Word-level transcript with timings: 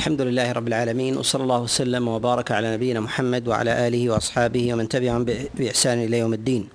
الحمد 0.00 0.20
لله 0.20 0.52
رب 0.52 0.68
العالمين 0.68 1.16
وصلى 1.16 1.42
الله 1.42 1.60
وسلم 1.60 2.08
وبارك 2.08 2.52
على 2.52 2.74
نبينا 2.74 3.00
محمد 3.00 3.48
وعلى 3.48 3.88
آله 3.88 4.10
وأصحابه 4.10 4.74
ومن 4.74 4.88
تبعهم 4.88 5.24
بإحسان 5.54 6.04
إلى 6.04 6.18
يوم 6.18 6.32
الدين. 6.32 6.68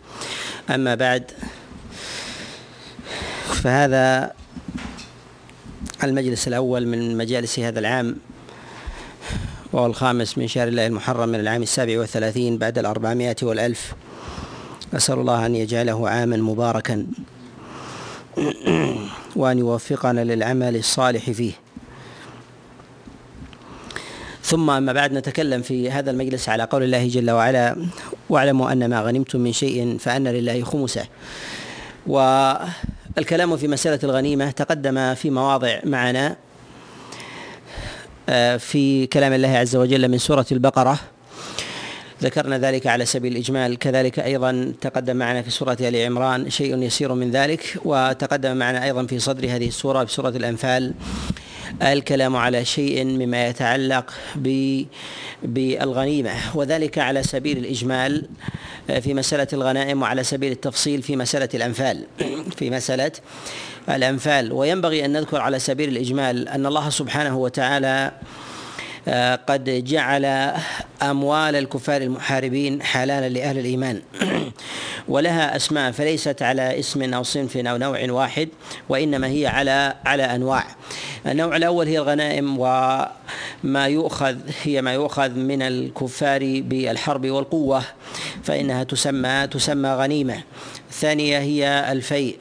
أما 0.70 0.96
بعد 0.96 1.32
فهذا 3.64 4.32
المجلس 6.04 6.48
الأول 6.48 6.88
من 6.88 7.18
مجالس 7.18 7.60
هذا 7.60 7.80
العام 7.80 8.16
وهو 9.74 9.86
الخامس 9.86 10.38
من 10.38 10.48
شهر 10.48 10.68
الله 10.68 10.88
المحرم 10.88 11.30
من 11.30 11.40
العام 11.40 11.62
السابع 11.62 12.00
والثلاثين 12.00 12.58
بعد 12.58 12.78
الأربعمائة 12.78 13.36
والألف. 13.42 13.94
أسأل 14.94 15.20
الله 15.20 15.46
أن 15.46 15.56
يجعله 15.56 16.10
عاما 16.10 16.38
مباركا 16.38 17.06
وأن 19.36 19.60
يوفقنا 19.60 20.24
للعمل 20.24 20.76
الصالح 20.76 21.30
فيه. 21.32 21.65
ثم 24.46 24.70
أما 24.70 24.94
بعد 24.94 25.14
نتكلم 25.14 25.62
في 25.62 25.92
هذا 25.92 26.12
المجلس 26.12 26.50
على 26.50 26.64
قول 26.64 26.84
الله 26.84 27.08
جل 27.08 27.32
وعلا 27.32 27.76
واعلموا 28.30 28.72
أن 28.72 28.90
ما 28.90 29.02
غنمتم 29.02 29.40
من 29.40 29.54
شيء 29.54 29.98
فأن 30.00 30.28
لله 30.28 30.64
خمسه. 30.64 31.06
والكلام 32.08 33.58
في 33.58 33.68
مسألة 33.68 34.00
الغنيمة 34.04 34.52
تقدم 34.52 35.14
في 35.14 35.30
مواضع 35.30 35.80
معنا 35.84 36.36
آه، 38.30 38.58
في 38.58 39.08
كلام 39.08 39.34
الله 39.34 39.58
عز 39.58 39.76
وجل 39.76 40.08
من 40.08 40.18
سورة 40.18 40.46
البقرة. 40.52 41.00
ذكرنا 42.24 42.58
ذلك 42.58 42.88
على 42.88 43.06
سبيل 43.06 43.32
الإجمال. 43.32 43.78
كذلك 43.78 44.20
أيضا 44.20 44.74
تقدم 44.82 45.16
معنا 45.16 45.42
في 45.42 45.50
سورة 45.50 45.78
آل 45.82 45.96
عمران 46.06 46.50
شيء 46.50 46.78
يسير 46.78 47.14
من 47.14 47.32
ذلك 47.32 47.78
وتقدم 47.86 48.58
معنا 48.58 48.84
أيضا 48.84 49.06
في 49.06 49.20
صدر 49.20 49.46
هذه 49.46 49.68
السورة 49.68 50.04
بسورة 50.04 50.30
الأنفال. 50.30 50.94
الكلام 51.82 52.36
على 52.36 52.66
شيء 52.66 53.06
مما 53.06 53.48
يتعلق 53.48 54.14
بالغنيمة. 55.44 56.32
وذلك 56.56 56.98
على 56.98 57.24
سبيل 57.24 57.58
الإجمال 57.58 58.26
في 59.02 59.14
مسألة 59.14 59.48
الغنائم 59.54 60.02
وعلى 60.02 60.24
سبيل 60.24 60.52
التفصيل 60.52 61.02
في 61.02 61.16
مسألة 61.16 61.50
الأنفال. 61.54 62.04
في 62.58 62.70
مسألة 62.70 63.12
الأنفال. 63.90 64.54
وينبغي 64.54 65.06
أن 65.06 65.14
نذكر 65.14 65.42
على 65.42 65.60
سبيل 65.60 65.90
الإجمال 65.90 66.50
أن 66.50 66.66
الله 66.66 66.90
سبحانه 66.90 67.38
وتعالى 67.38 68.12
قد 69.48 69.84
جعل 69.86 70.54
أموال 71.02 71.56
الكفار 71.56 72.02
المحاربين 72.02 72.82
حلالا 72.82 73.30
لأهل 73.30 73.60
الإيمان. 73.60 74.02
ولها 75.08 75.56
أسماء 75.56 75.92
فليست 75.92 76.42
على 76.42 76.80
اسم 76.80 77.14
أو 77.14 77.24
صنف 77.24 77.58
أو 77.58 77.78
نوع 77.78 78.12
واحد 78.12 78.50
وإنما 78.90 79.28
هي 79.28 79.48
على 79.48 79.94
على 80.06 80.24
أنواع. 80.24 80.66
النوع 81.28 81.56
الأول 81.56 81.88
هي 81.88 81.98
الغنائم 81.98 82.60
وما 82.60 83.88
يؤخذ 83.88 84.38
هي 84.64 84.82
ما 84.82 84.94
يؤخذ 84.94 85.30
من 85.30 85.62
الكفار 85.62 86.62
بالحرب 86.62 87.26
والقوة 87.26 87.84
فإنها 88.44 88.84
تسمى 88.84 89.48
تسمى 89.52 89.90
غنيمة. 89.90 90.44
الثانية 90.90 91.40
هي 91.40 91.92
الفيء. 91.92 92.38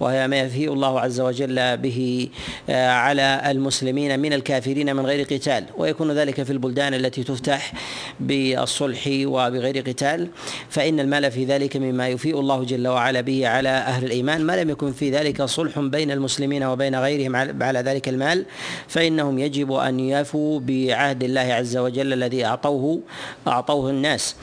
وهي 0.00 0.28
ما 0.28 0.40
يفيء 0.40 0.72
الله 0.72 1.00
عز 1.00 1.20
وجل 1.20 1.76
به 1.76 2.28
آه، 2.70 2.88
على 2.88 3.42
المسلمين 3.46 4.20
من 4.20 4.32
الكافرين 4.32 4.96
من 4.96 5.06
غير 5.06 5.26
قتال. 5.26 5.64
ويكون 5.78 6.12
ذلك 6.12 6.42
في 6.42 6.52
البلدان 6.52 6.94
التي 6.94 7.24
تفتح 7.24 7.72
بالصلح 8.20 9.08
وبغير 9.08 9.78
قتال. 9.78 10.28
فإن 10.70 11.00
المال 11.00 11.30
في 11.30 11.44
ذلك 11.44 11.76
مما 11.76 12.08
يفيء 12.08 12.40
الله 12.40 12.64
جل 12.64 12.88
وعلا 12.88 13.20
به 13.20 13.48
على 13.48 13.68
أهل 13.68 14.04
الإيمان. 14.04 14.42
ما 14.42 14.62
لم 14.62 14.70
يكن 14.70 14.92
في 14.92 15.10
ذلك 15.10 15.42
صلح 15.42 15.78
بين 15.78 16.10
المسلمين 16.10 16.64
وبين 16.64 16.94
غيرهم 16.94 17.36
على 17.62 17.80
ذلك 17.80 18.08
المال 18.08 18.44
فإنهم 18.88 19.38
يجب 19.38 19.72
أن 19.72 20.00
يفوا 20.00 20.60
بعهد 20.60 21.24
الله 21.24 21.40
عز 21.40 21.76
وجل 21.76 22.12
الذي 22.12 22.44
أعطوه 22.44 23.00
أعطوه 23.46 23.90
الناس. 23.90 24.36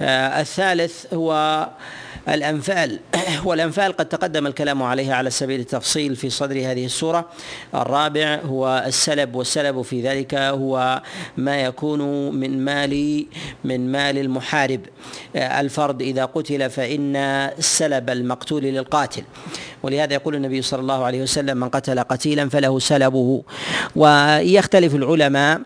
آه، 0.00 0.40
الثالث 0.40 1.14
هو 1.14 1.68
الأنفال. 2.28 3.00
والأنفال 3.44 3.92
قد 3.92 4.08
تقدم 4.08 4.46
الكلام 4.46 4.82
عليها 4.82 5.14
على 5.14 5.30
سبيل 5.30 5.60
التفصيل 5.60 6.16
في 6.16 6.30
صدر 6.30 6.56
هذه 6.56 6.84
السورة. 6.84 7.28
الرابع 7.74 8.40
هو 8.44 8.84
السلب 8.86 9.34
والسلب 9.34 9.82
في 9.82 10.02
ذلك 10.02 10.34
هو 10.34 11.02
ما 11.36 11.60
يكون 11.60 12.30
من 12.34 12.64
مال 12.64 13.26
من 13.64 13.92
مال 13.92 14.18
المحارب. 14.18 14.80
الفرد 15.36 16.02
إذا 16.02 16.24
قتل 16.24 16.70
فإن 16.70 17.50
سلب 17.58 18.10
المقتول 18.10 18.62
للقاتل. 18.62 19.22
ولهذا 19.84 20.14
يقول 20.14 20.34
النبي 20.34 20.62
صلى 20.62 20.80
الله 20.80 21.04
عليه 21.04 21.22
وسلم 21.22 21.56
من 21.56 21.68
قتل 21.68 22.00
قتيلا 22.00 22.48
فله 22.48 22.78
سلبه. 22.78 23.42
ويختلف 23.96 24.94
العلماء 24.94 25.60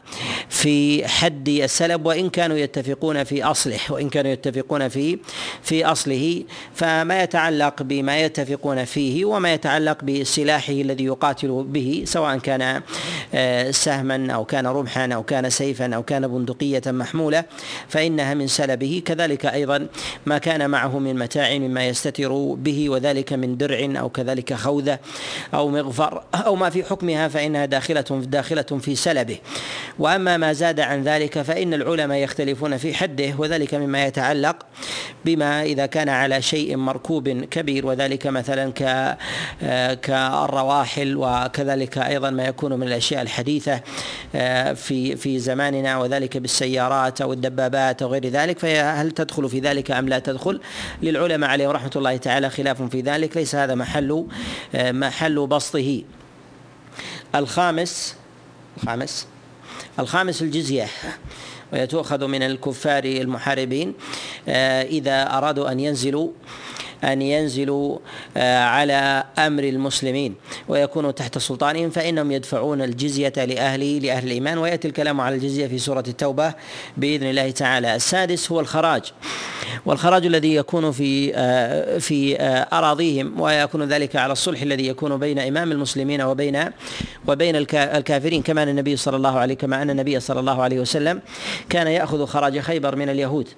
في 0.49 1.09
حد 1.09 1.49
السلب 1.49 2.07
وإن 2.07 2.31
كانوا 2.31 2.57
يتفقون 2.57 3.25
في 3.25 3.45
أصله 3.45 3.79
وإن 3.91 4.09
كانوا 4.09 4.31
يتفقون 4.31 4.89
في 4.89 5.19
في 5.63 5.85
أصله. 5.85 6.45
فما 6.75 7.23
يتعلق 7.23 7.83
بما 7.83 8.21
يتفقون 8.21 8.85
فيه 8.85 9.25
وما 9.25 9.53
يتعلق 9.53 10.05
بسلاحه 10.05 10.73
الذي 10.73 11.05
يقاتل 11.05 11.67
به 11.69 12.03
سواء 12.07 12.39
كان 12.39 12.83
آه، 13.35 13.71
سهما 13.71 14.33
أو 14.33 14.45
كان 14.45 14.67
رمحا 14.67 15.09
أو 15.13 15.23
كان 15.23 15.51
سيفا 15.51 15.95
أو 15.95 16.03
كان 16.03 16.29
بندقية 16.29 16.83
محمولة 16.87 17.45
فإنها 17.89 18.35
من 18.35 18.47
سلبه. 18.47 19.03
كذلك 19.05 19.47
أيضا 19.47 19.87
ما 20.27 20.39
كان 20.39 20.71
معه 20.71 20.99
من 20.99 21.19
متاع 21.19 21.59
مما 21.59 21.87
يستتر 21.87 22.55
به 22.55 22.91
وذلك 22.91 23.33
من 23.33 23.57
درع 23.57 24.08
أو 24.09 24.13
كذلك 24.13 24.55
خوذة 24.55 24.99
أو 25.55 25.69
مغفر 25.69 26.23
أو 26.35 26.57
ما 26.57 26.71
في 26.71 26.85
حكمها 26.85 27.29
فإنها 27.29 27.65
داخلة 27.65 28.05
داخلة 28.11 28.63
في 28.63 28.97
سلبه. 28.97 29.39
وأما 29.99 30.37
ما 30.37 30.53
زاد 30.53 30.81
عن 30.81 31.03
ذلك 31.03 31.43
فإن 31.43 31.75
العلماء 31.75 32.19
يختلفون 32.19 32.77
في 32.77 32.95
حده 32.95 33.35
وذلك 33.39 33.75
مما 33.75 34.07
يتعلق 34.07 34.57
بما 35.25 35.63
إذا 35.63 35.87
كان 35.87 36.09
على 36.09 36.43
شيء 36.43 36.77
مركوب 36.77 37.29
كبير 37.29 37.87
وذلك 37.87 38.27
مثلا 38.27 38.73
ك 38.73 39.17
كالرواحل 40.03 41.17
وكذلك 41.17 41.99
أيضا 41.99 42.31
ما 42.31 42.45
يكون 42.45 42.73
من 42.73 42.87
الأشياء 42.87 43.23
الحديثة 43.23 43.81
آه، 44.35 44.73
في 44.73 45.17
في 45.17 45.39
زماننا 45.39 45.99
وذلك 45.99 46.37
بالسيارات 46.37 47.21
أو 47.21 47.33
الدبابات 47.33 48.03
أو 48.03 48.09
غير 48.09 48.27
ذلك. 48.27 48.59
فهل 48.59 49.11
تدخل 49.11 49.49
في 49.49 49.61
ذلك 49.61 49.91
أم 49.91 50.09
لا 50.09 50.19
تدخل؟ 50.19 50.61
للعلماء 51.03 51.51
عليهم 51.51 51.71
رحمة 51.71 51.91
الله 51.97 52.17
تعالى 52.17 52.51
خلاف 52.51 52.83
في 52.83 53.01
ذلك 53.01 53.37
ليس 53.37 53.55
هذا 53.55 53.75
محل 53.75 53.98
آه، 54.75 54.93
محل 54.93 55.47
بسطه. 55.47 56.03
الخامس 57.35 58.17
الخامس 58.83 59.27
الخامس 59.99 60.43
الجزية 60.43 60.87
وهي 61.73 61.87
تؤخذ 61.87 62.27
من 62.27 62.43
الكفار 62.43 63.05
المحاربين 63.05 63.95
آه، 64.49 64.83
إذا 64.83 65.23
أرادوا 65.39 65.73
أن 65.73 65.81
ينزلوا 65.81 66.31
أن 67.05 67.23
ينزلوا 67.23 67.99
آه، 68.37 68.65
على 68.65 69.25
أمر 69.39 69.65
المسلمين 69.65 70.35
ويكونوا 70.69 71.11
تحت 71.11 71.39
سلطانهم 71.39 71.91
فإنهم 71.91 72.33
يدفعون 72.33 72.83
الجزية 72.83 73.33
لأهل 73.37 74.07
لأهل 74.07 74.27
الإيمان 74.27 74.59
ويأتي 74.59 74.89
الكلام 74.89 75.21
على 75.21 75.35
الجزية 75.35 75.67
في 75.67 75.79
سورة 75.79 76.05
التوبة 76.09 76.55
بإذن 76.97 77.31
الله 77.31 77.51
تعالى. 77.51 77.97
السادس 77.97 78.53
هو 78.53 78.61
الخراج. 78.61 79.03
والخراج 79.87 80.27
الذي 80.27 80.55
يكون 80.55 80.93
في 80.93 81.33
آه، 81.35 81.99
في 81.99 82.37
آه، 82.37 82.79
أراضيهم 82.79 83.41
ويكون 83.41 83.83
ذلك 83.83 84.17
على 84.17 84.33
الصلح 84.33 84.63
الذي 84.63 84.89
يكون 84.89 85.17
بين 85.17 85.39
إمام 85.39 85.73
المسلمين 85.73 86.23
وبين 86.23 86.65
وبين 87.29 87.57
الكافرين 87.75 88.43
كما 88.43 88.63
أن 88.63 88.69
النبي 88.69 88.97
صلى 88.97 89.17
الله 89.17 89.39
عليه 89.39 89.55
كما 89.55 89.83
أن 89.83 89.91
النبي 89.91 90.21
صلى 90.21 90.41
الله 90.41 90.63
عليه 90.63 90.81
وسلم 90.81 91.21
كان 91.69 91.87
يأخذ 91.87 92.27
خراج 92.27 92.61
خيبر 92.61 92.97
من 92.97 93.09
اليهود. 93.09 93.49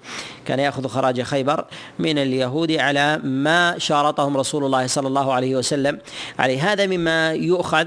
كان 0.44 0.59
يأخذ 0.59 0.88
خراج 0.88 1.22
خيبر 1.22 1.65
من 1.99 2.19
اليهود 2.19 2.72
على 2.72 3.19
ما 3.19 3.78
شارطهم 3.78 4.37
رسول 4.37 4.65
الله 4.65 4.87
صلى 4.87 5.09
الله 5.09 5.32
عليه 5.32 5.56
وسلم. 5.56 5.99
عليه 6.38 6.72
هذا 6.72 6.87
مما 6.87 7.32
يؤخذ 7.32 7.87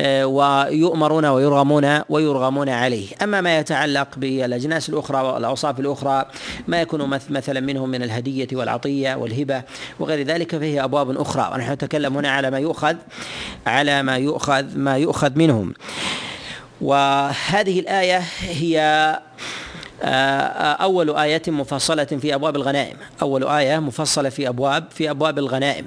آه، 0.00 0.26
ويؤمرون 0.26 1.24
ويرغمون 1.24 2.00
ويرغمون 2.08 2.68
عليه. 2.68 3.08
أما 3.22 3.40
ما 3.40 3.58
يتعلق 3.58 4.08
بالأجناس 4.16 4.88
الأخرى 4.88 5.20
والأوصاف 5.20 5.80
الأخرى 5.80 6.26
ما 6.68 6.80
يكون 6.80 7.20
مثلا 7.30 7.51
منهم 7.60 7.88
من 7.88 8.02
الهدية 8.02 8.48
والعطية 8.52 9.14
والهبة 9.14 9.62
وغير 9.98 10.26
ذلك 10.26 10.56
فهي 10.56 10.84
أبواب 10.84 11.20
أخرى. 11.20 11.50
ونحن 11.54 11.72
نتكلم 11.72 12.16
هنا 12.16 12.30
على 12.30 12.50
ما 12.50 12.58
يؤخذ 12.58 12.96
على 13.66 14.02
ما 14.02 14.16
يؤخذ 14.16 14.78
ما 14.78 14.98
يؤخذ 14.98 15.38
منهم. 15.38 15.74
وهذه 16.80 17.80
الآية 17.80 18.22
هي 18.40 18.80
آه، 20.04 20.72
أول 20.72 21.16
آية 21.16 21.42
مفصلة 21.46 22.04
في 22.04 22.34
أبواب 22.34 22.56
الغنائم. 22.56 22.96
أول 23.22 23.44
آية 23.44 23.78
مفصلة 23.78 24.28
في 24.28 24.48
أبواب 24.48 24.84
في 24.90 25.10
أبواب 25.10 25.38
الغنائم. 25.38 25.86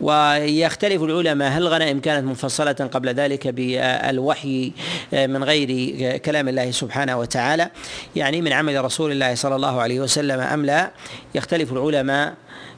ويختلف 0.00 1.02
العلماء 1.02 1.50
هل 1.50 1.62
الغنائم 1.62 2.00
كانت 2.00 2.26
مفصلة 2.26 2.72
قبل 2.72 3.08
ذلك 3.08 3.48
بالوحي 3.48 4.72
آه، 5.14 5.26
من 5.26 5.44
غير 5.44 6.16
كلام 6.16 6.48
الله 6.48 6.70
سبحانه 6.70 7.18
وتعالى؟ 7.18 7.70
يعني 8.16 8.42
من 8.42 8.52
عمل 8.52 8.84
رسول 8.84 9.12
الله 9.12 9.34
صلى 9.34 9.56
الله 9.56 9.80
عليه 9.80 10.00
وسلم 10.00 10.40
أم 10.40 10.64
لا؟ 10.64 10.90
يختلف 11.34 11.72
العلماء 11.72 12.34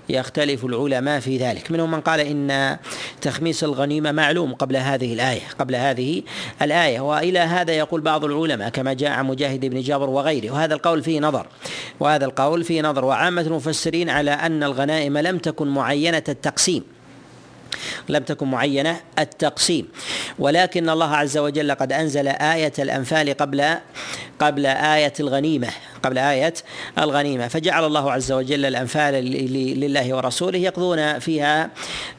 يختلف 0.08 0.64
العلماء 0.64 1.20
في 1.20 1.36
ذلك. 1.36 1.70
منهم 1.70 1.90
من 1.90 2.00
قال 2.00 2.20
إن 2.20 2.76
تخميس 3.20 3.64
الغنيمة 3.64 4.12
معلوم 4.12 4.54
قبل 4.54 4.76
هذه 4.76 5.14
الآية 5.14 5.40
قبل 5.58 5.76
هذه 5.76 6.22
الآية. 6.62 7.00
وإلى 7.00 7.38
هذا 7.38 7.72
يقول 7.72 8.00
بعض 8.00 8.24
العلماء 8.24 8.68
كما 8.68 8.92
جاء 8.92 9.10
عن 9.10 9.26
مجاهد 9.26 9.66
بن 9.66 9.80
جابر 9.80 10.10
وغيره. 10.10 10.50
وهذا 10.50 10.74
القول 10.74 11.02
فيه 11.02 11.20
نظر 11.20 11.46
وهذا 12.00 12.24
القول 12.24 12.64
فيه 12.64 12.82
نظر. 12.82 13.04
وعامة 13.04 13.42
المفسرين 13.42 14.10
على 14.10 14.30
أن 14.30 14.62
الغنائم 14.62 15.18
لم 15.18 15.38
تكن 15.38 15.68
معينة 15.68 16.24
التقسيم. 16.28 16.97
لم 18.08 18.22
تكن 18.22 18.50
معينة 18.50 19.00
التقسيم. 19.18 19.88
ولكن 20.38 20.90
الله 20.90 21.16
عز 21.16 21.38
وجل 21.38 21.72
قد 21.72 21.92
أنزل 21.92 22.28
آية 22.28 22.72
الأنفال 22.78 23.36
قبل 23.36 23.74
قبل 24.38 24.66
آية 24.66 25.12
الغنيمة. 25.20 25.68
قبل 26.08 26.18
آية 26.18 26.54
الغنيمة. 26.98 27.48
فجعل 27.48 27.84
الله 27.84 28.12
عز 28.12 28.32
وجل 28.32 28.64
الأنفال 28.66 29.14
لله 29.80 30.14
ورسوله 30.14 30.58
يقضون 30.58 31.18
فيها 31.18 31.70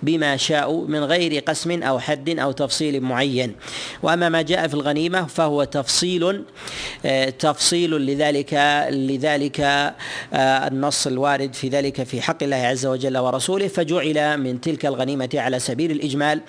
بما 0.03 0.37
شاءوا 0.37 0.87
من 0.87 1.03
غير 1.03 1.39
قسم 1.39 1.83
أو 1.83 1.99
حد 1.99 2.39
أو 2.39 2.51
تفصيل 2.51 3.01
معين. 3.01 3.55
وأما 4.03 4.29
ما 4.29 4.41
جاء 4.41 4.67
في 4.67 4.73
الغنيمة 4.73 5.25
فهو 5.25 5.63
تفصيل 5.63 6.43
تفصيل 7.39 7.91
لذلك 7.91 8.53
لذلك 8.89 9.59
آه، 9.59 10.67
النص 10.67 11.07
الوارد 11.07 11.53
في 11.53 11.69
ذلك 11.69 12.03
في 12.03 12.21
حق 12.21 12.43
الله 12.43 12.55
عز 12.55 12.85
وجل 12.85 13.17
ورسوله. 13.17 13.67
فجعل 13.67 14.37
من 14.37 14.61
تلك 14.61 14.85
الغنيمة 14.85 15.29
على 15.33 15.59
سبيل 15.59 15.91
الإجمال 15.91 16.41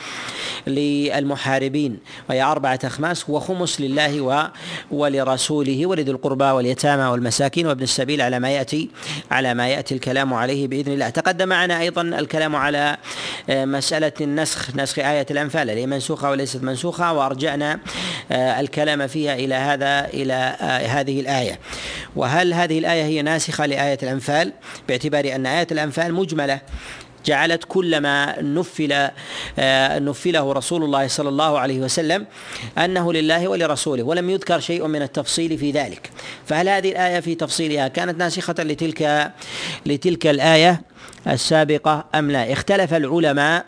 للمحاربين. 0.66 1.98
وهي 2.28 2.42
أربعة 2.42 2.78
أخماس 2.84 3.30
وخمس 3.30 3.80
لله 3.80 4.50
ولرسوله 4.90 5.86
ولذي 5.86 6.10
القربى 6.10 6.44
واليتامى 6.44 7.02
والمساكين. 7.02 7.29
وابن 7.66 7.82
السبيل 7.82 8.22
على 8.22 8.38
ما 8.38 8.50
يأتي 8.50 8.90
على 9.30 9.54
ما 9.54 9.68
يأتي 9.68 9.94
الكلام 9.94 10.34
عليه 10.34 10.68
بإذن 10.68 10.92
الله. 10.92 11.08
تقدم 11.08 11.48
معنا 11.48 11.80
أيضا 11.80 12.02
الكلام 12.02 12.56
على 12.56 12.96
آه، 13.50 13.64
مسألة 13.64 14.12
النسخ 14.20 14.76
نسخ 14.76 14.98
آية 14.98 15.26
الأنفال 15.30 15.70
هي 15.70 15.86
منسوخة 15.86 16.30
وليست 16.30 16.62
منسوخة 16.62 17.12
وأرجعنا 17.12 17.80
آه، 18.32 18.60
الكلام 18.60 19.06
فيها 19.06 19.34
إلى 19.34 19.54
هذا 19.54 20.04
إلى 20.04 20.56
آه، 20.60 20.86
هذه 20.86 21.20
الآية. 21.20 21.58
وهل 22.16 22.54
هذه 22.54 22.78
الآية 22.78 23.04
هي 23.04 23.22
ناسخة 23.22 23.66
لآية 23.66 23.98
الأنفال؟ 24.02 24.52
باعتبار 24.88 25.34
أن 25.34 25.46
آية 25.46 25.66
الأنفال 25.72 26.14
مجملة. 26.14 26.60
جعلت 27.26 27.64
كل 27.68 27.98
ما 27.98 28.42
نفل 28.42 29.08
آه، 29.58 29.98
نفله 29.98 30.52
رسول 30.52 30.84
الله 30.84 31.08
صلى 31.08 31.28
الله 31.28 31.58
عليه 31.58 31.80
وسلم 31.80 32.26
أنه 32.78 33.12
لله 33.12 33.48
ولرسوله 33.48 34.02
ولم 34.02 34.30
يذكر 34.30 34.60
شيء 34.60 34.86
من 34.86 35.02
التفصيل 35.02 35.58
في 35.58 35.70
ذلك. 35.70 36.10
فهل 36.46 36.68
هذه 36.68 36.90
الآية 36.90 37.20
في 37.20 37.34
تفصيلها 37.34 37.88
كانت 37.88 38.18
ناسخة 38.18 38.54
لتلك 38.58 39.32
لتلك 39.86 40.26
الآية 40.26 40.82
السابقة 41.26 42.04
أم 42.14 42.30
لا؟ 42.30 42.52
اختلف 42.52 42.94
العلماء 42.94 43.66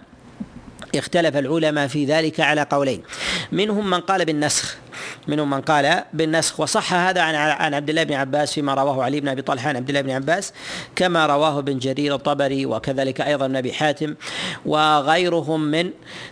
اختلف 0.94 1.36
العلماء 1.36 1.86
في 1.86 2.04
ذلك 2.04 2.40
على 2.40 2.66
قولين. 2.70 3.02
منهم 3.52 3.90
من 3.90 4.00
قال 4.00 4.24
بالنسخ 4.24 4.76
منهم 5.28 5.50
من 5.50 5.60
قال 5.60 6.04
بالنسخ. 6.12 6.60
وصح 6.60 6.94
هذا 6.94 7.20
عن 7.20 7.34
عن 7.34 7.74
عبد 7.74 7.88
الله 7.88 8.02
بن 8.02 8.14
عباس 8.14 8.52
فيما 8.52 8.74
رواه 8.74 9.04
علي 9.04 9.20
بن 9.20 9.28
أبي 9.28 9.42
طلحة 9.42 9.68
عن 9.68 9.76
عبد 9.76 9.88
الله 9.88 10.00
بن 10.00 10.10
عباس 10.10 10.52
كما 10.96 11.26
رواه 11.26 11.58
ابن 11.58 11.78
جرير 11.78 12.14
الطبري 12.14 12.66
وكذلك 12.66 13.20
أيضا 13.20 13.44
ابن 13.44 13.56
أبي 13.56 13.72
حاتم 13.72 14.14
وغيرهم 14.66 15.60
من 15.60 15.90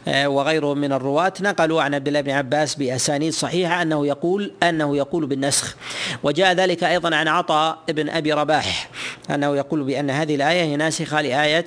آه، 0.08 0.28
وغيرهم 0.28 0.78
من 0.78 0.92
الرواة 0.92 1.32
نقلوا 1.40 1.82
عن 1.82 1.94
عبد 1.94 2.08
الله 2.08 2.20
بن 2.20 2.30
عباس 2.30 2.74
بأسانيد 2.74 3.32
صحيحة 3.32 3.82
أنه 3.82 4.06
يقول 4.06 4.52
أنه 4.62 4.96
يقول 4.96 5.26
بالنسخ. 5.26 5.76
وجاء 6.22 6.52
ذلك 6.52 6.84
أيضا 6.84 7.16
عن 7.16 7.28
عطاء 7.28 7.78
بن 7.88 8.08
أبي 8.08 8.32
رباح 8.32 8.90
أنه 9.30 9.56
يقول 9.56 9.82
بأن 9.82 10.10
هذه 10.10 10.34
الآية 10.34 10.62
هي 10.62 10.76
ناسخة 10.76 11.20
لايه 11.20 11.64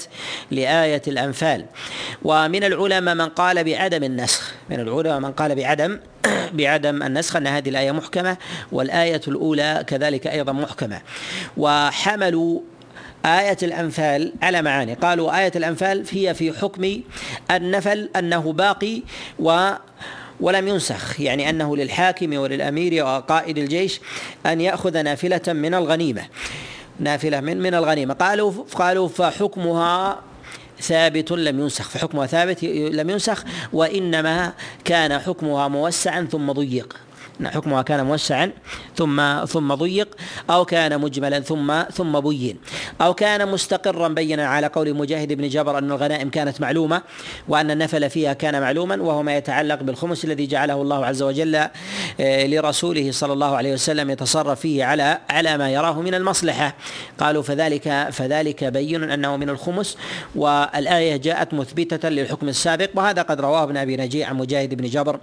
لآية 0.51 1.01
الأنفال. 1.07 1.66
ومن 2.24 2.63
العلماء 2.63 3.16
من 3.16 3.30
قال 3.30 3.63
بعدم 3.63 4.04
النسخ. 4.04 4.54
من 4.69 4.80
العلماء 4.80 5.19
من 5.19 5.31
قال 5.31 5.56
بعدم 5.56 6.00
بعدم 6.53 7.03
النسخ 7.03 7.35
أن 7.35 7.47
هذه 7.47 7.69
الآية 7.69 7.91
محكمة 7.91 8.37
والآية 8.71 9.21
الأولى 9.27 9.83
كذلك 9.87 10.27
أيضا 10.27 10.51
محكمة. 10.51 11.01
وحملوا 11.57 12.59
آية 13.25 13.57
الأنفال 13.63 14.33
على 14.41 14.61
معاني. 14.61 14.93
قالوا 14.93 15.39
آية 15.39 15.51
الأنفال 15.55 16.05
هي 16.11 16.33
في 16.33 16.53
حكم 16.53 17.01
النفل 17.51 18.09
أنه 18.15 18.53
باقي 18.53 19.01
و 19.39 19.71
ولم 20.39 20.67
ينسخ 20.67 21.19
يعني 21.19 21.49
أنه 21.49 21.77
للحاكم 21.77 22.37
وللأمير 22.37 23.05
وقائد 23.05 23.57
الجيش 23.57 23.99
أن 24.45 24.61
يأخذ 24.61 25.01
نافلة 25.01 25.41
من 25.47 25.73
الغنيمة. 25.73 26.21
نافلة 26.99 27.39
من 27.39 27.57
من 27.61 27.73
الغنيمة. 27.73 28.13
قالوا 28.13 28.53
قالوا 28.75 29.07
فحكمها 29.07 30.19
ثابت 30.81 31.31
لم 31.31 31.59
ينسخ 31.59 31.89
فحكمها 31.89 32.27
ثابت 32.27 32.63
لم 32.63 33.09
ينسخ 33.09 33.43
وإنما 33.73 34.53
كان 34.85 35.19
حكمها 35.19 35.67
موسعا 35.67 36.27
ثم 36.31 36.51
ضيق. 36.51 36.97
حكمها 37.45 37.81
كان 37.81 38.06
موسعا 38.06 38.51
ثم 38.95 39.45
ثم 39.45 39.74
ضيق 39.74 40.07
أو 40.50 40.65
كان 40.65 41.01
مجملا 41.01 41.39
ثم 41.39 41.83
ثم 41.83 42.19
بين. 42.19 42.57
أو 43.01 43.13
كان 43.13 43.51
مستقرا 43.51 44.07
بينا 44.07 44.47
على 44.47 44.68
قول 44.68 44.94
مجاهد 44.94 45.33
بن 45.33 45.47
جبر 45.50 45.77
أن 45.77 45.91
الغنائم 45.91 46.30
كانت 46.30 46.62
معلومة 46.62 47.01
وأن 47.47 47.71
النفل 47.71 48.09
فيها 48.09 48.33
كان 48.33 48.62
معلوما 48.62 49.01
وهو 49.01 49.24
ما 49.24 49.38
يتعلق 49.38 49.83
بالخمس 49.83 50.25
الذي 50.25 50.45
جعله 50.45 50.81
الله 50.81 51.06
عز 51.06 51.21
وجل 51.21 51.56
آه، 51.56 52.47
لرسوله 52.47 53.12
صلى 53.12 53.33
الله 53.33 53.56
عليه 53.56 53.74
وسلم 53.74 54.09
يتصرف 54.09 54.59
فيه 54.59 54.85
على 54.85 55.19
على 55.30 55.57
ما 55.57 55.69
يراه 55.69 56.01
من 56.01 56.15
المصلحة. 56.15 56.75
قالوا 57.19 57.44
فذلك 57.44 58.07
فذلك 58.12 58.63
بين 58.63 59.12
أنه 59.12 59.38
من 59.38 59.50
الخمس 59.50 59.97
والآية 60.35 61.18
جاءت 61.18 61.53
مثبتة 61.53 62.09
للحكم 62.09 62.47
السابق 62.47 62.89
وهذا 62.95 63.21
قد 63.21 63.41
رواه 63.41 63.63
ابن 63.63 63.77
أبي 63.77 63.97
نجيع 63.97 64.30
عن 64.30 64.38
مجاهد 64.38 64.74
بن 64.74 64.89
جبر 64.89 65.19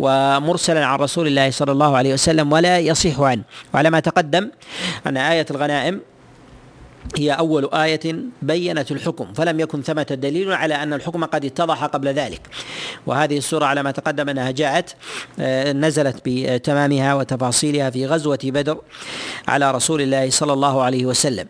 ومرسلا 0.00 0.86
عن 0.86 0.98
رسول 0.98 1.26
الله 1.26 1.39
الله 1.40 1.50
صلى 1.50 1.72
الله 1.72 1.96
عليه 1.96 2.14
وسلم 2.14 2.52
ولا 2.52 2.78
يصح 2.78 3.20
عنه 3.20 3.42
وعلى 3.74 3.90
ما 3.90 4.00
تقدم 4.00 4.50
أن 5.06 5.16
آية 5.16 5.46
الغنائم 5.50 6.00
هي 7.16 7.32
أول 7.32 7.68
آية 7.74 8.14
بينت 8.42 8.92
الحكم 8.92 9.32
فلم 9.32 9.60
يكن 9.60 9.82
ثمة 9.82 10.02
دليل 10.02 10.52
على 10.52 10.74
أن 10.74 10.92
الحكم 10.92 11.24
قد 11.24 11.44
اتضح 11.44 11.84
قبل 11.84 12.08
ذلك 12.08 12.40
وهذه 13.06 13.38
السورة 13.38 13.64
على 13.64 13.82
ما 13.82 13.90
تقدم 13.90 14.28
أنها 14.28 14.50
جاءت 14.50 14.94
نزلت 15.76 16.16
بتمامها 16.24 17.14
وتفاصيلها 17.14 17.90
في 17.90 18.06
غزوة 18.06 18.38
بدر 18.44 18.80
على 19.48 19.70
رسول 19.70 20.00
الله 20.00 20.30
صلى 20.30 20.52
الله 20.52 20.82
عليه 20.82 21.06
وسلم 21.06 21.46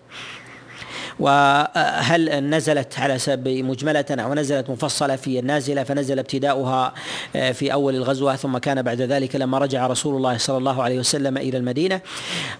وهل 1.20 2.50
نزلت 2.50 2.98
على 2.98 3.18
سبب 3.18 3.48
مجملة 3.48 4.04
أو 4.10 4.34
نزلت 4.34 4.70
مفصلة 4.70 5.16
في 5.16 5.38
النازلة 5.38 5.82
فنزل 5.82 6.18
ابتداؤها 6.18 6.94
آه، 7.36 7.52
في 7.52 7.72
أول 7.72 7.94
الغزوة 7.94 8.36
ثم 8.36 8.58
كان 8.58 8.82
بعد 8.82 9.00
ذلك 9.00 9.36
لما 9.36 9.58
رجع 9.58 9.86
رسول 9.86 10.16
الله 10.16 10.36
صلى 10.36 10.56
الله 10.56 10.82
عليه 10.82 10.98
وسلم 10.98 11.36
إلى 11.36 11.58
المدينة. 11.58 12.00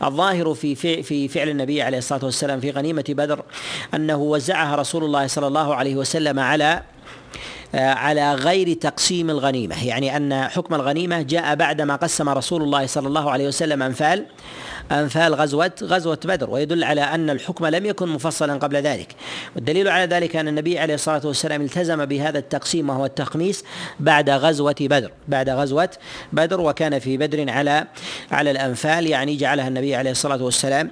الظاهر 0.04 0.54
في 0.54 1.02
في 1.02 1.28
فعل 1.28 1.48
النبي 1.48 1.82
عليه 1.82 1.98
الصلاة 1.98 2.24
والسلام 2.24 2.60
في 2.60 2.70
غنيمة 2.70 3.04
بدر 3.08 3.44
أنه 3.94 4.16
وزعها 4.16 4.76
رسول 4.76 5.04
الله 5.04 5.26
صلى 5.26 5.46
الله 5.46 5.74
عليه 5.74 5.96
وسلم 5.96 6.38
على 6.38 6.82
آه، 7.74 7.90
على 7.90 8.34
غير 8.34 8.72
تقسيم 8.72 9.30
الغنيمة. 9.30 9.86
يعني 9.86 10.16
أن 10.16 10.48
حكم 10.48 10.74
الغنيمة 10.74 11.22
جاء 11.22 11.54
بعدما 11.54 11.96
قسم 11.96 12.28
رسول 12.28 12.62
الله 12.62 12.86
صلى 12.86 13.08
الله 13.08 13.30
عليه 13.30 13.48
وسلم 13.48 13.82
أنفال 13.82 14.26
أنفال 14.92 15.34
غزوة 15.34 15.72
غزوة 15.82 16.18
بدر 16.24 16.50
ويدل 16.50 16.84
على 16.84 17.00
أن 17.00 17.30
الحكم 17.30 17.66
لم 17.66 17.86
يكن 17.86 18.08
مفصلا 18.08 18.54
قبل 18.54 18.76
ذلك. 18.76 19.14
والدليل 19.56 19.88
على 19.88 20.04
ذلك 20.04 20.36
أن 20.36 20.48
النبي 20.48 20.78
عليه 20.78 20.94
الصلاة 20.94 21.20
والسلام 21.24 21.62
التزم 21.62 22.04
بهذا 22.04 22.38
التقسيم 22.38 22.90
وهو 22.90 23.04
التخميس 23.04 23.64
بعد 24.00 24.30
غزوة 24.30 24.74
بدر. 24.80 25.12
بعد 25.28 25.50
غزوة 25.50 25.90
بدر 26.32 26.60
وكان 26.60 26.98
في 26.98 27.16
بدر 27.16 27.50
على 27.50 27.86
على 28.30 28.50
الأنفال 28.50 29.06
يعني 29.06 29.36
جعلها 29.36 29.68
النبي 29.68 29.94
عليه 29.94 30.10
الصلاة 30.10 30.42
والسلام 30.42 30.90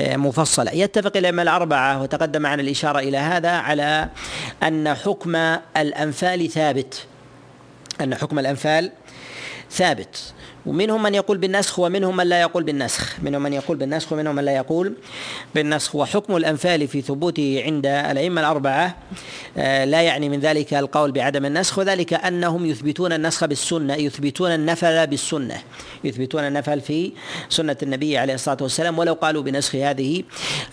آه، 0.00 0.16
مفصلة. 0.16 0.70
يتفق 0.72 1.16
الأئمة 1.16 1.42
الأربعة 1.42 2.02
وتقدم 2.02 2.42
معنا 2.42 2.62
الإشارة 2.62 2.98
إلى 2.98 3.16
هذا 3.16 3.50
على 3.50 4.08
أن 4.62 4.94
حكم 4.94 5.36
الأنفال 5.76 6.50
ثابت. 6.50 7.06
أن 8.00 8.14
حكم 8.14 8.38
الأنفال 8.38 8.92
ثابت. 9.70 10.32
ومنهم 10.66 11.02
من 11.02 11.14
يقول 11.14 11.38
بالنسخ 11.38 11.78
ومنهم 11.78 12.16
من 12.16 12.26
لا 12.26 12.40
يقول 12.40 12.62
بالنسخ. 12.62 13.16
منهم 13.22 13.42
من 13.42 13.52
يقول 13.52 13.76
بالنسخ 13.76 14.12
ومنهم 14.12 14.34
من 14.34 14.44
لا 14.44 14.52
يقول 14.52 14.94
بالنسخ. 15.54 15.94
وحكم 15.94 16.36
الأنفال 16.36 16.88
في 16.88 17.00
ثبوته 17.00 17.62
عند 17.64 17.86
الأئمة 17.86 18.40
الأربعة 18.40 18.96
آه، 19.58 19.84
لا 19.84 20.02
يعني 20.02 20.28
من 20.28 20.40
ذلك 20.40 20.74
القول 20.74 21.12
بعدم 21.12 21.44
النسخ 21.44 21.78
وذلك 21.78 22.14
أنهم 22.14 22.66
يثبتون 22.66 23.12
النسخ 23.12 23.44
بالسنة 23.44 23.94
يثبتون 23.94 24.50
النفل 24.50 25.06
بالسنة 25.06 25.62
يثبتون 26.04 26.44
النفل 26.44 26.80
في 26.80 27.12
سنة 27.48 27.76
النبي 27.82 28.18
عليه 28.18 28.34
الصلاة 28.34 28.58
والسلام. 28.60 28.98
ولو 28.98 29.14
قالوا 29.14 29.42
بنسخ 29.42 29.74
هذه 29.74 30.22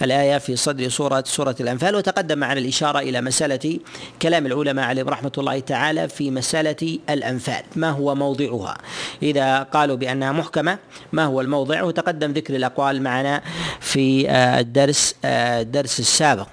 الآية 0.01 0.37
في 0.37 0.55
صدر 0.55 0.89
سورة 0.89 1.23
سورة 1.27 1.55
الأنفال. 1.59 1.95
وتقدم 1.95 2.37
معنا 2.37 2.59
الإشارة 2.59 2.99
إلى 2.99 3.21
مسألة 3.21 3.79
كلام 4.21 4.45
العلماء 4.45 4.85
عليهم 4.85 5.09
رحمة 5.09 5.31
الله 5.37 5.59
تعالى 5.59 6.09
في 6.09 6.31
مسألة 6.31 6.99
الأنفال. 7.09 7.63
ما 7.75 7.89
هو 7.89 8.15
موضعها؟ 8.15 8.77
إذا 9.23 9.63
قالوا 9.75 9.95
بأنها 9.95 10.31
محكمة. 10.31 10.77
ما 11.13 11.25
هو 11.25 11.41
الموضع؟ 11.41 11.83
وتقدم 11.83 12.31
ذكر 12.31 12.55
الأقوال 12.55 13.01
معنا 13.01 13.41
في 13.79 14.29
آه، 14.29 14.59
الدرس 14.59 15.15
آه، 15.25 15.61
الدرس 15.61 15.99
السابق. 15.99 16.47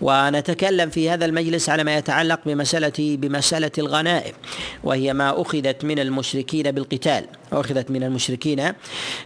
ونتكلم 0.00 0.90
في 0.90 1.10
هذا 1.10 1.24
المجلس 1.24 1.68
على 1.68 1.84
ما 1.84 1.96
يتعلق 1.96 2.40
بمسألة 2.46 2.92
بمسألة 2.98 3.70
الغنائم 3.78 4.32
وهي 4.84 5.12
ما 5.12 5.42
أخذت 5.42 5.84
من 5.84 5.98
المشركين 5.98 6.70
بالقتال. 6.70 7.24
أخذت 7.60 7.90
من 7.90 8.02
المشركين 8.02 8.72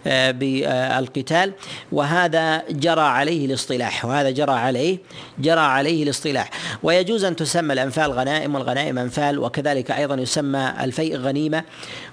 آه، 0.07 0.31
بالقتال 0.31 1.53
وهذا 1.93 2.63
جرى 2.71 3.01
عليه 3.01 3.47
الاصطلاح 3.47 4.05
وهذا 4.05 4.31
جرى 4.31 4.53
عليه 4.53 4.99
جرى 5.39 5.61
عليه 5.61 6.03
الاصطلاح. 6.03 6.51
ويجوز 6.83 7.25
أن 7.25 7.37
تسمى 7.37 7.73
الأنفال 7.73 8.13
غنائم 8.13 8.55
والغنائم 8.55 8.99
أنفال 8.99 9.39
وكذلك 9.39 9.91
أيضا 9.91 10.15
يسمى 10.15 10.73
الفيء 10.81 11.17
غنيمة 11.17 11.65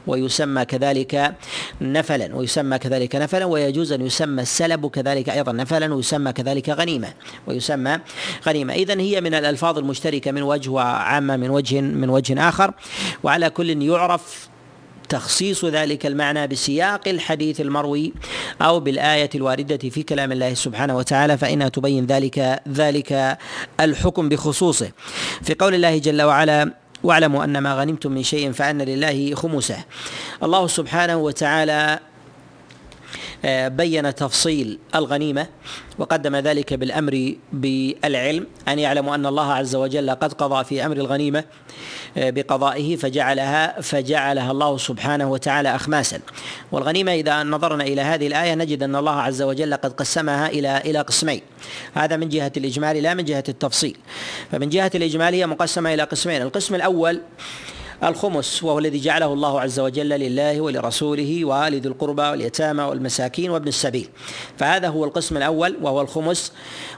ويسمى 0.07 0.65
كذلك 0.65 1.33
نفلا 1.81 2.36
ويسمى 2.36 2.77
كذلك 2.77 3.15
نفلا 3.15 3.45
ويجوز 3.45 3.91
أن 3.91 4.01
يسمى 4.05 4.41
السلب 4.41 4.88
كذلك 4.88 5.29
أيضا 5.29 5.51
نفلا 5.51 5.93
ويسمى 5.93 6.33
كذلك 6.33 6.69
غنيمة 6.69 7.07
ويسمى 7.47 8.00
غنيمة. 8.47 8.74
إذا 8.74 9.00
هي 9.00 9.21
من 9.21 9.33
الألفاظ 9.33 9.77
المشتركة 9.77 10.31
من 10.31 10.41
وجه 10.43 10.69
وعامة 10.69 11.38
من 11.38 11.50
وجه 11.50 11.81
من 11.81 12.09
وجه 12.09 12.50
آخر 12.50 12.74
وعلى 13.24 13.50
كل 13.50 13.81
يعرف 13.81 14.50
تخصيص 15.09 15.65
ذلك 15.65 16.05
المعنى 16.05 16.47
بسياق 16.47 17.07
الحديث 17.07 17.61
المروي 17.61 18.13
أو 18.61 18.79
بالآية 18.79 19.29
الواردة 19.35 19.89
في 19.89 20.03
كلام 20.03 20.31
الله 20.31 20.53
سبحانه 20.53 20.97
وتعالى 20.97 21.37
فإنها 21.37 21.69
تبين 21.69 22.05
ذلك 22.05 22.61
ذلك 22.69 23.37
الحكم 23.79 24.29
بخصوصه. 24.29 24.91
في 25.43 25.53
قول 25.53 25.73
الله 25.73 25.97
جل 25.97 26.21
وعلا 26.21 26.73
واعلموا 27.03 27.43
أن 27.43 27.57
ما 27.57 27.73
غنمتم 27.73 28.11
من 28.11 28.23
شيء 28.23 28.51
فأن 28.51 28.81
لله 28.81 29.35
خمسه 29.35 29.77
الله 30.43 30.67
سبحانه 30.67 31.17
وتعالى 31.17 31.99
بين 33.46 34.15
تفصيل 34.15 34.79
الغنيمة 34.96 35.48
وقدم 36.00 36.36
ذلك 36.36 36.74
بالأمر 36.74 37.36
بالعلم. 37.53 38.48
أن 38.67 38.79
يعلموا 38.79 39.15
أن 39.15 39.25
الله 39.25 39.53
عز 39.53 39.75
وجل 39.75 40.10
قد 40.12 40.34
قضى 40.34 40.63
في 40.63 40.86
أمر 40.86 40.98
الغنيمة 40.98 41.44
آه، 42.17 42.29
بقضائه 42.29 42.96
فجعلها 42.96 43.82
فجعلها 43.82 44.51
الله 44.51 44.77
سبحانه 44.77 45.32
وتعالى 45.32 45.75
اخماسا. 45.75 46.20
والغنيمة 46.72 47.13
إذا 47.13 47.44
نظرنا 47.44 47.84
إلى 47.84 48.01
هذه 48.01 48.27
الآية 48.27 48.56
نجد 48.56 48.84
أن 48.84 48.96
الله 48.96 49.22
عز 49.22 49.41
وجل 49.41 49.74
قد 49.74 49.94
قسمها 49.94 50.48
إلى 50.48 50.77
إلى 50.77 51.00
قسمين. 51.01 51.41
هذا 51.94 52.15
من 52.15 52.29
جهة 52.29 52.51
الاجمال 52.58 53.03
لا 53.03 53.13
من 53.13 53.25
جهة 53.25 53.44
التفصيل. 53.50 53.98
فمن 54.51 54.70
جهة 54.70 54.91
الاجمال 54.96 55.34
هي 55.34 55.48
مقسمة 55.48 55.94
إلى 55.94 56.03
قسمين. 56.03 56.41
القسم 56.41 56.75
الأول 56.75 57.22
الخمس 58.04 58.63
وهو 58.63 58.80
الذي 58.80 59.00
جعله 59.00 59.34
الله 59.34 59.62
عز 59.62 59.80
وجل 59.80 60.10
لله 60.10 60.62
ولرسوله 60.62 61.46
ولذي 61.46 61.88
القربى 61.88 62.22
واليتامى 62.22 62.84
والمساكين 62.84 63.50
وابن 63.50 63.68
السبيل. 63.68 64.10
فهذا 64.58 64.88
هو 64.88 65.06
القسم 65.06 65.38
الأول 65.38 65.77
وهو 65.82 66.01
الخمس. 66.01 66.54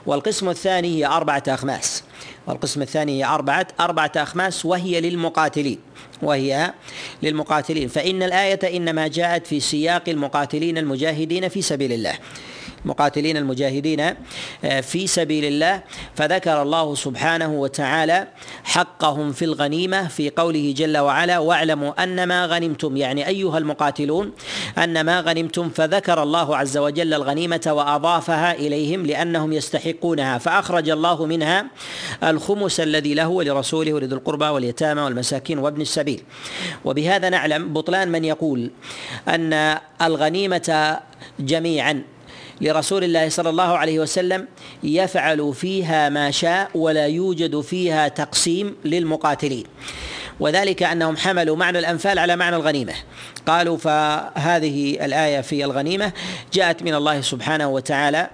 والقسم 0.06 0.48
الثاني 0.48 0.88
هي 0.96 1.06
أربعة 1.06 1.42
أخماس. 1.48 2.04
والقسم 2.46 2.82
الثاني 2.82 3.18
هي 3.18 3.24
أربعة 3.24 3.66
أربعة 3.80 4.12
أخماس 4.16 4.64
وهي 4.64 5.00
للمقاتلين. 5.00 5.78
وهي 6.22 6.72
للمقاتلين. 7.22 7.88
فإن 7.88 8.22
الآية 8.22 8.76
إنما 8.76 9.08
جاءت 9.08 9.46
في 9.46 9.60
سياق 9.60 10.08
المقاتلين 10.08 10.78
المجاهدين 10.78 11.48
في 11.48 11.62
سبيل 11.62 11.92
الله. 11.92 12.18
مقاتلين 12.84 13.36
المجاهدين 13.36 14.00
آه، 14.00 14.80
في 14.80 15.06
سبيل 15.06 15.44
الله 15.44 15.82
فذكر 16.14 16.62
الله 16.62 16.94
سبحانه 16.94 17.52
وتعالى 17.52 18.28
حقهم 18.64 19.32
في 19.32 19.44
الغنيمة 19.44 20.08
في 20.08 20.30
قوله 20.30 20.74
جل 20.76 20.98
وعلا 20.98 21.38
واعلموا 21.38 22.02
أن 22.02 22.24
ما 22.24 22.46
غنمتم 22.46 22.96
يعني 22.96 23.28
أيها 23.28 23.58
المقاتلون 23.58 24.32
أن 24.78 25.00
ما 25.00 25.20
غنمتم. 25.20 25.68
فذكر 25.68 26.22
الله 26.22 26.56
عز 26.56 26.76
وجل 26.76 27.14
الغنيمة 27.14 27.60
وأضافها 27.66 28.54
إليهم 28.54 29.06
لأنهم 29.06 29.52
يستحقونها. 29.52 30.38
فأخرج 30.38 30.90
الله 30.90 31.26
منها 31.26 31.66
الخمس 32.24 32.80
الذي 32.80 33.14
له 33.14 33.28
ولرسوله 33.28 33.92
ولذي 33.92 34.14
القربى 34.14 34.44
واليتامى 34.44 35.02
والمساكين 35.02 35.58
وابن 35.58 35.80
السبيل. 35.80 36.22
وبهذا 36.84 37.28
نعلم 37.28 37.72
بطلان 37.72 38.08
من 38.08 38.24
يقول 38.24 38.70
أن 39.28 39.78
الغنيمة 40.02 41.00
جميعا 41.40 42.02
لرسول 42.60 43.04
الله 43.04 43.28
صلى 43.28 43.50
الله 43.50 43.78
عليه 43.78 43.98
وسلم 43.98 44.46
يفعل 44.82 45.54
فيها 45.54 46.08
ما 46.08 46.30
شاء 46.30 46.70
ولا 46.74 47.06
يوجد 47.06 47.60
فيها 47.60 48.08
تقسيم 48.08 48.76
للمقاتلين. 48.84 49.64
وذلك 50.40 50.82
أنهم 50.82 51.16
حملوا 51.16 51.56
معنى 51.56 51.78
الأنفال 51.78 52.18
على 52.18 52.36
معنى 52.36 52.56
الغنيمة. 52.56 52.94
قالوا 53.46 53.76
فهذه 53.76 55.04
الآية 55.04 55.40
في 55.40 55.64
الغنيمة 55.64 56.12
جاءت 56.52 56.82
من 56.82 56.94
الله 56.94 57.20
سبحانه 57.20 57.68
وتعالى 57.68 58.30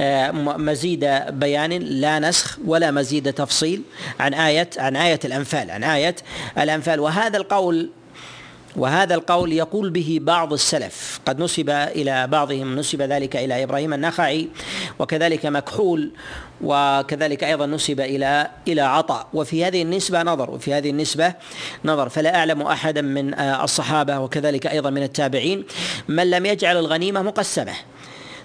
آه، 0.00 0.30
مزيد 0.30 1.04
بيان 1.30 1.72
لا 1.72 2.18
نسخ 2.18 2.58
ولا 2.66 2.90
مزيد 2.90 3.32
تفصيل 3.32 3.82
عن 4.20 4.34
آية 4.34 4.70
عن 4.78 4.96
آية 4.96 5.20
الأنفال 5.24 5.70
عن 5.70 5.84
آية 5.84 6.16
الأنفال. 6.58 7.00
وهذا 7.00 7.36
القول 7.36 7.90
وهذا 8.76 9.14
القول 9.14 9.52
يقول 9.52 9.90
به 9.90 10.18
بعض 10.22 10.52
السلف. 10.52 11.20
قد 11.26 11.42
نسب 11.42 11.70
إلى 11.70 12.26
بعضهم 12.26 12.76
نسب 12.78 13.02
ذلك 13.02 13.36
إلى 13.36 13.62
إبراهيم 13.62 13.92
النخعي 13.92 14.48
وكذلك 14.98 15.46
مكحول 15.46 16.10
وكذلك 16.60 17.44
أيضا 17.44 17.66
نسب 17.66 18.00
إلى 18.00 18.50
إلى 18.68 18.80
عطاء 18.80 19.28
وفي 19.34 19.64
هذه 19.64 19.82
النسبة 19.82 20.22
نظر 20.22 20.50
وفي 20.50 20.74
هذه 20.74 20.90
النسبة 20.90 21.34
نظر. 21.84 22.08
فلا 22.08 22.36
أعلم 22.36 22.62
احدا 22.62 23.02
من 23.02 23.34
الصحابة 23.40 24.18
وكذلك 24.18 24.66
أيضا 24.66 24.90
من 24.90 25.02
التابعين 25.02 25.64
من 26.08 26.30
لم 26.30 26.46
يجعل 26.46 26.76
الغنيمة 26.76 27.22
مقسمة. 27.22 27.72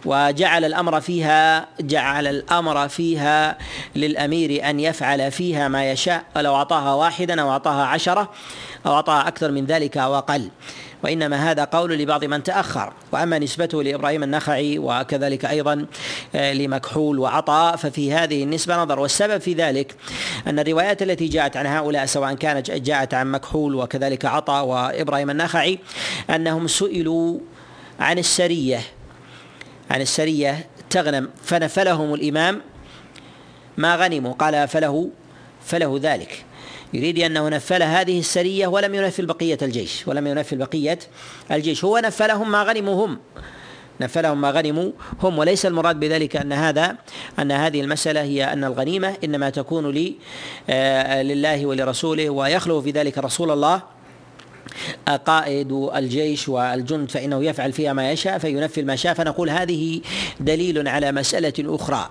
وجعل 0.05 0.65
الأمر 0.65 1.01
فيها 1.01 1.67
جعل 1.79 2.27
الأمر 2.27 2.87
فيها 2.87 3.57
للأمير 3.95 4.69
أن 4.69 4.79
يفعل 4.79 5.31
فيها 5.31 5.67
ما 5.67 5.91
يشاء. 5.91 6.23
ولو 6.35 6.55
اعطاها 6.55 6.93
واحدا 6.93 7.41
أو 7.41 7.51
أعطاها 7.51 7.85
عشرة 7.85 8.29
أو 8.85 8.93
أعطى 8.93 9.23
أكثر 9.27 9.51
من 9.51 9.65
ذلك 9.65 9.97
أو 9.97 10.17
أقل. 10.17 10.49
وإنما 11.03 11.51
هذا 11.51 11.63
قول 11.63 11.97
لبعض 11.97 12.25
من 12.25 12.43
تأخر. 12.43 12.93
وأما 13.11 13.39
نسبته 13.39 13.83
لإبراهيم 13.83 14.23
النخعي 14.23 14.79
وكذلك 14.79 15.45
أيضا 15.45 15.85
آه، 16.35 16.53
لمكحول 16.53 17.19
وعطاء 17.19 17.75
ففي 17.75 18.13
هذه 18.13 18.43
النسبة 18.43 18.83
نظر. 18.83 18.99
والسبب 18.99 19.41
في 19.41 19.53
ذلك 19.53 19.95
أن 20.47 20.59
الروايات 20.59 21.01
التي 21.01 21.27
جاءت 21.27 21.57
عن 21.57 21.65
هؤلاء 21.65 22.05
سواء 22.05 22.33
كانت 22.33 22.71
جاءت 22.71 23.13
عن 23.13 23.31
مكحول 23.31 23.75
وكذلك 23.75 24.25
عطاء 24.25 24.65
وإبراهيم 24.65 25.29
النخعي 25.29 25.79
أنهم 26.29 26.67
سئلوا 26.67 27.39
عن 27.99 28.19
السرية. 28.19 28.79
عن 29.91 30.01
السرية 30.01 30.67
تغنم 30.89 31.29
فنفلهم 31.43 32.13
الإمام 32.13 32.61
ما 33.77 33.95
غنموا 33.95 34.33
قال 34.33 34.67
فله 34.67 35.09
فله 35.65 35.99
ذلك. 36.01 36.45
يريد 36.93 37.19
أنه 37.19 37.49
نفل 37.49 37.83
هذه 37.83 38.19
السرية 38.19 38.67
ولم 38.67 38.95
ينفل 38.95 39.25
بقية 39.25 39.57
الجيش 39.61 40.07
ولم 40.07 40.27
ينفل 40.27 40.57
بقية 40.57 40.99
الجيش. 41.51 41.85
هو 41.85 41.97
نفلهم 41.97 42.51
ما 42.51 42.63
غنموا 42.63 43.05
هم 43.05 43.19
نفلهم 44.01 44.41
ما 44.41 44.51
غنموا 44.51 44.91
هم. 45.23 45.37
وليس 45.37 45.65
المراد 45.65 45.99
بذلك 45.99 46.35
أن 46.35 46.53
هذا 46.53 46.97
أن 47.39 47.51
هذه 47.51 47.81
المسألة 47.81 48.21
هي 48.21 48.53
أن 48.53 48.63
الغنيمة 48.63 49.15
إنما 49.23 49.49
تكون 49.49 49.91
لي 49.91 50.15
آه، 50.69 51.21
لله 51.21 51.65
ولرسوله 51.65 52.29
ويخلو 52.29 52.81
في 52.81 52.91
ذلك 52.91 53.17
رسول 53.17 53.51
الله 53.51 53.81
قائد 55.25 55.71
الجيش 55.71 56.49
والجند 56.49 57.11
فإنه 57.11 57.45
يفعل 57.45 57.73
فيها 57.73 57.93
ما 57.93 58.11
يشاء 58.11 58.37
فينفذ 58.37 58.83
ما 58.83 58.95
شاء 58.95 59.13
فنقول 59.13 59.49
هذه 59.49 60.01
دليل 60.39 60.87
على 60.87 61.11
مسألة 61.11 61.53
أخرى 61.59 62.09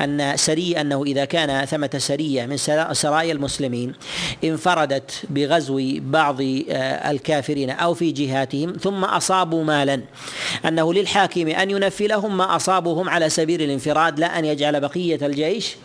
أن 0.00 0.36
سري 0.36 0.80
أنه 0.80 1.02
إذا 1.02 1.24
كان 1.24 1.64
ثمة 1.64 1.90
سرية 1.98 2.46
من 2.46 2.56
سرايا 2.92 3.32
المسلمين 3.32 3.92
انفردت 4.44 5.12
بغزو 5.30 5.80
بعض 6.00 6.40
آه، 6.40 7.10
الكافرين 7.10 7.70
أو 7.70 7.94
في 7.94 8.12
جهاتهم 8.12 8.72
ثم 8.72 9.04
أصابوا 9.04 9.64
مالا. 9.64 10.00
أنه 10.64 10.94
للحاكم 10.94 11.48
أن 11.48 11.70
ينفلهم 11.70 12.36
ما 12.36 12.56
أصابهم 12.56 13.08
على 13.08 13.28
سبيل 13.28 13.62
الانفراد 13.62 14.20
لا 14.20 14.38
أن 14.38 14.44
يجعل 14.44 14.80
بقية 14.80 15.26
الجيش 15.26 15.76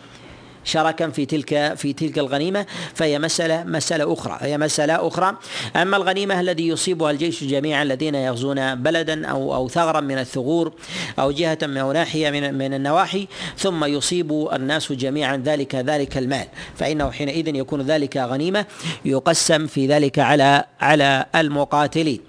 شركا 0.70 1.10
في 1.10 1.26
تلك 1.26 1.74
في 1.74 1.92
تلك 1.92 2.18
الغنيمة 2.18 2.66
فهي 2.94 3.18
مسألة 3.18 3.64
مسألة 3.64 4.12
أخرى 4.12 4.38
هي 4.40 4.58
مسألة 4.58 5.08
أخرى. 5.08 5.36
أما 5.76 5.96
الغنيمة 5.96 6.40
الذي 6.40 6.68
يصيبها 6.68 7.10
الجيش 7.10 7.44
جميعا 7.44 7.82
الذين 7.82 8.14
يغزون 8.14 8.74
بلدا 8.74 9.26
أو 9.26 9.54
أو 9.54 9.68
ثغرا 9.68 10.00
من 10.00 10.18
الثغور 10.18 10.72
أو 11.18 11.30
جهة 11.30 11.58
من 11.62 11.76
أو 11.76 11.92
ناحية 11.92 12.30
من 12.30 12.54
من 12.54 12.74
النواحي 12.74 13.28
ثم 13.58 13.84
يصيب 13.84 14.48
الناس 14.52 14.92
جميعا 14.92 15.36
ذلك 15.36 15.74
ذلك 15.74 16.18
المال. 16.18 16.46
فإنه 16.76 17.10
حينئذ 17.10 17.54
يكون 17.54 17.80
ذلك 17.82 18.16
غنيمة 18.16 18.66
يقسم 19.04 19.66
في 19.66 19.86
ذلك 19.86 20.18
على 20.18 20.64
على 20.80 21.26
المقاتلين. 21.34 22.20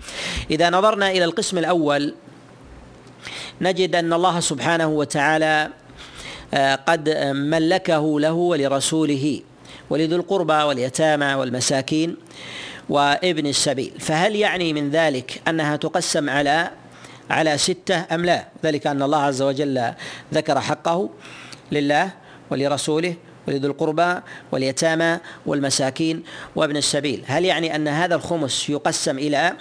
إذا 0.51 0.69
نظرنا 0.69 1.11
إلى 1.11 1.25
القسم 1.25 1.57
الأول 1.57 2.13
نجد 3.61 3.95
أن 3.95 4.13
الله 4.13 4.39
سبحانه 4.39 4.87
وتعالى 4.87 5.69
قد 6.87 7.09
ملكه 7.31 8.19
له 8.19 8.31
ولرسوله 8.31 9.41
ولذي 9.89 10.15
القربى 10.15 10.53
واليتامى 10.53 11.33
والمساكين 11.33 12.15
وابن 12.89 13.47
السبيل. 13.47 13.93
فهل 13.99 14.35
يعني 14.35 14.73
من 14.73 14.89
ذلك 14.89 15.41
أنها 15.47 15.75
تقسم 15.75 16.29
على 16.29 16.71
على 17.29 17.57
ستة 17.57 18.05
أم 18.11 18.25
لا؟ 18.25 18.47
ذلك 18.63 18.87
أن 18.87 19.01
الله 19.01 19.17
عز 19.17 19.41
وجل 19.41 19.93
ذكر 20.33 20.61
حقه 20.61 21.09
لله 21.71 22.09
ولرسوله 22.49 23.15
ولذي 23.47 23.67
القربى 23.67 24.15
واليتامى 24.51 25.17
والمساكين 25.45 26.23
وابن 26.55 26.77
السبيل. 26.77 27.23
هل 27.27 27.45
يعني 27.45 27.75
أن 27.75 27.87
هذا 27.87 28.15
الخمس 28.15 28.69
يقسم 28.69 29.17
إلى 29.17 29.53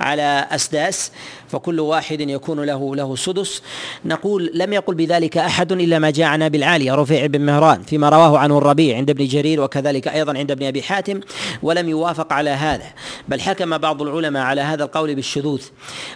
على 0.00 0.46
أسداس؟ 0.50 1.10
فكل 1.54 1.80
واحد 1.80 2.20
يكون 2.20 2.60
له 2.60 2.96
له 2.96 3.16
سدس. 3.16 3.62
نقول 4.04 4.50
لم 4.54 4.72
يقل 4.72 4.94
بذلك 4.94 5.38
أحد 5.38 5.72
إلا 5.72 5.98
ما 5.98 6.10
جاءنا 6.10 6.48
بالعاليه 6.48 6.94
رفيع 6.94 7.26
بن 7.26 7.40
مهران 7.40 7.82
فيما 7.82 8.08
رواه 8.08 8.38
عنه 8.38 8.58
الربيع 8.58 8.96
عند 8.96 9.10
ابن 9.10 9.26
جرير 9.26 9.60
وكذلك 9.60 10.08
أيضا 10.08 10.38
عند 10.38 10.50
ابن 10.50 10.66
أبي 10.66 10.82
حاتم 10.82 11.20
ولم 11.62 11.88
يوافق 11.88 12.32
على 12.32 12.50
هذا. 12.50 12.86
بل 13.28 13.40
حكم 13.40 13.78
بعض 13.78 14.02
العلماء 14.02 14.42
على 14.42 14.60
هذا 14.60 14.84
القول 14.84 15.14
بالشذوذ 15.14 15.62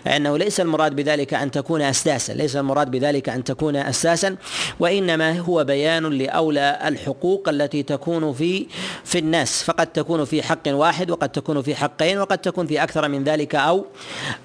أنه 0.07 0.39
ليس 0.39 0.61
المراد 0.61 0.97
بذلك 0.97 1.35
أن 1.35 1.51
تكون 1.51 1.83
اسداسا 1.83 2.33
ليس 2.33 2.57
المراد 2.57 2.91
بذلك 2.91 3.29
أن 3.29 3.45
تكون 3.45 3.77
أساسا 3.77 4.37
وإنما 4.81 5.39
هو 5.39 5.65
بيان 5.65 6.05
لأولى 6.07 6.79
الحقوق 6.85 7.49
التي 7.49 7.83
تكون 7.83 8.33
في 8.33 8.67
في 9.05 9.19
الناس. 9.19 9.63
فقد 9.63 9.87
تكون 9.87 10.25
في 10.25 10.43
حق 10.43 10.67
واحد 10.69 11.11
وقد 11.11 11.29
تكون 11.29 11.63
في 11.63 11.75
حقين 11.75 12.19
وقد 12.19 12.39
تكون 12.39 12.67
في 12.67 12.83
أكثر 12.83 13.09
من 13.09 13.25
ذلك 13.25 13.55
أو 13.55 13.87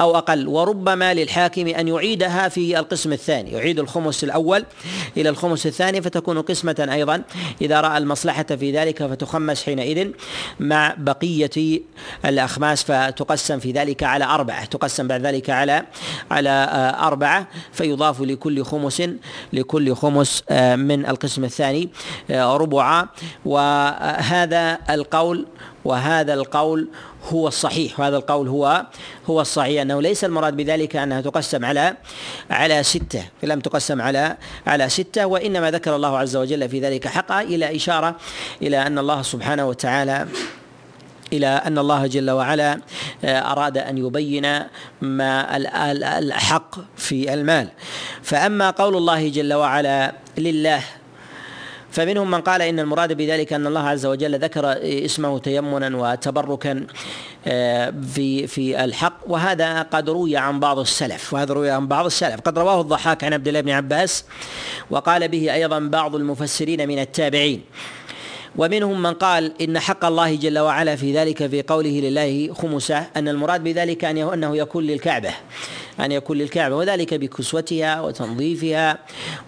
أو 0.01 0.17
أقل. 0.17 0.47
ورب 0.47 0.82
ربما 0.83 1.13
للحاكم 1.13 1.67
أن 1.67 1.87
يعيدها 1.87 2.49
في 2.49 2.79
القسم 2.79 3.13
الثاني. 3.13 3.51
يعيد 3.51 3.79
الخمس 3.79 4.23
الأول 4.23 4.65
إلى 5.17 5.29
الخمس 5.29 5.65
الثاني 5.65 6.01
فتكون 6.01 6.41
قسمة 6.41 6.87
أيضا. 6.91 7.23
إذا 7.61 7.81
رأى 7.81 7.97
المصلحة 7.97 8.43
في 8.43 8.71
ذلك 8.71 9.03
فتخمس 9.03 9.63
حينئذ 9.63 10.11
مع 10.59 10.95
بقية 10.97 11.81
الأخماس 12.25 12.83
فتقسم 12.83 13.59
في 13.59 13.71
ذلك 13.71 14.03
على 14.03 14.25
أربعة. 14.25 14.65
تقسم 14.65 15.07
بعد 15.07 15.25
ذلك 15.25 15.49
على 15.49 15.85
على 16.31 16.49
آه، 16.49 17.07
أربعة. 17.07 17.47
فيضاف 17.71 18.21
لكل 18.21 18.63
خمس 18.63 19.03
لكل 19.53 19.95
خمس 19.95 20.43
آه، 20.49 20.75
من 20.75 21.05
القسم 21.05 21.43
الثاني 21.43 21.89
آه، 22.31 22.57
ربعا 22.57 23.07
وهذا 23.45 24.77
القول 24.89 25.47
وهذا 25.85 26.33
القول 26.33 26.87
هو 27.31 27.47
الصحيح 27.47 27.99
وهذا 27.99 28.17
القول 28.17 28.47
هو 28.47 28.85
هو 29.29 29.41
الصحيح 29.41 29.81
أنه 29.81 30.01
ليس 30.01 30.23
المراد 30.23 30.55
بذلك 30.57 30.95
أنها 30.95 31.21
تقسم 31.21 31.65
على 31.65 31.95
على 32.49 32.83
ستة. 32.83 33.23
لم 33.43 33.59
تقسم 33.59 34.01
على 34.01 34.37
على 34.67 34.89
ستة 34.89 35.25
وإنما 35.25 35.71
ذكر 35.71 35.95
الله 35.95 36.17
عز 36.17 36.35
وجل 36.35 36.69
في 36.69 36.79
ذلك 36.79 37.07
حقا 37.07 37.41
إلى 37.41 37.75
إشارة 37.75 38.15
إلى 38.61 38.87
أن 38.87 38.99
الله 38.99 39.21
سبحانه 39.21 39.67
وتعالى 39.67 40.27
إلى 41.33 41.47
أن 41.47 41.77
الله 41.77 42.07
جل 42.07 42.31
وعلا 42.31 42.81
آه، 43.25 43.39
أراد 43.51 43.77
أن 43.77 43.97
يبين 43.97 44.59
ما 45.01 45.57
الحق 46.19 46.75
في 46.97 47.33
المال. 47.33 47.69
فأما 48.23 48.69
قول 48.69 48.97
الله 48.97 49.29
جل 49.29 49.53
وعلا 49.53 50.13
لله 50.37 50.83
فمنهم 51.93 52.31
من 52.31 52.41
قال 52.41 52.61
إن 52.61 52.79
المراد 52.79 53.13
بذلك 53.13 53.53
أن 53.53 53.67
الله 53.67 53.87
عز 53.89 54.05
وجل 54.05 54.39
ذكر 54.39 54.77
اسمه 55.05 55.39
تيمنا 55.39 55.97
وتبركا 55.97 56.87
آه، 57.47 57.93
في 58.13 58.47
في 58.47 58.83
الحق. 58.83 59.17
وهذا 59.27 59.81
قد 59.81 60.09
روي 60.09 60.37
عن 60.37 60.59
بعض 60.59 60.79
السلف 60.79 61.33
وهذا 61.33 61.53
روي 61.53 61.69
عن 61.69 61.87
بعض 61.87 62.05
السلف. 62.05 62.41
قد 62.41 62.59
رواه 62.59 62.81
الضحاك 62.81 63.23
عن 63.23 63.33
عبد 63.33 63.47
الله 63.47 63.61
بن 63.61 63.69
عباس 63.69 64.25
وقال 64.89 65.27
به 65.27 65.53
أيضا 65.53 65.79
بعض 65.79 66.15
المفسرين 66.15 66.87
من 66.87 66.99
التابعين. 66.99 67.61
ومنهم 68.55 69.01
من 69.01 69.13
قال 69.13 69.61
إن 69.61 69.79
حق 69.79 70.05
الله 70.05 70.35
جل 70.35 70.59
وعلا 70.59 70.95
في 70.95 71.13
ذلك 71.13 71.47
في 71.47 71.61
قوله 71.61 71.89
لله 71.89 72.53
خمسة 72.53 73.07
أن 73.15 73.27
المراد 73.27 73.63
بذلك 73.63 74.05
أن 74.05 74.17
أنه 74.17 74.57
يكون 74.57 74.83
للكعبة. 74.83 75.33
أن 75.99 76.11
يكون 76.11 76.37
للكعبة 76.37 76.75
وذلك 76.75 77.13
بكسوتها 77.13 78.01
وتنظيفها 78.01 78.97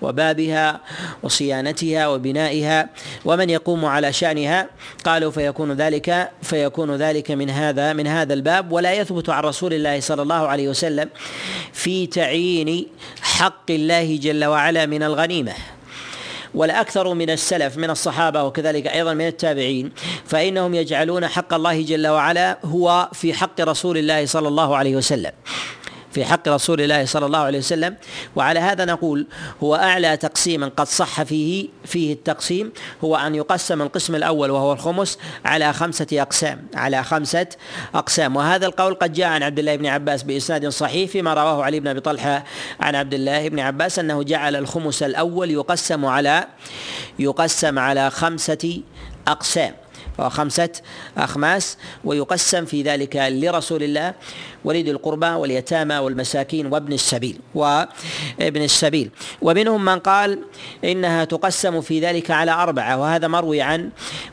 وبابها 0.01 0.81
وصيانتها 1.23 2.07
وبنائها. 2.07 2.89
ومن 3.25 3.49
يقوم 3.49 3.85
على 3.85 4.13
شأنها؟ 4.13 4.69
قالوا 5.03 5.31
فيكون 5.31 5.71
ذلك 5.71 6.31
فيكون 6.41 6.95
ذلك 6.95 7.31
من 7.31 7.49
هذا 7.49 7.93
من 7.93 8.07
هذا 8.07 8.33
الباب. 8.33 8.71
ولا 8.71 8.93
يثبت 8.93 9.29
عن 9.29 9.43
رسول 9.43 9.73
الله 9.73 9.99
صلى 9.99 10.21
الله 10.21 10.47
عليه 10.47 10.69
وسلم 10.69 11.09
في 11.73 12.07
تعيين 12.07 12.87
حق 13.21 13.71
الله 13.71 14.17
جل 14.17 14.45
وعلا 14.45 14.85
من 14.85 15.03
الغنيمة. 15.03 15.53
والأكثر 16.55 17.13
من 17.13 17.29
السلف 17.29 17.77
من 17.77 17.89
الصحابة 17.89 18.43
وكذلك 18.43 18.87
أيضا 18.87 19.13
من 19.13 19.27
التابعين 19.27 19.91
فإنهم 20.25 20.75
يجعلون 20.75 21.27
حق 21.27 21.53
الله 21.53 21.81
جل 21.81 22.07
وعلا 22.07 22.57
هو 22.65 23.09
في 23.13 23.33
حق 23.33 23.61
رسول 23.61 23.97
الله 23.97 24.25
صلى 24.25 24.47
الله 24.47 24.75
عليه 24.75 24.95
وسلم. 24.95 25.31
في 26.15 26.25
حق 26.25 26.47
رسول 26.47 26.81
الله 26.81 27.05
صلى 27.05 27.25
الله 27.25 27.39
عليه 27.39 27.59
وسلم. 27.59 27.95
وعلى 28.35 28.59
هذا 28.59 28.85
نقول 28.85 29.27
هو 29.63 29.75
أعلى 29.75 30.17
تقسيم 30.17 30.69
قد 30.69 30.87
صح 30.87 31.23
فيه 31.23 31.67
فيه 31.85 32.13
التقسيم 32.13 32.71
هو 33.03 33.15
أن 33.15 33.35
يقسم 33.35 33.81
القسم 33.81 34.15
الأول 34.15 34.51
وهو 34.51 34.73
الخمس 34.73 35.17
على 35.45 35.73
خمسة 35.73 36.07
أقسام 36.13 36.67
على 36.75 37.03
خمسة 37.03 37.47
أقسام. 37.95 38.35
وهذا 38.35 38.65
القول 38.65 38.93
قد 38.93 39.13
جاء 39.13 39.27
عن 39.27 39.43
عبد 39.43 39.59
الله 39.59 39.75
بن 39.75 39.85
عباس 39.85 40.23
بإسناد 40.23 40.67
صحيح 40.67 41.11
فيما 41.11 41.33
رواه 41.33 41.63
علي 41.63 41.79
بن 41.79 41.87
أبي 41.87 41.99
طلحة 41.99 42.43
عن 42.79 42.95
عبد 42.95 43.13
الله 43.13 43.49
بن 43.49 43.59
عباس 43.59 43.99
أنه 43.99 44.23
جعل 44.23 44.55
الخمس 44.55 45.03
الأول 45.03 45.51
يقسم 45.51 46.05
على 46.05 46.47
يقسم 47.19 47.79
على 47.79 48.09
خمسة 48.09 48.81
أقسام 49.27 49.73
وهو 50.17 50.29
خمسة 50.29 50.69
أخماس 51.17 51.77
ويقسم 52.03 52.65
في 52.65 52.81
ذلك 52.81 53.15
لرسول 53.15 53.83
الله 53.83 54.13
ولد 54.65 54.87
القربى 54.89 55.27
واليتامى 55.27 55.97
والمساكين 55.97 56.65
وابن 56.65 56.93
السبيل 56.93 57.39
وابن 57.55 58.61
السبيل. 58.61 59.09
ومنهم 59.41 59.85
من 59.85 59.99
قال 59.99 60.39
إنها 60.83 61.23
تقسم 61.23 61.81
في 61.81 61.99
ذلك 61.99 62.31
على 62.31 62.51
أربعة 62.51 62.97
وهذا 62.97 63.27
مروي 63.27 63.61
عن 63.61 63.89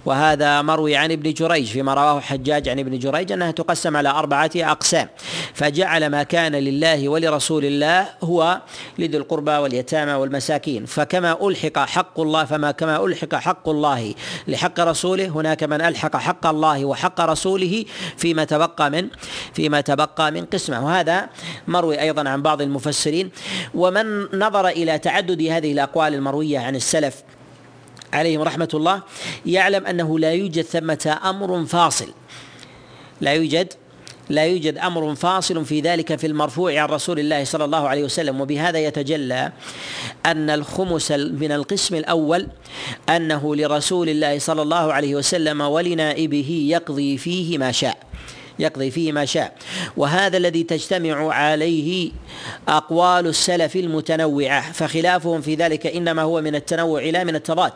وهذا 0.07 0.63
مروي 0.63 0.97
عن 0.97 1.13
ابن 1.13 1.33
جريج 1.33 1.67
فيما 1.67 1.95
رواه 1.95 2.21
حجاج 2.21 2.69
عن 2.69 2.79
ابن 2.79 2.99
جريج 2.99 3.33
أنها 3.33 3.51
تقسم 3.51 3.97
على 3.97 4.09
أربعة 4.09 4.51
أقسام. 4.57 5.09
فجعل 5.55 6.07
ما 6.07 6.23
كان 6.23 6.53
لله 6.53 7.09
ولرسول 7.09 7.65
الله 7.65 8.09
هو 8.23 8.61
لذي 8.99 9.17
القربى 9.17 9.51
واليتامى 9.51 10.13
والمساكين. 10.13 10.87
فكما 10.87 11.49
ألحق 11.49 11.79
حق 11.79 12.21
الله 12.21 12.45
فما 12.45 12.71
كما 12.71 13.05
ألحق 13.05 13.35
حق 13.35 13.69
الله 13.69 14.15
لحق 14.49 14.81
رسوله 14.81 15.29
هناك 15.29 15.63
من 15.63 15.81
ألحق 15.81 16.17
حق 16.17 16.47
الله 16.47 16.85
وحق 16.85 17.21
رسوله 17.21 17.85
فيما 18.17 18.45
تبقى 18.45 18.91
من 18.91 19.09
فيما 19.55 19.81
تبقى 19.81 20.22
من 20.31 20.45
قسمه. 20.45 20.85
وهذا 20.85 21.29
مروي 21.69 22.01
أيضا 22.01 22.29
عن 22.29 22.43
بعض 22.43 22.63
المفسرين. 22.63 23.31
ومن 23.75 24.39
نظر 24.39 24.69
إلى 24.69 24.99
تعدد 24.99 25.43
هذه 25.43 25.73
الأقوال 25.73 26.15
المروية 26.15 26.59
عن 26.59 26.77
السلف 26.77 27.23
عليهم 28.13 28.43
رحمة 28.43 28.69
الله 28.75 29.03
يعلم 29.47 29.87
أنه 29.87 30.19
لا 30.19 30.33
يوجد 30.33 30.63
ثمة 30.63 31.19
أمر 31.25 31.65
فاصل. 31.65 32.09
لا 33.21 33.33
يوجد 33.33 33.73
لا 34.31 34.45
يوجد 34.45 34.79
أمر 34.79 35.15
فاصل 35.15 35.65
في 35.65 35.81
ذلك 35.81 36.17
في 36.17 36.27
المرفوع 36.27 36.81
عن 36.81 36.89
رسول 36.89 37.19
الله 37.19 37.45
صلى 37.45 37.65
الله 37.65 37.89
عليه 37.89 38.05
وسلم. 38.05 38.41
وبهذا 38.41 38.79
يتجلى 38.79 39.53
أن 40.27 40.51
الخمس 40.51 41.13
من 41.13 41.53
القسم 41.53 41.95
الأول 41.95 42.49
أنه 43.09 43.57
لرسول 43.57 44.09
الله 44.09 44.39
صلى 44.39 44.63
الله 44.63 44.93
عليه 44.93 45.15
وسلم 45.15 45.61
ولنائبه 45.61 46.67
يقضي 46.69 47.19
فيه 47.19 47.59
ما 47.59 47.73
شاء. 47.73 47.99
يقضي 48.59 48.91
فيه 48.91 49.13
ما 49.13 49.25
شاء. 49.25 49.57
وهذا 49.97 50.37
الذي 50.37 50.63
تجتمع 50.63 51.35
عليه 51.35 52.11
أقوال 52.69 53.27
السلف 53.27 53.77
المتنوعة 53.77 54.73
فخلافهم 54.73 55.41
في 55.41 55.55
ذلك 55.55 55.87
إنما 55.87 56.23
هو 56.23 56.41
من 56.41 56.55
التنوع 56.55 57.03
لا 57.03 57.25
من 57.25 57.37
التضاد. 57.37 57.73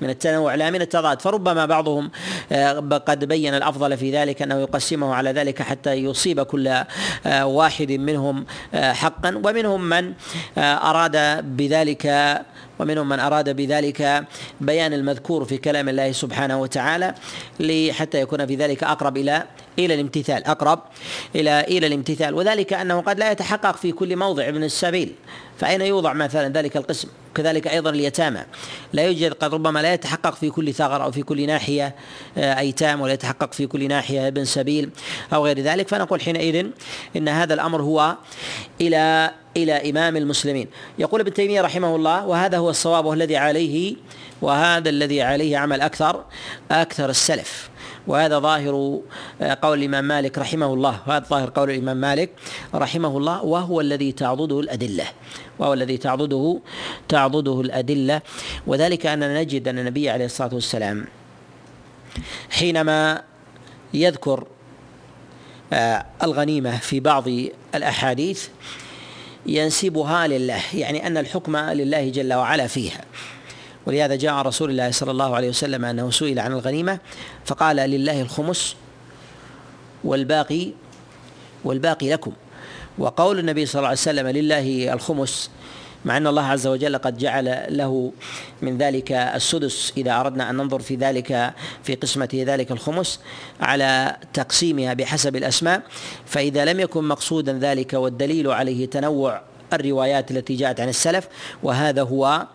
من 0.00 0.10
التنوع 0.10 0.54
لا 0.54 0.70
من 0.70 0.82
التضاد. 0.82 1.22
فربما 1.22 1.66
بعضهم 1.66 2.10
آه، 2.52 2.78
قد 2.80 3.24
بين 3.24 3.54
الأفضل 3.54 3.96
في 3.96 4.12
ذلك 4.12 4.42
أنه 4.42 4.60
يقسمه 4.60 5.14
على 5.14 5.32
ذلك 5.32 5.62
حتى 5.62 5.92
يصيب 5.92 6.42
كل 6.42 6.68
آه، 7.26 7.46
واحد 7.46 7.92
منهم 7.92 8.46
آه، 8.74 8.92
حقا. 8.92 9.40
ومنهم 9.44 9.88
من 9.88 10.12
أراد 10.58 11.16
بذلك 11.56 12.36
ومنهم 12.78 13.08
من 13.08 13.20
أراد 13.20 13.56
بذلك 13.56 14.24
بيان 14.60 14.92
المذكور 14.92 15.44
في 15.44 15.58
كلام 15.58 15.88
الله 15.88 16.12
سبحانه 16.12 16.60
وتعالى 16.60 17.14
حتى 17.92 18.20
يكون 18.20 18.46
في 18.46 18.54
ذلك 18.54 18.84
أقرب 18.84 19.16
إلى 19.16 19.42
إلى 19.78 19.94
الامتثال 19.94 20.44
أقرب 20.44 20.80
إلى 21.34 21.60
إلى 21.60 21.86
الامتثال. 21.86 22.34
وذلك 22.34 22.72
أنه 22.72 23.00
قد 23.00 23.18
لا 23.18 23.30
يتحقق 23.30 23.76
في 23.76 23.92
كل 23.92 24.16
موضع 24.16 24.50
من 24.50 24.64
السبيل. 24.64 25.14
فأين 25.58 25.80
يوضع 25.80 26.12
مثلا 26.12 26.48
ذلك 26.52 26.76
القسم؟ 26.76 27.08
كذلك 27.34 27.68
أيضا 27.68 27.90
اليتامى. 27.90 28.40
لا 28.92 29.02
يوجد 29.02 29.32
قد 29.32 29.54
ربما 29.54 29.82
لا 29.82 29.94
يتحقق 29.94 30.34
في 30.34 30.50
كل 30.50 30.74
ثغر 30.74 31.02
أو 31.02 31.10
في 31.10 31.22
كل 31.22 31.46
ناحية 31.46 31.94
آه، 32.38 32.58
أيتام 32.58 33.00
ولا 33.00 33.12
يتحقق 33.12 33.52
في 33.52 33.66
كل 33.66 33.88
ناحية 33.88 34.28
ابن 34.28 34.44
سبيل 34.44 34.90
أو 35.34 35.44
غير 35.44 35.60
ذلك. 35.60 35.88
فنقول 35.88 36.20
حينئذ 36.20 36.66
إن 37.16 37.28
هذا 37.28 37.54
الأمر 37.54 37.82
هو 37.82 38.16
إلى 38.80 39.30
إلى 39.56 39.90
إمام 39.90 40.16
المسلمين. 40.16 40.68
يقول 40.98 41.20
ابن 41.20 41.32
تيمية 41.32 41.60
رحمه 41.60 41.96
الله 41.96 42.26
وهذا 42.26 42.58
هو 42.58 42.70
الصواب 42.70 43.04
والذي 43.04 43.36
عليه 43.36 43.96
وهذا 44.42 44.88
الذي 44.90 45.22
عليه 45.22 45.58
عمل 45.58 45.80
أكثر 45.80 46.24
أكثر 46.70 47.10
السلف. 47.10 47.70
وهذا 48.06 48.38
ظاهر 48.38 49.00
قول 49.62 49.78
الإمام 49.78 50.04
مالك 50.04 50.38
رحمه 50.38 50.74
الله. 50.74 51.00
وهذا 51.06 51.24
ظاهر 51.24 51.50
قول 51.50 51.70
الإمام 51.70 51.96
مالك 51.96 52.30
رحمه 52.74 53.18
الله 53.18 53.44
وهو 53.44 53.80
الذي 53.80 54.12
تعضده 54.12 54.60
الأدلة. 54.60 55.04
وهو 55.58 55.74
الذي 55.74 55.96
تعضده 55.96 56.60
تعضده 57.08 57.60
الأدلة. 57.60 58.20
وذلك 58.66 59.06
أننا 59.06 59.42
نجد 59.42 59.68
أن 59.68 59.78
النبي 59.78 60.10
عليه 60.10 60.24
الصلاة 60.24 60.54
والسلام 60.54 61.06
حينما 62.50 63.22
يذكر 63.94 64.46
آه، 65.72 66.06
الغنيمة 66.22 66.78
في 66.78 67.00
بعض 67.00 67.28
الأحاديث 67.74 68.48
ينسبها 69.46 70.26
لله 70.26 70.60
يعني 70.74 71.06
أن 71.06 71.16
الحكم 71.16 71.56
لله 71.56 72.08
جل 72.08 72.34
وعلا 72.34 72.66
فيها. 72.66 73.00
ولهذا 73.86 74.16
جاء 74.16 74.34
رسول 74.34 74.70
الله 74.70 74.90
صلى 74.90 75.10
الله 75.10 75.36
عليه 75.36 75.48
وسلم 75.48 75.84
أنه 75.84 76.10
سئل 76.10 76.38
عن 76.38 76.52
الغنيمة 76.52 76.98
فقال 77.44 77.76
لله 77.76 78.20
الخمس 78.20 78.76
والباقي 80.04 80.70
والباقي 81.64 82.12
لكم. 82.12 82.32
وقول 82.98 83.38
النبي 83.38 83.66
صلى 83.66 83.78
الله 83.78 83.88
عليه 83.88 83.98
وسلم 83.98 84.28
لله 84.28 84.92
الخمس 84.92 85.50
مع 86.04 86.16
أن 86.16 86.26
الله 86.26 86.42
عز 86.42 86.66
وجل 86.66 86.98
قد 86.98 87.18
جعل 87.18 87.66
له 87.68 88.12
من 88.62 88.78
ذلك 88.78 89.12
السدس 89.12 89.92
إذا 89.96 90.20
أردنا 90.20 90.50
أن 90.50 90.56
ننظر 90.56 90.78
في 90.78 90.96
ذلك 90.96 91.54
في 91.82 91.94
قسمة 91.94 92.28
ذلك 92.34 92.72
الخمس 92.72 93.20
على 93.60 94.16
تقسيمها 94.32 94.94
بحسب 94.94 95.36
الأسماء. 95.36 95.82
فإذا 96.26 96.64
لم 96.64 96.80
يكن 96.80 97.04
مقصودا 97.04 97.52
ذلك 97.52 97.92
والدليل 97.92 98.50
عليه 98.50 98.86
تنوع 98.86 99.40
الروايات 99.72 100.30
التي 100.30 100.54
جاءت 100.56 100.80
عن 100.80 100.88
السلف 100.88 101.28
وهذا 101.62 102.02
هو 102.02 102.46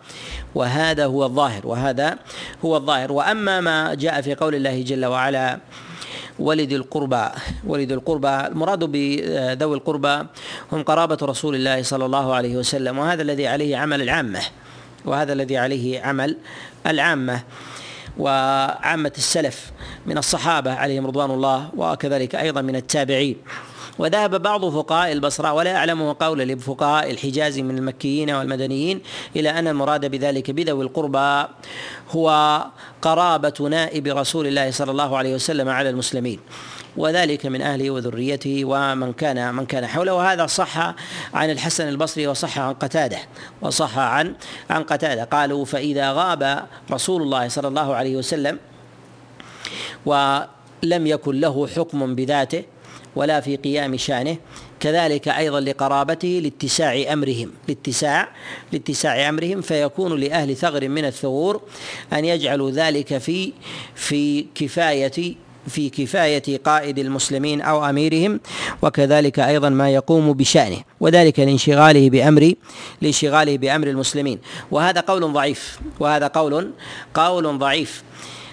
وهذا 0.55 1.05
هو 1.05 1.25
الظاهر 1.25 1.67
وهذا 1.67 2.17
هو 2.65 2.77
الظاهر. 2.77 3.11
وأما 3.11 3.61
ما 3.61 3.93
جاء 3.93 4.21
في 4.21 4.35
قول 4.35 4.55
الله 4.55 4.81
جل 4.81 5.05
وعلا 5.05 5.59
ولد 6.41 6.71
القربى. 6.73 7.25
ولد 7.67 7.91
القربى. 7.91 8.35
المراد 8.51 8.83
بذوي 8.83 9.75
القربى 9.75 10.15
هم 10.71 10.83
قرابة 10.83 11.17
رسول 11.21 11.55
الله 11.55 11.83
صلى 11.83 12.05
الله 12.05 12.35
عليه 12.35 12.55
وسلم 12.57 12.97
وهذا 12.97 13.21
الذي 13.21 13.47
عليه 13.47 13.77
عمل 13.77 14.01
العامة. 14.01 14.41
وهذا 15.05 15.33
الذي 15.33 15.57
عليه 15.57 16.01
عمل 16.01 16.37
العامة. 16.87 17.37
وعامة 18.17 19.11
السلف 19.17 19.71
من 20.05 20.17
الصحابة 20.17 20.73
عليهم 20.73 21.07
رضوان 21.07 21.31
الله 21.31 21.69
وكذلك 21.77 22.35
أيضا 22.35 22.61
من 22.61 22.75
التابعين. 22.75 23.37
وذهب 24.01 24.41
بعض 24.41 24.69
فقهاء 24.69 25.11
البصرة 25.11 25.53
ولا 25.53 25.75
أعلمه 25.75 26.15
قولا 26.19 26.53
لفقهاء 26.53 27.11
الحجاز 27.11 27.59
من 27.59 27.77
المكيين 27.77 28.31
والمدنيين 28.31 29.01
إلى 29.35 29.49
أن 29.49 29.67
المراد 29.67 30.05
بذلك 30.05 30.51
بذوي 30.51 30.83
القربى 30.83 31.47
هو 32.09 32.61
قرابة 33.01 33.67
نائب 33.69 34.07
رسول 34.07 34.47
الله 34.47 34.71
صلى 34.71 34.91
الله 34.91 35.17
عليه 35.17 35.35
وسلم 35.35 35.69
على 35.69 35.89
المسلمين 35.89 36.39
وذلك 36.97 37.45
من 37.45 37.61
أهله 37.61 37.91
وذريته 37.91 38.65
ومن 38.65 39.13
كان 39.13 39.55
من 39.55 39.65
كان 39.65 39.87
حوله. 39.87 40.13
وهذا 40.13 40.45
صح 40.45 40.77
عن 41.33 41.49
الحسن 41.49 41.87
البصري 41.89 42.27
وصح 42.27 42.59
عن 42.59 42.73
قتادة 42.73 43.17
وصح 43.61 43.97
عن 43.97 44.35
عن 44.69 44.83
قتادة. 44.83 45.23
قالوا 45.23 45.65
فإذا 45.65 46.11
غاب 46.11 46.65
رسول 46.91 47.21
الله 47.21 47.47
صلى 47.47 47.67
الله 47.67 47.95
عليه 47.95 48.15
وسلم 48.15 48.59
ولم 50.05 51.07
يكن 51.07 51.39
له 51.39 51.67
حكم 51.67 52.15
بذاته 52.15 52.63
ولا 53.15 53.39
في 53.39 53.55
قيام 53.55 53.97
شأنه 53.97 54.37
كذلك 54.79 55.27
أيضا 55.27 55.59
لقرابته 55.59 56.41
لاتساع 56.43 57.13
أمرهم 57.13 57.51
لاتساع 57.67 58.29
لاتساع 58.71 59.29
أمرهم 59.29 59.61
فيكون 59.61 60.19
لأهل 60.19 60.55
ثغر 60.55 60.89
من 60.89 61.05
الثغور 61.05 61.61
أن 62.13 62.25
يجعلوا 62.25 62.71
ذلك 62.71 63.17
في 63.17 63.53
في 63.95 64.45
كفاية 64.55 65.35
في 65.67 65.89
كفاية 65.89 66.57
قائد 66.57 66.99
المسلمين 66.99 67.61
أو 67.61 67.85
أميرهم 67.89 68.39
وكذلك 68.81 69.39
أيضا 69.39 69.69
ما 69.69 69.89
يقوم 69.89 70.33
بشأنه 70.33 70.77
وذلك 70.99 71.39
لانشغاله 71.39 72.09
بأمر 72.09 72.53
لانشغاله 73.01 73.57
بأمر 73.57 73.87
المسلمين. 73.87 74.39
وهذا 74.71 75.01
قول 75.01 75.33
ضعيف 75.33 75.79
وهذا 75.99 76.27
قول 76.27 76.71
قول 77.13 77.57
ضعيف. 77.57 78.03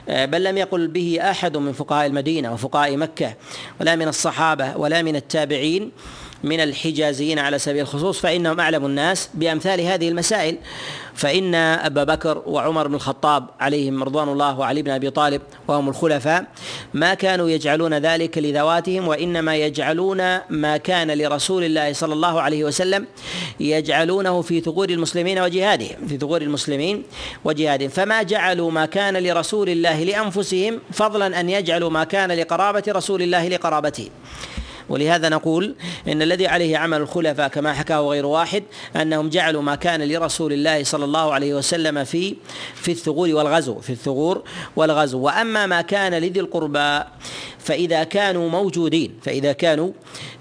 بل 0.08 0.44
لم 0.44 0.58
يقل 0.58 0.86
به 0.86 1.18
أحد 1.20 1.56
من 1.56 1.72
فقهاء 1.72 2.06
المدينة 2.06 2.52
وفقهاء 2.52 2.96
مكة 2.96 3.34
ولا 3.80 3.96
من 3.96 4.08
الصحابة 4.08 4.76
ولا 4.76 5.02
من 5.02 5.16
التابعين. 5.16 5.90
من 6.44 6.60
الحجازيين 6.60 7.38
على 7.38 7.58
سبيل 7.58 7.82
الخصوص 7.82 8.20
فإنهم 8.20 8.60
أعلم 8.60 8.86
الناس 8.86 9.28
بأمثال 9.34 9.80
هذه 9.80 10.08
المسائل. 10.08 10.56
فإن 11.18 11.54
أبا 11.54 12.04
بكر 12.04 12.42
وعمر 12.46 12.88
بن 12.88 12.94
الخطاب 12.94 13.46
عليهم 13.60 14.04
رضوان 14.04 14.28
الله 14.28 14.58
وعلي 14.58 14.82
بن 14.82 14.90
أبي 14.90 15.10
طالب 15.10 15.42
وهم 15.68 15.88
الخلفاء 15.88 16.46
ما 16.94 17.14
كانوا 17.14 17.50
يجعلون 17.50 17.94
ذلك 17.94 18.38
لذواتهم 18.38 19.08
وإنما 19.08 19.56
يجعلون 19.56 20.38
ما 20.50 20.76
كان 20.76 21.10
لرسول 21.10 21.64
الله 21.64 21.92
صلى 21.92 22.14
الله 22.14 22.40
عليه 22.40 22.64
وسلم 22.64 23.06
يجعلونه 23.60 24.42
في 24.42 24.60
ثغور 24.60 24.90
المسلمين 24.90 25.38
وجهادهم 25.38 26.06
في 26.08 26.18
ثغور 26.18 26.42
المسلمين 26.42 27.02
وجهادهم. 27.44 27.88
فما 27.88 28.22
جعلوا 28.22 28.70
ما 28.70 28.86
كان 28.86 29.16
لرسول 29.16 29.68
الله 29.68 30.04
لأنفسهم 30.04 30.80
فضلا 30.92 31.40
أن 31.40 31.48
يجعلوا 31.50 31.90
ما 31.90 32.04
كان 32.04 32.32
لقرابة 32.32 32.82
رسول 32.88 33.22
الله 33.22 33.48
لقرابته. 33.48 34.08
ولهذا 34.88 35.28
نقول 35.28 35.74
إن 36.08 36.22
الذي 36.22 36.46
عليه 36.46 36.78
عمل 36.78 37.00
الخلفاء 37.00 37.48
كما 37.48 37.72
حكاه 37.72 38.00
غير 38.00 38.26
واحد 38.26 38.62
أنهم 38.96 39.28
جعلوا 39.28 39.62
ما 39.62 39.74
كان 39.74 40.02
لرسول 40.02 40.52
الله 40.52 40.84
صلى 40.84 41.04
الله 41.04 41.32
عليه 41.32 41.54
وسلم 41.54 42.04
في 42.04 42.36
في 42.74 42.90
الثغور 42.92 43.28
والغزو 43.34 43.80
في 43.80 43.90
الثغور 43.90 44.42
والغزو. 44.76 45.18
وأما 45.18 45.66
ما 45.66 45.80
كان 45.80 46.14
لذي 46.14 46.40
القربى 46.40 47.02
فإذا 47.58 48.04
كانوا 48.04 48.50
موجودين 48.50 49.14
فإذا 49.22 49.52
كانوا 49.52 49.90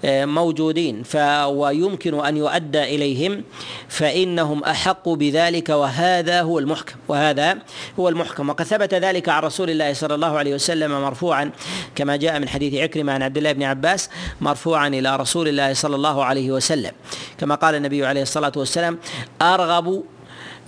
آه، 0.04 0.24
موجودين 0.24 1.02
ويمكن 1.46 2.26
أن 2.26 2.36
يؤدى 2.36 2.82
إليهم 2.82 3.44
فإنهم 3.88 4.64
أحق 4.64 5.08
بذلك 5.08 5.68
وهذا 5.68 6.42
هو 6.42 6.58
المحكم 6.58 6.96
وهذا 7.08 7.58
هو 7.98 8.08
المحكم. 8.08 8.48
وقد 8.48 8.64
ثبت 8.64 8.94
ذلك 8.94 9.28
عن 9.28 9.42
رسول 9.42 9.70
الله 9.70 9.92
صلى 9.92 10.14
الله 10.14 10.38
عليه 10.38 10.54
وسلم 10.54 10.90
مرفوعا 10.90 11.50
كما 11.94 12.16
جاء 12.16 12.38
من 12.38 12.48
حديث 12.48 12.74
عكرمة 12.74 13.12
عن 13.12 13.22
عبد 13.22 13.36
الله 13.36 13.52
بن 13.52 13.62
عباس 13.62 14.10
مرفوعا 14.40 14.88
إلى 14.88 15.16
رسول 15.16 15.48
الله 15.48 15.72
صلى 15.74 15.96
الله 15.96 16.24
عليه 16.24 16.50
وسلم. 16.50 16.92
كما 17.38 17.54
قال 17.54 17.74
النبي 17.74 18.06
عليه 18.06 18.22
الصلاة 18.22 18.52
والسلام 18.56 18.98
أرغب 19.42 20.04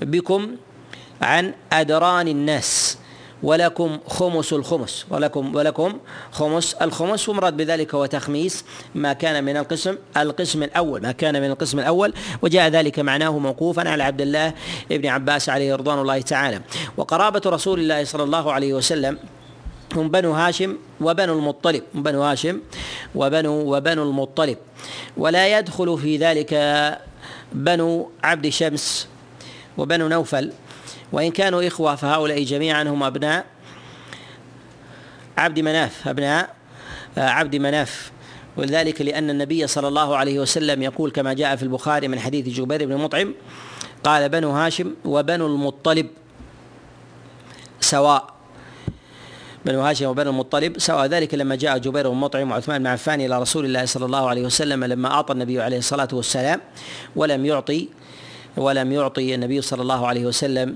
بكم 0.03 0.57
عن 1.23 1.55
أدران 1.73 2.29
الناس. 2.29 3.00
ولكم 3.42 3.98
خمس 4.09 4.53
الخمس 4.53 5.07
ولكم 5.11 5.55
ولكم 5.55 5.98
خمس 6.33 6.74
الخمس. 6.74 7.29
ومراد 7.29 7.57
بذلك 7.57 7.94
هو 7.94 8.07
تخميس 8.07 8.64
ما 8.94 9.12
كان 9.12 9.44
من 9.44 9.57
القسم 9.57 9.96
القسم 10.16 10.62
الأول 10.62 11.03
ما 11.03 11.12
كان 11.12 11.42
من 11.42 11.50
القسم 11.50 11.79
الأول 11.79 12.12
وجاء 12.42 12.68
ذلك 12.68 12.98
معناه 12.98 13.38
موقوفا 13.38 13.88
على 13.88 14.03
عبد 14.03 14.20
الله 14.20 14.55
بن 14.90 15.07
عباس 15.07 15.48
عليه 15.48 15.74
رضوان 15.74 15.98
الله 15.98 16.20
تعالى. 16.20 16.61
وقرابة 16.96 17.42
رسول 17.46 17.81
الله 17.81 18.05
صلى 18.05 18.22
الله 18.22 18.53
عليه 18.53 18.74
وسلم 18.74 19.18
هم 19.96 20.09
بنو 20.09 20.33
هاشم 20.33 20.76
وبنو 21.00 21.38
المطلب 21.38 21.83
بنو 21.94 22.22
هاشم 22.22 22.61
وبنو 23.14 23.76
وبنو 23.76 24.03
المطلب. 24.03 24.59
ولا 25.16 25.59
يدخل 25.59 25.98
في 25.98 26.16
ذلك 26.16 26.55
بنو 27.53 28.11
عبد 28.22 28.48
شمس 28.48 29.09
وبنو 29.79 30.09
نوفل 30.09 30.53
وإن 31.12 31.31
كانوا 31.31 31.66
إخوة 31.66 31.94
فهؤلاء 31.94 32.42
جميعا 32.42 32.83
هم 32.83 33.03
أبناء 33.03 33.46
عبد 35.38 35.61
مناف 35.61 36.09
أبناء 36.09 36.55
آه، 37.18 37.29
عبد 37.29 37.57
مناف. 37.57 38.12
ولذلك 38.57 39.03
لأن 39.03 39.31
النبي 39.31 39.66
صلى 39.66 39.88
الله 39.88 40.16
عليه 40.16 40.38
وسلم 40.40 40.83
يقول 40.83 41.11
كما 41.11 41.33
جاء 41.33 41.57
في 41.57 41.62
البخاري 41.62 42.09
من 42.09 42.18
حديث 42.18 42.49
جبير 42.49 42.87
بن 42.87 42.96
مطعم 42.96 43.35
قال 44.05 44.29
بنو 44.29 44.51
هاشم 44.51 44.94
وبنو 45.05 45.46
المطلب 45.46 46.07
سواء. 47.81 48.35
بنو 49.64 49.81
هاشم 49.81 50.07
وبنو 50.07 50.31
المطلب 50.31 50.79
سواء. 50.79 51.07
ذلك 51.07 51.35
لما 51.35 51.55
جاء 51.55 51.79
جبير 51.79 52.09
بن 52.09 52.16
مطعم 52.16 52.51
وعثمان 52.51 52.79
بن 52.83 52.87
عفان 52.87 53.20
إلى 53.20 53.38
رسول 53.40 53.64
الله 53.64 53.85
صلى 53.85 54.07
الله 54.07 54.29
عليه 54.29 54.42
وسلم 54.42 54.85
لما 54.85 55.11
أعطى 55.11 55.33
النبي 55.33 55.62
عليه 55.62 55.79
الصلاة 55.79 56.09
والسلام 56.12 56.61
ولم 57.16 57.46
يعطي 57.46 57.88
ولم 58.57 58.93
يعطي 58.93 59.35
النبي 59.35 59.61
صلى 59.61 59.83
الله 59.83 60.07
عليه 60.07 60.27
وسلم 60.27 60.75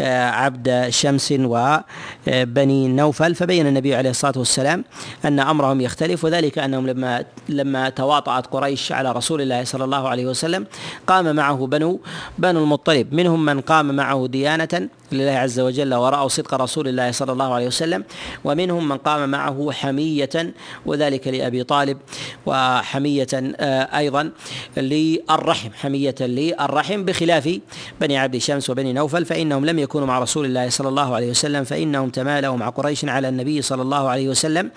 آه، 0.00 0.30
عبد 0.30 0.86
شمس 0.88 1.34
وبني 1.38 2.88
نوفل 2.88 3.34
فبين 3.34 3.66
النبي 3.66 3.94
عليه 3.94 4.10
الصلاة 4.10 4.34
والسلام 4.36 4.84
أن 5.24 5.40
أمرهم 5.40 5.80
يختلف 5.80 6.24
وذلك 6.24 6.58
أنهم 6.58 6.86
لما 6.86 7.24
لما 7.48 7.88
تواطأت 7.88 8.46
قريش 8.46 8.92
على 8.92 9.12
رسول 9.12 9.40
الله 9.40 9.64
صلى 9.64 9.84
الله 9.84 10.08
عليه 10.08 10.26
وسلم 10.26 10.66
قام 11.06 11.36
معه 11.36 11.66
بنو 11.66 12.00
بنو 12.38 12.62
المطلب. 12.62 13.14
منهم 13.14 13.44
من 13.44 13.60
قام 13.60 13.94
معه 13.96 14.26
ديانة 14.26 14.88
لله 15.14 15.32
عز 15.32 15.60
وجل 15.60 15.94
ورأوا 15.94 16.28
صدق 16.28 16.54
رسول 16.54 16.88
الله 16.88 17.10
صلى 17.10 17.32
الله 17.32 17.54
عليه 17.54 17.66
وسلم 17.66 18.04
ومنهم 18.44 18.88
من 18.88 18.96
قام 18.96 19.28
معه 19.28 19.72
حمية 19.72 20.54
وذلك 20.86 21.28
لأبي 21.28 21.64
طالب 21.64 21.98
وحمية 22.46 23.26
آه، 23.34 23.98
أيضا 23.98 24.30
للرحم 24.76 25.68
حمية 25.72 26.14
للرحم 26.20 27.04
بخلاف 27.04 27.58
بني 28.00 28.18
عبد 28.18 28.36
شمس 28.38 28.70
وبني 28.70 28.92
نوفل 28.92 29.24
فإنهم 29.24 29.66
لم 29.66 29.78
يكونوا 29.78 30.06
مع 30.06 30.18
رسول 30.18 30.46
الله 30.46 30.68
صلى 30.68 30.88
الله 30.88 31.14
عليه 31.14 31.30
وسلم 31.30 31.64
فإنهم 31.64 32.10
تمالوا 32.10 32.56
مع 32.56 32.68
قريش 32.68 33.04
على 33.04 33.28
النبي 33.28 33.62
صلى 33.62 33.82
الله 33.82 34.08
عليه 34.08 34.28
وسلم 34.28 34.70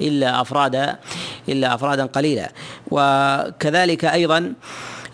إلا 0.00 0.40
أفرادا 0.40 0.98
إلا 1.48 1.74
أفرادا 1.74 2.06
قليلا. 2.06 2.52
وكذلك 2.90 4.04
أيضا 4.04 4.54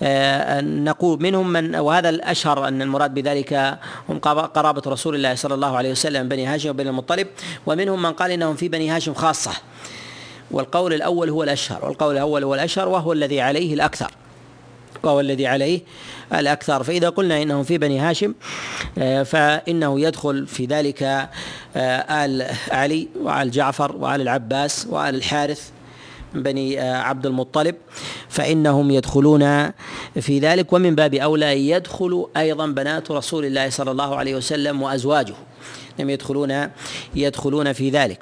نقول 0.03 1.23
منهم 1.23 1.53
من 1.53 1.77
وهذا 1.77 2.09
الأشهر 2.09 2.69
أن 2.69 2.83
المراد 2.83 3.15
بذلك 3.15 3.79
هم 4.09 4.19
قرابة 4.19 4.83
رسول 4.87 5.15
الله 5.15 5.35
صلى 5.35 5.55
الله 5.55 5.77
عليه 5.77 5.91
وسلم 5.91 6.29
بني 6.29 6.47
هاشم 6.47 6.71
وبني 6.71 6.89
المطلب 6.89 7.27
ومنهم 7.67 8.03
من 8.03 8.13
قال 8.13 8.31
إنهم 8.31 8.57
في 8.57 8.69
بني 8.69 8.91
هاشم 8.91 9.15
خاصة. 9.15 9.53
والقول 10.51 10.93
الأول 10.93 11.31
هو 11.31 11.43
الأشهر 11.43 11.85
والقول 11.85 12.15
الأول 12.15 12.45
هو 12.45 12.55
الأشهر 12.55 12.89
وهو 12.89 13.13
الذي 13.13 13.41
عليه 13.41 13.75
الأكثر. 13.75 14.11
وهو 15.03 15.21
الذي 15.21 15.47
عليه 15.47 15.81
الأكثر. 16.35 16.83
فإذا 16.83 17.09
قلنا 17.09 17.43
إنه 17.43 17.63
في 17.63 17.79
بني 17.79 17.99
هاشم 18.01 18.35
آه، 18.99 19.23
فإنه 19.23 20.01
يدخل 20.01 20.47
في 20.47 20.67
ذلك 20.67 21.03
آه، 21.77 22.25
آل 22.25 22.47
علي 22.71 23.09
وآل 23.23 23.51
جعفر 23.51 23.97
وآل 23.97 24.21
العباس 24.21 24.87
وآل 24.91 25.15
الحارث 25.15 25.71
بني 26.43 26.81
آه، 26.81 26.97
عبد 26.97 27.27
المطلب 27.27 27.75
فإنهم 28.29 28.91
يدخلون 28.91 29.73
في 30.21 30.39
ذلك. 30.39 30.73
ومن 30.73 30.95
باب 30.95 31.15
أولى 31.15 31.69
يدخل 31.69 32.27
أيضا 32.37 32.67
بنات 32.67 33.11
رسول 33.11 33.45
الله 33.45 33.71
صلى 33.71 33.91
الله 33.91 34.17
عليه 34.17 34.35
وسلم 34.35 34.83
وأزواجه. 34.83 35.35
لم 35.99 36.11
يدخلون 36.11 36.69
يدخلون 37.15 37.73
في 37.73 37.91
ذلك. 37.91 38.21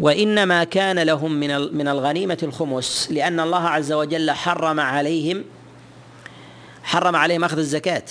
وإنما 0.00 0.64
كان 0.64 0.98
لهم 0.98 1.32
من 1.32 1.76
من 1.76 1.88
الغنيمة 1.88 2.38
الخمس 2.42 3.08
لأن 3.10 3.40
الله 3.40 3.68
عز 3.68 3.92
وجل 3.92 4.30
حرم 4.30 4.80
عليهم 4.80 5.44
حرم 6.82 7.16
عليهم 7.16 7.44
أخذ 7.44 7.58
الزكاة. 7.58 8.02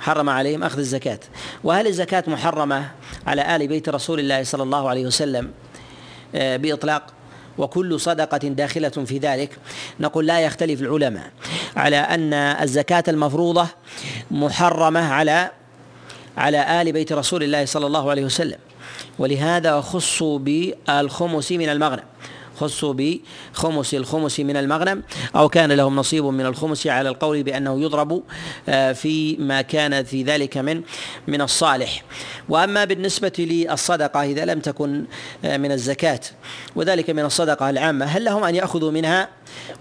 حرم 0.00 0.30
عليهم 0.30 0.62
أخذ 0.62 0.78
الزكاة. 0.78 1.20
وهل 1.64 1.86
الزكاة 1.86 2.24
محرمة 2.26 2.90
على 3.26 3.56
آل 3.56 3.68
بيت 3.68 3.88
رسول 3.88 4.20
الله 4.20 4.42
صلى 4.42 4.62
الله 4.62 4.88
عليه 4.88 5.06
وسلم؟ 5.06 5.50
آه، 6.34 6.56
بإطلاق. 6.56 7.02
وكل 7.58 8.00
صدقة 8.00 8.38
داخلة 8.38 8.88
في 8.88 9.18
ذلك. 9.18 9.58
نقول 10.00 10.26
لا 10.26 10.40
يختلف 10.40 10.80
العلماء 10.80 11.30
على 11.76 11.96
أن 11.96 12.32
الزكاة 12.34 13.04
المفروضة 13.08 13.68
محرمة 14.30 15.12
على 15.12 15.50
على 16.36 16.82
آل 16.82 16.92
بيت 16.92 17.12
رسول 17.12 17.42
الله 17.42 17.64
صلى 17.64 17.86
الله 17.86 18.10
عليه 18.10 18.24
وسلم. 18.24 18.58
ولهذا 19.18 19.80
خصوا 19.80 20.38
بالخمس 20.38 21.52
من 21.52 21.68
المغنم. 21.68 22.02
خصوا 22.56 22.94
بخمس 22.94 23.94
الخمس 23.94 24.40
من 24.40 24.56
المغنم 24.56 25.02
أو 25.36 25.48
كان 25.48 25.72
لهم 25.72 25.96
نصيب 25.96 26.24
من 26.24 26.46
الخمس 26.46 26.86
على 26.86 27.08
القول 27.08 27.42
بأنه 27.42 27.82
يضرب 27.82 28.22
آه، 28.68 28.92
في 28.92 29.36
ما 29.36 29.62
كان 29.62 30.04
في 30.04 30.22
ذلك 30.22 30.56
من 30.56 30.82
من 31.26 31.40
الصالح. 31.40 32.02
وأما 32.48 32.84
بالنسبة 32.84 33.32
للصدقة 33.38 34.22
إذا 34.22 34.44
لم 34.44 34.60
تكن 34.60 35.04
آه، 35.44 35.56
من 35.56 35.72
الزكاة 35.72 36.20
وذلك 36.76 37.10
من 37.10 37.24
الصدقة 37.24 37.70
العامة 37.70 38.04
هل 38.04 38.24
لهم 38.24 38.44
أن 38.44 38.54
يأخذوا 38.54 38.90
منها؟ 38.90 39.28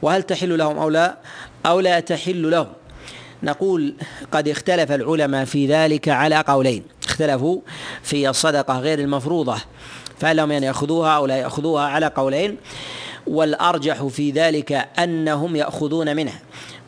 وهل 0.02 0.24
تحل 0.24 0.58
لهم 0.58 0.78
أو 0.78 0.90
لا؟ 0.90 1.18
أو 1.66 1.80
لا 1.80 2.00
تحل 2.00 2.52
لهم؟ 2.52 2.68
نقول 3.44 3.94
قد 4.32 4.48
اختلف 4.48 4.92
العلماء 4.92 5.46
في 5.46 5.68
ذلك 5.68 6.10
على 6.10 6.44
قولين. 6.48 6.84
اختلفوا 7.04 7.62
في 8.04 8.30
الصدقة 8.30 8.80
غير 8.80 9.00
المفروضة. 9.00 9.58
فهل 10.24 10.38
لهم 10.38 10.52
أن 10.52 10.64
يأخذوها 10.64 11.10
أو 11.10 11.26
لا 11.26 11.38
يأخذوها 11.38 11.84
على 11.84 12.06
قولين 12.06 12.58
والأرجح 13.28 14.04
في 14.04 14.32
ذلك 14.32 14.88
أنهم 15.00 15.56
يأخذون 15.56 16.16
منها. 16.16 16.40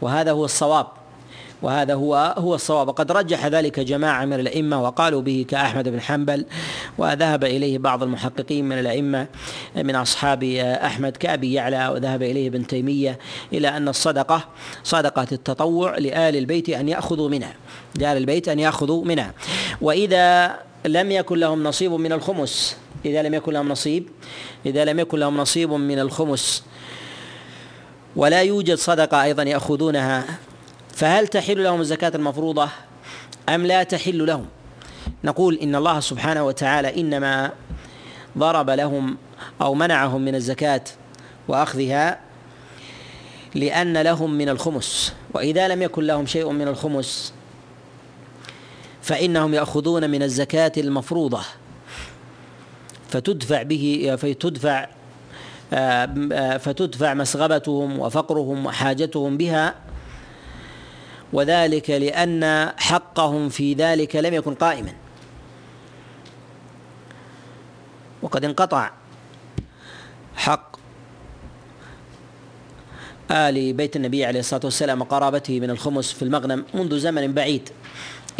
وهذا 0.02 0.32
هو 0.32 0.46
الصواب. 0.46 0.88
وهذا 1.62 1.94
هو 1.94 2.36
هو 2.38 2.56
الصواب. 2.56 2.88
وقد 2.88 3.12
رجح 3.12 3.46
ذلك 3.46 3.80
جماعة 3.80 4.26
من 4.26 4.40
الأئمة 4.40 4.84
وقالوا 4.84 5.22
به 5.22 5.46
كأحمد 5.50 5.90
بن 5.90 6.02
حنبل 6.02 6.46
وذهب 6.98 7.44
إليه 7.44 7.78
بعض 7.78 8.04
المحققين 8.04 8.66
من 8.66 8.80
الأئمة 8.80 9.28
من 9.76 9.96
أصحاب 9.96 10.44
أحمد 10.84 11.18
كأبي 11.18 11.54
يعلى 11.54 11.88
وذهب 11.88 12.24
إليه 12.24 12.48
ابن 12.48 12.68
تيمية 12.68 13.20
إلى 13.54 13.68
أن 13.68 13.88
الصدقة 13.88 14.46
صدقة 14.84 15.28
التطوع 15.32 15.98
لآل 15.98 16.36
البيت 16.36 16.70
أن 16.70 16.90
يأخذوا 16.90 17.30
منها. 17.30 17.54
لآل 18.00 18.18
البيت 18.18 18.50
أن 18.50 18.60
يأخذوا 18.60 19.06
منها. 19.06 19.34
وإذا 19.82 20.56
لم 20.86 21.12
يكن 21.12 21.40
لهم 21.40 21.64
نصيب 21.64 21.92
من 21.92 22.12
الخمس 22.12 22.85
إذا 23.06 23.22
لم 23.22 23.34
يكن 23.34 23.54
لهم 23.54 23.70
نصيب 23.70 24.10
إذا 24.66 24.86
لم 24.86 25.00
يكن 25.00 25.20
لهم 25.20 25.38
نصيب 25.38 25.72
من 25.72 26.00
الخمس. 26.00 26.64
ولا 28.16 28.42
يوجد 28.42 28.76
صدقة 28.76 29.24
أيضا 29.24 29.44
يأخذونها. 29.44 30.26
فهل 30.94 31.28
تحل 31.28 31.64
لهم 31.64 31.82
الزكاة 31.82 32.12
المفروضة؟ 32.16 32.70
أم 33.50 33.66
لا 33.66 33.84
تحل 33.84 34.26
لهم؟ 34.26 34.46
نقول 35.24 35.56
إن 35.56 35.76
الله 35.76 36.00
سبحانه 36.00 36.46
وتعالى 36.46 37.02
إنما 37.02 37.52
ضرب 38.38 38.70
لهم 38.70 39.18
أو 39.62 39.74
منعهم 39.74 40.22
من 40.22 40.36
الزكاة 40.36 40.84
وأخذها 41.48 42.20
لأن 43.56 43.98
لهم 43.98 44.34
من 44.34 44.50
الخمس. 44.50 45.14
وإذا 45.34 45.68
لم 45.68 45.82
يكن 45.82 46.04
لهم 46.04 46.26
شيء 46.26 46.50
من 46.50 46.68
الخمس 46.68 47.34
فإنهم 49.02 49.54
يأخذون 49.54 50.10
من 50.10 50.24
الزكاة 50.24 50.72
المفروضة. 50.78 51.42
فتدفع 53.16 53.64
به 53.64 54.16
فتدفع 54.18 54.88
فتدفع 56.58 57.14
مسغبتهم 57.14 58.00
وفقرهم 58.00 58.66
وحاجتهم 58.66 59.38
بها. 59.38 59.76
وذلك 61.34 61.90
لأن 61.90 62.72
حقهم 62.78 63.50
في 63.50 63.74
ذلك 63.74 64.16
لم 64.16 64.34
يكن 64.34 64.54
قائما. 64.54 64.94
وقد 68.22 68.46
انقطع 68.46 68.92
حق 70.36 70.76
آل 73.32 73.74
بيت 73.74 73.96
النبي 73.96 74.26
عليه 74.26 74.40
الصلاة 74.40 74.62
والسلام 74.64 75.02
وقرابته 75.02 75.60
من 75.60 75.70
الخمس 75.70 76.12
في 76.12 76.22
المغنم 76.22 76.66
منذ 76.74 77.00
زمن 77.00 77.34
بعيد 77.34 77.70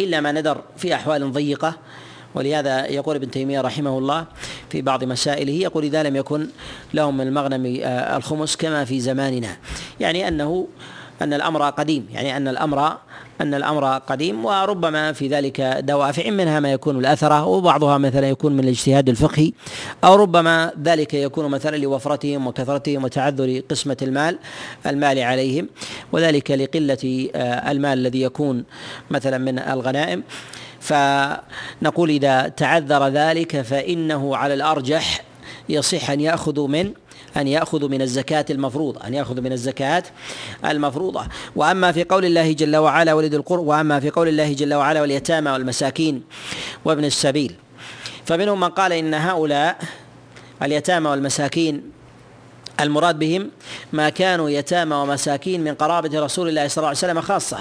إلا 0.00 0.20
ما 0.20 0.32
ندر 0.32 0.62
في 0.76 0.94
أحوال 0.94 1.32
ضيقة. 1.32 1.78
ولهذا 2.34 2.86
يقول 2.86 3.16
ابن 3.16 3.30
تيمية 3.30 3.60
رحمه 3.60 3.98
الله 3.98 4.26
في 4.76 4.82
بعض 4.82 5.04
مسائله 5.04 5.52
يقول 5.52 5.84
إذا 5.84 6.02
لم 6.02 6.16
يكن 6.16 6.46
لهم 6.94 7.16
من 7.16 7.26
المغنم 7.26 7.80
آه، 7.82 8.16
الخمس 8.16 8.56
كما 8.56 8.84
في 8.84 9.00
زماننا. 9.00 9.56
يعني 10.00 10.28
أنه 10.28 10.68
أن 11.22 11.32
الأمر 11.32 11.70
قديم 11.70 12.06
يعني 12.12 12.36
أن 12.36 12.48
الأمر 12.48 12.96
أن 13.40 13.54
الأمر 13.54 13.98
قديم 13.98 14.44
وربما 14.44 15.12
في 15.12 15.28
ذلك 15.28 15.60
دوافع 15.60 16.30
منها 16.30 16.60
ما 16.60 16.72
يكون 16.72 16.98
الأثرة 16.98 17.46
وبعضها 17.46 17.98
مثلا 17.98 18.28
يكون 18.28 18.52
من 18.52 18.64
الاجتهاد 18.64 19.08
الفقهي 19.08 19.52
أو 20.04 20.14
ربما 20.14 20.72
ذلك 20.82 21.14
يكون 21.14 21.50
مثلا 21.50 21.76
لوفرتهم 21.76 22.46
وكثرتهم 22.46 23.04
وتعذر 23.04 23.62
قسمة 23.70 23.96
المال 24.02 24.38
المال 24.86 25.18
عليهم 25.18 25.68
وذلك 26.12 26.50
لقلة 26.50 27.28
آه، 27.34 27.70
المال 27.70 27.98
الذي 27.98 28.22
يكون 28.22 28.64
مثلا 29.10 29.38
من 29.38 29.58
الغنائم. 29.58 30.22
فنقول 30.86 32.10
إذا 32.10 32.48
تعذر 32.48 33.08
ذلك 33.08 33.60
فإنه 33.60 34.36
على 34.36 34.54
الأرجح 34.54 35.24
يصح 35.68 36.10
أن 36.10 36.20
يأخذوا 36.20 36.68
من 36.68 36.92
أن 37.36 37.48
يأخذوا 37.48 37.88
من 37.88 38.02
الزكاة 38.02 38.44
المفروضة 38.50 39.06
أن 39.06 39.14
يأخذوا 39.14 39.42
من 39.42 39.52
الزكاة 39.52 40.02
المفروضة. 40.64 41.26
وأما 41.56 41.92
في 41.92 42.04
قول 42.04 42.24
الله 42.24 42.52
جل 42.52 42.76
وعلا 42.76 43.14
ولد 43.14 43.34
القرى 43.34 43.58
وأما 43.58 44.00
في 44.00 44.10
قول 44.10 44.28
الله 44.28 44.52
جل 44.52 44.74
وعلا 44.74 45.00
واليتامى 45.00 45.50
والمساكين 45.50 46.22
وابن 46.84 47.04
السبيل. 47.04 47.54
فمنهم 48.26 48.60
من 48.60 48.68
قال 48.68 48.92
إن 48.92 49.14
هؤلاء 49.14 49.78
اليتامى 50.62 51.10
والمساكين 51.10 51.82
المراد 52.80 53.18
بهم 53.18 53.50
ما 53.92 54.08
كانوا 54.08 54.50
يتامى 54.50 54.94
ومساكين 54.96 55.64
من 55.64 55.74
قرابة 55.74 56.20
رسول 56.20 56.48
الله 56.48 56.68
صلى 56.68 56.76
الله 56.76 56.88
عليه 56.88 56.98
وسلم 56.98 57.20
خاصة. 57.20 57.58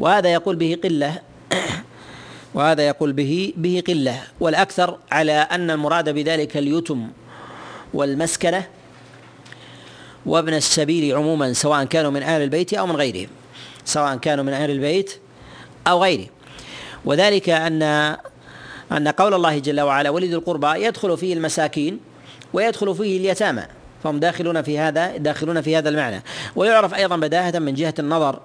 وهذا 0.00 0.32
يقول 0.32 0.56
به 0.56 0.78
قلة 0.84 1.31
وهذا 2.54 2.86
يقول 2.86 3.12
به 3.12 3.52
به 3.56 3.82
قلة. 3.86 4.22
والأكثر 4.40 4.98
على 5.12 5.32
أن 5.32 5.70
المراد 5.70 6.08
بذلك 6.08 6.56
اليتم 6.56 7.08
والمسكنة 7.94 8.66
وابن 10.26 10.54
السبيل 10.54 11.14
عموما 11.16 11.52
سواء 11.52 11.84
كانوا 11.84 12.10
من 12.10 12.22
أهل 12.22 12.42
البيت 12.42 12.74
أو 12.74 12.86
من 12.86 12.96
غيرهم. 12.96 13.28
سواء 13.84 14.16
كانوا 14.16 14.44
من 14.44 14.52
أهل 14.52 14.70
البيت 14.70 15.12
أو 15.86 16.02
غيره 16.02 16.26
وذلك 17.04 17.48
أن 17.48 17.82
أن 18.92 19.08
قول 19.08 19.34
الله 19.34 19.58
جل 19.58 19.80
وعلا 19.80 20.10
ولد 20.10 20.32
القربى 20.32 20.84
يدخل 20.84 21.16
فيه 21.18 21.34
المساكين 21.34 22.00
ويدخل 22.52 22.94
فيه 22.94 23.18
اليتامى 23.18 23.62
فهم 24.04 24.20
داخلون 24.20 24.62
في 24.62 24.78
هذا 24.78 25.16
داخلون 25.16 25.60
في 25.60 25.76
هذا 25.76 25.88
المعنى. 25.88 26.22
ويعرف 26.56 26.94
أيضا 26.94 27.16
بداهة 27.16 27.58
من 27.58 27.74
جهة 27.74 27.94
النظر 27.98 28.40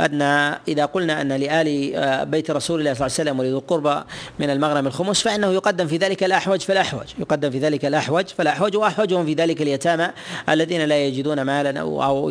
أن 0.00 0.22
إذا 0.68 0.84
قلنا 0.84 1.20
أن 1.20 1.32
لآل 1.32 1.94
آه، 1.94 2.24
بيت 2.24 2.50
رسول 2.50 2.80
الله 2.80 2.94
صلى 2.94 3.06
الله 3.06 3.18
عليه 3.18 3.30
وسلم 3.30 3.40
ولذو 3.40 3.58
القربى 3.58 4.04
من 4.38 4.50
المغنم 4.50 4.86
الخمس 4.86 5.22
فإنه 5.22 5.52
يقدم 5.52 5.86
في 5.86 5.96
ذلك 5.96 6.24
الأحوج 6.24 6.60
فالأحوج. 6.60 7.06
يقدم 7.18 7.50
في 7.50 7.58
ذلك 7.58 7.84
الأحوج 7.84 8.26
فالأحوج 8.26 8.76
وأحوجهم 8.76 9.26
في 9.26 9.34
ذلك 9.34 9.62
اليتامى 9.62 10.08
الذين 10.48 10.84
لا 10.84 11.06
يجدون 11.06 11.42
مالا 11.42 11.80
أو 11.80 12.30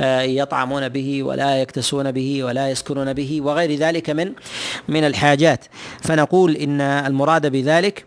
آه، 0.00 0.20
يطعمون 0.20 0.88
به 0.88 1.22
ولا 1.22 1.60
يكتسون 1.60 2.12
به 2.12 2.44
ولا 2.44 2.70
يسكنون 2.70 3.12
به 3.12 3.40
وغير 3.40 3.78
ذلك 3.78 4.10
من 4.10 4.32
من 4.88 5.04
الحاجات. 5.04 5.64
فنقول 6.02 6.56
إن 6.56 6.80
المراد 6.80 7.46
بذلك 7.46 8.04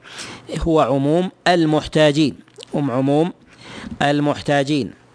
هو 0.59 0.79
عموم 0.79 1.31
المحتاجين. 1.47 2.35
هم 2.73 2.91
عموم 2.91 3.33
المحتاجين. 4.01 5.06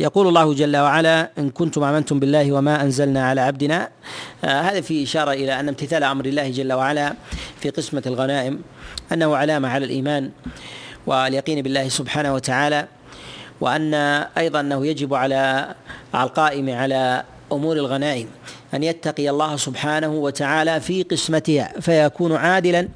يقول 0.00 0.28
الله 0.28 0.54
جل 0.54 0.76
وعلا 0.76 1.30
إن 1.38 1.50
كنتم 1.50 1.84
آمنتم 1.84 2.20
بالله 2.20 2.52
وما 2.52 2.82
أنزلنا 2.82 3.28
على 3.28 3.40
عبدنا. 3.40 3.88
آه 4.44 4.60
هذا 4.60 4.80
في 4.80 5.02
إشارة 5.02 5.32
إلى 5.32 5.60
أن 5.60 5.68
امتثال 5.68 6.04
أمر 6.04 6.24
الله 6.24 6.50
جل 6.50 6.72
وعلا 6.72 7.14
في 7.60 7.70
قسمة 7.70 8.02
الغنائم 8.06 8.60
أنه 9.12 9.36
علامة 9.36 9.68
على 9.68 9.84
الإيمان 9.84 10.30
واليقين 11.06 11.62
بالله 11.62 11.88
سبحانه 11.88 12.34
وتعالى 12.34 12.86
وأن 13.60 13.94
أيضا 14.38 14.60
أنه 14.60 14.86
يجب 14.86 15.14
على 15.14 15.74
القائم 16.14 16.70
على 16.70 17.24
أمور 17.52 17.76
الغنائم 17.76 18.28
أن 18.74 18.82
يتقي 18.82 19.30
الله 19.30 19.56
سبحانه 19.56 20.08
وتعالى 20.08 20.80
في 20.80 21.02
قسمتها 21.02 21.80
فيكون 21.80 22.36
عادلا 22.36 22.88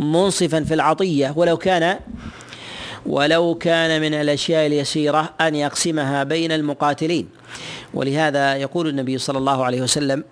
منصفا 0.00 0.64
في 0.64 0.74
العطية 0.74 1.32
ولو 1.36 1.56
كان 1.56 1.98
ولو 3.06 3.54
كان 3.54 4.00
من 4.00 4.14
الأشياء 4.14 4.66
اليسيرة 4.66 5.34
أن 5.40 5.54
يقسمها 5.54 6.24
بين 6.24 6.52
المقاتلين. 6.52 7.28
ولهذا 7.94 8.56
يقول 8.56 8.88
النبي 8.88 9.18
صلى 9.18 9.38
الله 9.38 9.64
عليه 9.64 9.82
وسلم 9.82 10.24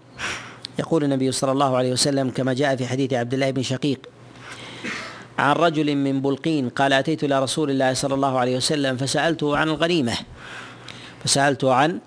يقول 0.79 1.05
النبي 1.05 1.33
صلى 1.33 1.53
الله 1.53 1.77
عليه 1.77 1.93
وسلم 1.93 2.31
كما 2.31 2.53
جاء 2.53 2.77
في 2.77 2.87
حديث 2.87 3.13
عبد 3.13 3.35
الله 3.35 3.51
بن 3.51 3.63
شقيق 3.63 4.01
عن 5.39 5.53
رجل 5.57 5.97
من 5.97 6.23
بلقين 6.23 6.69
قال 6.69 6.93
أتيت 6.93 7.25
إلى 7.25 7.43
رسول 7.43 7.71
الله 7.71 7.95
صلى 7.95 8.15
الله 8.15 8.39
عليه 8.39 8.57
وسلم 8.57 8.97
فسألته 8.97 9.57
عن 9.57 9.69
الغنيمة. 9.69 10.15
فسألته 11.25 11.73
عن 11.73 11.99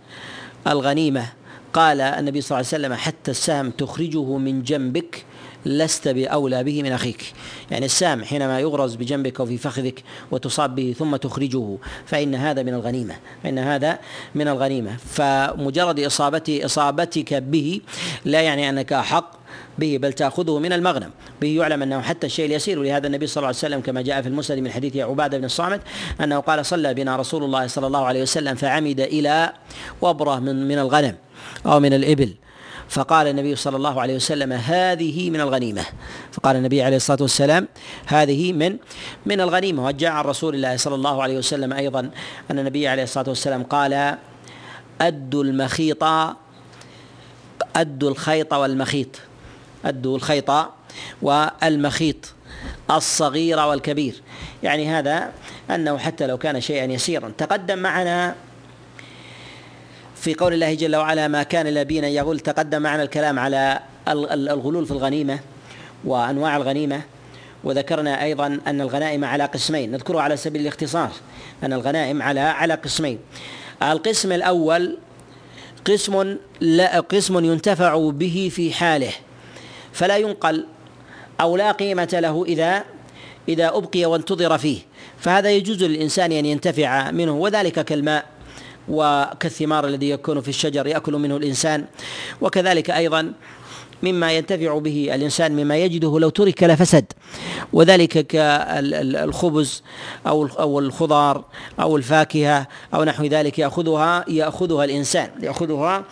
الغنيمة. 0.67 1.25
قال 1.73 2.01
النبي 2.01 2.41
صلى 2.41 2.59
الله 2.59 2.67
عليه 2.73 2.77
وسلم 2.77 2.93
حتى 2.93 3.31
السهم 3.31 3.71
تخرجه 3.71 4.37
من 4.37 4.63
جنبك 4.63 5.25
لست 5.65 6.07
بأولى 6.07 6.63
به 6.63 6.83
من 6.83 6.91
أخيك. 6.91 7.33
يعني 7.71 7.85
السام 7.85 8.23
حينما 8.23 8.59
يغرز 8.59 8.95
بجنبك 8.95 9.39
أو 9.39 9.45
في 9.45 9.57
فخذك 9.57 10.03
وتصاب 10.31 10.75
به 10.75 10.95
ثم 10.99 11.15
تخرجه 11.15 11.77
فإن 12.05 12.35
هذا 12.35 12.63
من 12.63 12.73
الغنيمة. 12.73 13.15
فإن 13.43 13.59
هذا 13.59 13.99
من 14.35 14.47
الغنيمة. 14.47 14.97
فمجرد 14.97 15.99
إصابتي 15.99 16.65
إصابتك 16.65 17.33
به 17.33 17.81
لا 18.25 18.41
يعني 18.41 18.69
أنك 18.69 18.93
أحق 18.93 19.31
به 19.79 19.97
بل 20.01 20.13
تأخذه 20.13 20.59
من 20.59 20.73
المغنم. 20.73 21.09
به 21.41 21.47
يعلم 21.47 21.81
أنه 21.81 22.01
حتى 22.01 22.27
الشيء 22.27 22.45
اليسير. 22.45 22.79
ولهذا 22.79 23.07
النبي 23.07 23.27
صلى 23.27 23.37
الله 23.37 23.47
عليه 23.47 23.57
وسلم 23.57 23.81
كما 23.81 24.01
جاء 24.01 24.21
في 24.21 24.27
المسند 24.27 24.59
من 24.59 24.71
حديث 24.71 24.97
عبادة 24.97 25.37
بن 25.37 25.45
الصامت 25.45 25.81
أنه 26.21 26.39
قال 26.39 26.65
صلى 26.65 26.93
بنا 26.93 27.15
رسول 27.15 27.43
الله 27.43 27.67
صلى 27.67 27.87
الله 27.87 28.05
عليه 28.05 28.21
وسلم 28.21 28.55
فعمد 28.55 28.99
إلى 28.99 29.53
وبرة 30.01 30.39
من 30.39 30.67
من 30.67 30.79
الغنم 30.79 31.15
أو 31.65 31.79
من 31.79 31.93
الإبل 31.93 32.33
فقال 32.89 33.27
النبي 33.27 33.55
صلى 33.55 33.77
الله 33.77 34.01
عليه 34.01 34.15
وسلم 34.15 34.53
هذه 34.53 35.29
من 35.29 35.41
الغنيمة. 35.41 35.85
فقال 36.31 36.55
النبي 36.55 36.83
عليه 36.83 36.97
الصلاة 36.97 37.21
والسلام 37.21 37.67
هذه 38.05 38.53
من 38.53 38.77
من 39.25 39.41
الغنيمة. 39.41 39.85
وجاء 39.85 40.11
عن 40.11 40.23
رسول 40.23 40.55
الله 40.55 40.77
صلى 40.77 40.95
الله 40.95 41.23
عليه 41.23 41.37
وسلم 41.37 41.73
أيضا 41.73 41.99
أن 42.51 42.59
النبي 42.59 42.87
عليه 42.87 43.03
الصلاة 43.03 43.29
والسلام 43.29 43.63
قال 43.63 44.17
أدوا 45.01 45.43
المخيط 45.43 46.03
أدوا 47.75 48.09
الخيط 48.09 48.53
والمخيط. 48.53 49.19
أدوا 49.85 50.15
الخيط 50.15 50.51
والمخيط 51.21 52.33
الصغير 52.91 53.59
والكبير. 53.59 54.21
يعني 54.63 54.89
هذا 54.89 55.31
أنه 55.69 55.97
حتى 55.97 56.27
لو 56.27 56.37
كان 56.37 56.61
شيئا 56.61 56.85
يسيرا. 56.85 57.31
تقدم 57.37 57.79
معنا 57.79 58.35
في 60.21 60.33
قول 60.33 60.53
الله 60.53 60.73
جل 60.73 60.95
وعلا 60.95 61.27
ما 61.27 61.43
كان 61.43 61.67
لنبي 61.67 61.99
ان 61.99 62.03
يغل 62.03 62.39
تقدم 62.39 62.81
معنا 62.81 63.03
الكلام 63.03 63.39
على 63.39 63.79
الغلول 64.07 64.85
في 64.85 64.91
الغنيمة 64.91 65.39
وأنواع 66.05 66.57
الغنيمة 66.57 67.01
وذكرنا 67.63 68.23
أيضا 68.23 68.59
أن 68.67 68.81
الغنائم 68.81 69.25
على 69.25 69.45
قسمين 69.45 69.91
نذكره 69.91 70.21
على 70.21 70.37
سبيل 70.37 70.61
الاختصار 70.61 71.11
أن 71.63 71.73
الغنائم 71.73 72.21
على 72.21 72.39
على 72.39 72.73
قسمين. 72.73 73.19
القسم 73.83 74.31
الأول 74.31 74.97
قسم 75.85 76.37
لا 76.59 76.99
قسم 76.99 77.45
ينتفع 77.45 78.09
به 78.09 78.49
في 78.53 78.73
حاله 78.73 79.11
فلا 79.93 80.17
ينقل 80.17 80.65
أو 81.41 81.57
لا 81.57 81.71
قيمة 81.71 82.09
له 82.13 82.45
اذا 82.45 82.83
إذا 83.49 83.67
أبقي 83.67 84.05
وانتظر 84.05 84.57
فيه 84.57 84.79
فهذا 85.19 85.51
يجوز 85.51 85.83
للإنسان 85.83 86.31
أن 86.31 86.45
ينتفع 86.45 87.11
منه 87.11 87.31
وذلك 87.31 87.85
كالماء. 87.85 88.36
وكالثمار 88.89 89.87
الذي 89.87 90.09
يكون 90.09 90.41
في 90.41 90.47
الشجر 90.47 90.87
يأكل 90.87 91.13
منه 91.13 91.37
الإنسان. 91.37 91.85
وكذلك 92.41 92.89
أيضا 92.89 93.33
مما 94.03 94.31
ينتفع 94.33 94.77
به 94.77 95.09
الإنسان 95.15 95.51
مما 95.51 95.77
يجده 95.77 96.19
لو 96.19 96.29
ترك 96.29 96.63
لفسد 96.63 97.05
وذلك 97.73 98.27
كالخبز 98.27 99.83
أو 100.27 100.45
أو 100.45 100.79
الخضار 100.79 101.45
أو 101.79 101.97
الفاكهة 101.97 102.67
أو 102.93 103.03
نحو 103.03 103.25
ذلك 103.25 103.59
ياخذها 103.59 104.25
يأخذها 104.27 104.85
الإنسان 104.85 105.29
يأخذها 105.41 106.03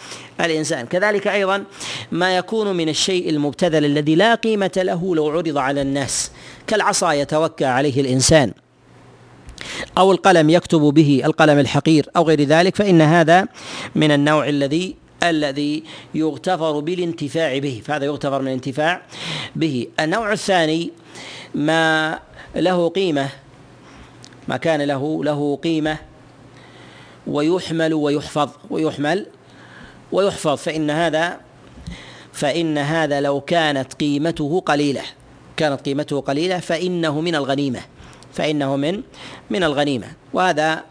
الإنسان. 0.41 0.85
كذلك 0.85 1.27
أيضا 1.27 1.63
ما 2.11 2.37
يكون 2.37 2.75
من 2.75 2.89
الشيء 2.89 3.29
المبتذل 3.29 3.85
الذي 3.85 4.15
لا 4.15 4.35
قيمة 4.35 4.71
له 4.77 5.15
لو 5.15 5.29
عرض 5.29 5.57
على 5.57 5.81
الناس. 5.81 6.31
كالعصا 6.67 7.13
يتوكى 7.13 7.65
عليه 7.65 8.01
الإنسان. 8.01 8.51
أو 9.97 10.11
القلم 10.11 10.49
يكتب 10.49 10.79
به 10.79 11.21
القلم 11.25 11.59
الحقير 11.59 12.09
أو 12.15 12.23
غير 12.23 12.41
ذلك 12.41 12.75
فإن 12.75 13.01
هذا 13.01 13.47
من 13.95 14.11
النوع 14.11 14.49
الذي 14.49 14.95
الذي 15.23 15.83
يغتفر 16.13 16.79
بالانتفاع 16.79 17.57
به. 17.57 17.81
فهذا 17.85 18.05
يغتفر 18.05 18.41
من 18.41 18.47
الانتفاع 18.47 19.01
به. 19.55 19.87
النوع 19.99 20.33
الثاني 20.33 20.91
ما 21.55 22.19
له 22.55 22.89
قيمة 22.89 23.29
ما 24.47 24.57
كان 24.57 24.81
له 24.81 25.23
له 25.23 25.59
قيمة 25.63 25.97
ويحمل 27.27 27.93
ويحفظ 27.93 28.49
ويحمل 28.69 29.25
ويحفظ. 30.11 30.57
فإن 30.57 30.89
هذا 30.89 31.39
فإن 32.33 32.77
هذا 32.77 33.21
لو 33.21 33.41
كانت 33.41 33.93
قيمته 33.93 34.63
قليلة 34.65 35.01
كانت 35.57 35.81
قيمته 35.81 36.21
قليلة 36.21 36.59
فإنه 36.59 37.21
من 37.21 37.35
الغنيمة. 37.35 37.79
فإنه 38.35 38.75
من 38.75 39.01
من 39.49 39.63
الغنيمة. 39.63 40.07
وهذا 40.33 40.83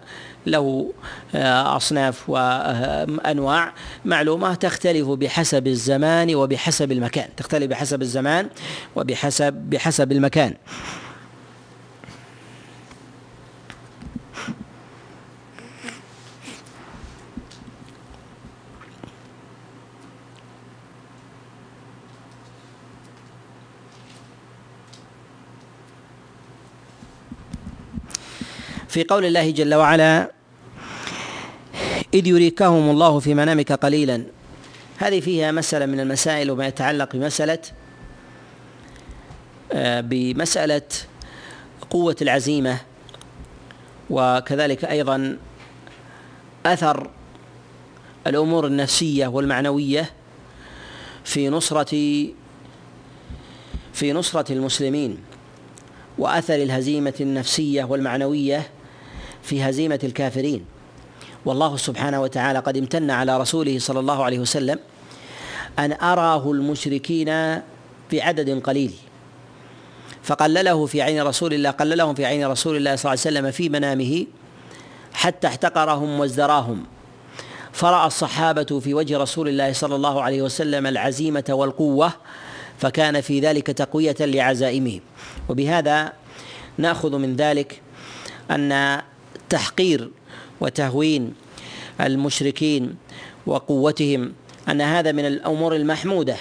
له 0.46 0.92
آه، 1.34 1.76
أصناف 1.76 2.30
وأنواع 2.30 3.72
معلومة 4.04 4.54
تختلف 4.54 5.08
بحسب 5.08 5.66
الزمان 5.66 6.34
وبحسب 6.34 6.92
المكان. 6.92 7.28
تختلف 7.36 7.66
بحسب 7.70 8.02
الزمان 8.02 8.48
وبحسب 8.96 9.52
بحسب 9.52 10.12
المكان. 10.12 10.54
في 28.94 29.04
قول 29.04 29.24
الله 29.24 29.50
جل 29.50 29.74
وعلا 29.74 30.30
إذ 32.14 32.26
يريكهم 32.26 32.90
الله 32.90 33.18
في 33.18 33.34
منامك 33.34 33.72
قليلا. 33.72 34.24
هذه 34.98 35.20
فيها 35.20 35.52
مسألة 35.52 35.86
من 35.86 36.00
المسائل 36.00 36.50
وما 36.50 36.66
يتعلق 36.66 37.16
بمسألة 37.16 37.58
آه، 39.72 40.00
بمسألة 40.00 40.82
قوة 41.90 42.16
العزيمة 42.22 42.78
وكذلك 44.10 44.84
أيضا 44.84 45.38
أثر 46.66 47.10
الأمور 48.26 48.66
النفسية 48.66 49.26
والمعنوية 49.26 50.10
في 51.24 51.48
نصرة 51.48 51.94
في 53.92 54.12
نصرة 54.12 54.52
المسلمين 54.52 55.18
وأثر 56.18 56.54
الهزيمة 56.54 57.14
النفسية 57.20 57.84
والمعنوية 57.84 58.73
في 59.44 59.62
هزيمة 59.62 60.00
الكافرين. 60.04 60.64
والله 61.44 61.76
سبحانه 61.76 62.20
وتعالى 62.22 62.58
قد 62.58 62.76
امتن 62.76 63.10
على 63.10 63.38
رسوله 63.40 63.78
صلى 63.78 64.00
الله 64.00 64.24
عليه 64.24 64.38
وسلم 64.38 64.78
أن 65.78 65.92
أراه 65.92 66.50
المشركين 66.50 67.60
بعدد 68.12 68.62
قليل. 68.62 68.92
فقلله 70.22 70.86
في 70.86 71.02
عين 71.02 71.22
رسول 71.22 71.54
الله 71.54 71.70
قللهم 71.70 72.14
في 72.14 72.24
عين 72.24 72.46
رسول 72.46 72.76
الله 72.76 72.96
صلى 72.96 73.12
الله 73.12 73.24
عليه 73.26 73.38
وسلم 73.38 73.50
في 73.50 73.68
منامه 73.68 74.26
حتى 75.12 75.46
احتقرهم 75.46 76.20
وازدراهم. 76.20 76.84
فرأى 77.72 78.06
الصحابة 78.06 78.80
في 78.80 78.94
وجه 78.94 79.18
رسول 79.18 79.48
الله 79.48 79.72
صلى 79.72 79.96
الله 79.96 80.22
عليه 80.22 80.42
وسلم 80.42 80.86
العزيمة 80.86 81.44
والقوة 81.48 82.12
فكان 82.78 83.20
في 83.20 83.40
ذلك 83.40 83.66
تقوية 83.66 84.16
لعزائمه. 84.20 85.00
وبهذا 85.48 86.12
نأخذ 86.78 87.18
من 87.18 87.36
ذلك 87.36 87.80
أن 88.50 89.00
تحقير 89.54 90.10
وتهوين 90.60 91.22
المشركين 92.00 92.94
وقوتهم 93.46 94.32
أن 94.68 94.80
هذا 94.80 95.12
من 95.12 95.26
الأمور 95.26 95.76
المحمودة. 95.76 96.36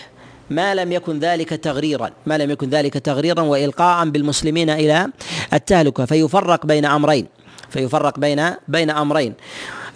ما 0.50 0.76
لم 0.76 0.92
يكن 0.92 1.20
ذلك 1.20 1.50
تغريرا 1.50 2.10
ما 2.26 2.38
لم 2.38 2.52
يكن 2.52 2.70
ذلك 2.70 2.94
تغريرا 2.94 3.42
والقاء 3.42 4.10
بالمسلمين 4.10 4.70
إلى 4.70 5.08
التهلكة. 5.54 6.06
فيفرق 6.06 6.66
بين 6.66 6.86
أمرين 6.86 7.26
فيفرق 7.70 8.20
بين 8.20 8.42
بين 8.68 8.90
أمرين. 8.90 9.34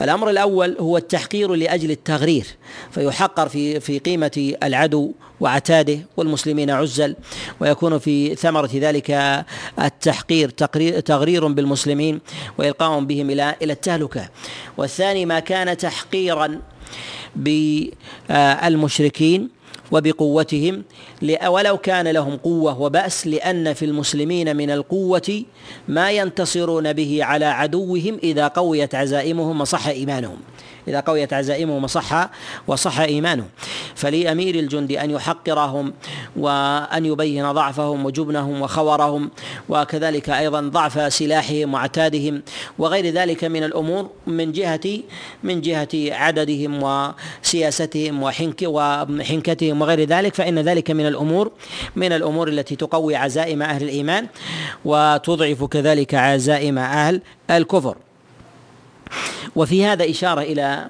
الأمر 0.01 0.29
الأول 0.29 0.77
هو 0.79 0.97
التحقير 0.97 1.53
لأجل 1.53 1.91
التغرير 1.91 2.45
فيحقر 2.91 3.49
في 3.49 3.79
في 3.79 3.99
قيمة 3.99 4.55
العدو 4.63 5.11
وعتاده 5.39 5.99
والمسلمين 6.17 6.69
عزل 6.69 7.15
ويكون 7.59 7.99
في 7.99 8.35
ثمرة 8.35 8.69
ذلك 8.73 9.11
التحقير 9.79 10.49
تغرير 10.99 11.47
بالمسلمين 11.47 12.19
وإلقاء 12.57 12.99
بهم 12.99 13.29
إلى 13.29 13.55
إلى 13.61 13.73
التهلكة. 13.73 14.29
والثاني 14.77 15.25
ما 15.25 15.39
كان 15.39 15.77
تحقيرا 15.77 16.61
بالمشركين 17.35 17.97
وبقوتهم 19.91 20.83
ولو 21.47 21.77
كان 21.77 22.07
لهم 22.07 22.38
قوة 22.38 22.81
وبأس 22.81 23.27
لأن 23.27 23.73
في 23.73 23.85
المسلمين 23.85 24.55
من 24.55 24.71
القوة 24.71 25.43
ما 25.88 26.11
ينتصرون 26.11 26.93
به 26.93 27.23
على 27.23 27.45
عدوهم 27.45 28.19
إذا 28.23 28.47
قويت 28.47 28.95
عزائمهم 28.95 29.61
وصح 29.61 29.88
إيمانهم. 29.88 30.38
إذا 30.88 30.99
قويت 30.99 31.33
عزائمهم 31.33 31.83
وصح 31.83 32.29
وصح 32.67 32.99
إيمانهم. 32.99 33.49
فلأمير 33.95 34.55
الجند 34.55 34.91
أن 34.91 35.11
يحقرهم 35.11 35.93
وأن 36.35 37.05
يبين 37.05 37.51
ضعفهم 37.51 38.05
وجبنهم 38.05 38.61
وخورهم 38.61 39.31
وكذلك 39.69 40.29
أيضا 40.29 40.61
ضعف 40.61 41.13
سلاحهم 41.13 41.73
وعتادهم 41.73 42.41
وغير 42.79 43.13
ذلك 43.13 43.43
من 43.43 43.63
الأمور 43.63 44.09
من 44.27 44.51
جهة 44.51 44.99
من 45.43 45.61
جهة 45.61 45.88
عددهم 45.95 46.83
وسياستهم 46.83 48.23
وحنك 48.23 48.61
وحنكتهم 48.63 49.81
وغير 49.81 50.03
ذلك 50.03 50.35
فإن 50.35 50.59
ذلك 50.59 50.91
من 50.91 51.07
الأمور 51.07 51.51
من 51.95 52.11
الأمور 52.11 52.47
التي 52.47 52.75
تقوي 52.75 53.15
عزائم 53.15 53.61
أهل 53.61 53.83
الإيمان 53.83 54.27
وتضعف 54.85 55.63
كذلك 55.63 56.15
عزائم 56.15 56.77
أهل 56.77 57.21
الكفر. 57.51 58.06
وفي 59.55 59.85
هذا 59.85 60.09
إشارة 60.09 60.41
إلى 60.41 60.89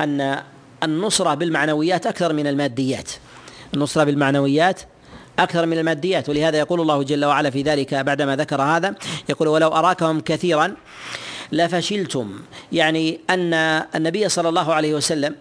أن 0.00 0.42
النصرة 0.82 1.34
بالمعنويات 1.34 2.06
أكثر 2.06 2.32
من 2.32 2.46
الماديات. 2.46 3.10
النصرة 3.74 4.04
بالمعنويات 4.04 4.80
أكثر 5.38 5.66
من 5.66 5.78
الماديات 5.78 6.28
ولهذا 6.28 6.58
يقول 6.58 6.80
الله 6.80 7.02
جل 7.02 7.24
وعلا 7.24 7.50
في 7.50 7.62
ذلك 7.62 7.94
بعدما 7.94 8.36
ذكر 8.36 8.62
هذا 8.62 8.94
يقول 9.28 9.48
ولو 9.48 9.68
أراكهم 9.68 10.20
كثيرا 10.20 10.74
لفشلتم. 11.52 12.40
يعني 12.72 13.20
أن 13.30 13.54
النبي 13.94 14.28
صلى 14.28 14.48
الله 14.48 14.74
عليه 14.74 14.94
وسلم 14.94 15.34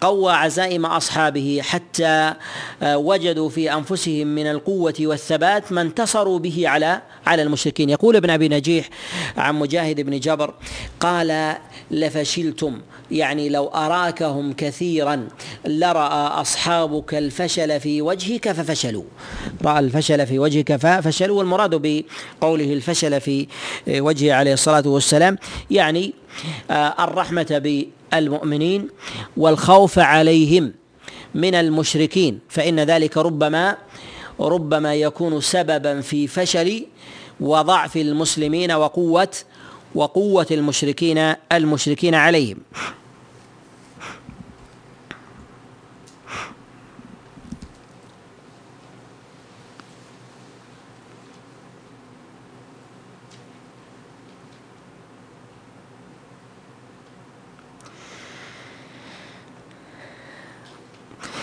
قوى 0.00 0.32
عزائم 0.32 0.86
أصحابه 0.86 1.60
حتى 1.64 2.34
آه، 2.82 2.98
وجدوا 2.98 3.48
في 3.48 3.72
أنفسهم 3.72 4.26
من 4.26 4.50
القوة 4.50 4.94
والثبات 5.00 5.72
ما 5.72 5.80
انتصروا 5.80 6.38
به 6.38 6.68
على 6.68 7.00
على 7.26 7.42
المشركين. 7.42 7.90
يقول 7.90 8.16
ابن 8.16 8.30
أبي 8.30 8.48
نجيح 8.48 8.88
عن 9.36 9.54
مجاهد 9.54 10.00
بن 10.00 10.20
جبر 10.20 10.54
قال 11.00 11.56
لفشلتم. 11.90 12.80
يعني 13.10 13.48
لو 13.48 13.68
أراكهم 13.68 14.52
كثيرا 14.52 15.28
لرأى 15.66 16.40
أصحابك 16.40 17.14
الفشل 17.14 17.80
في 17.80 18.02
وجهك 18.02 18.52
ففشلوا. 18.52 19.04
رأى 19.64 19.78
الفشل 19.78 20.26
في 20.26 20.38
وجهك 20.38 20.76
ففشلوا 20.76 21.38
والمراد 21.38 21.74
بقوله 21.74 22.72
الفشل 22.72 23.20
في 23.20 23.46
وجهه 23.88 24.34
عليه 24.34 24.52
الصلاة 24.52 24.88
والسلام 24.88 25.38
يعني 25.70 26.14
آه، 26.70 27.04
الرحمة 27.04 27.80
بالمؤمنين 28.12 28.88
والخوف 29.36 29.98
عليهم 29.98 30.72
من 31.34 31.54
المشركين 31.54 32.38
فإن 32.48 32.80
ذلك 32.80 33.16
ربما 33.16 33.76
ربما 34.40 34.94
يكون 34.94 35.40
سببا 35.40 36.00
في 36.00 36.26
فشل 36.26 36.86
وضعف 37.40 37.96
المسلمين 37.96 38.72
وقوه 38.72 39.28
وقوة 39.94 40.46
المشركين 40.50 41.34
المشركين 41.52 42.14
عليهم. 42.14 42.56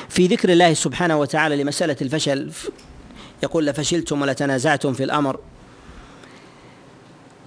في 0.10 0.28
ذكر 0.28 0.50
الله 0.50 0.74
سبحانه 0.74 1.20
وتعالى 1.20 1.64
لمسألة 1.64 1.96
الفشل 2.02 2.52
يقول 3.44 3.66
لفشلتم 3.66 4.22
ولتنازعتم 4.22 4.94
في 4.94 5.04
الأمر. 5.04 5.40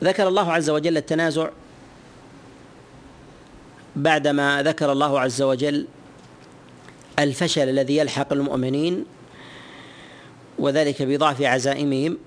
ذكر 0.05 0.29
الله 0.29 0.53
عز 0.53 0.71
وجل 0.71 0.97
التنازع 0.97 1.49
بعدما 3.97 4.63
ذكر 4.63 4.93
الله 4.93 5.21
عز 5.21 5.43
وجل 5.43 5.87
الفشل 7.19 7.69
الذي 7.69 7.97
يلحق 7.97 8.33
المؤمنين 8.33 9.05
وذلك 10.59 11.03
بضعف 11.03 11.43
عزائمهم 11.43 12.19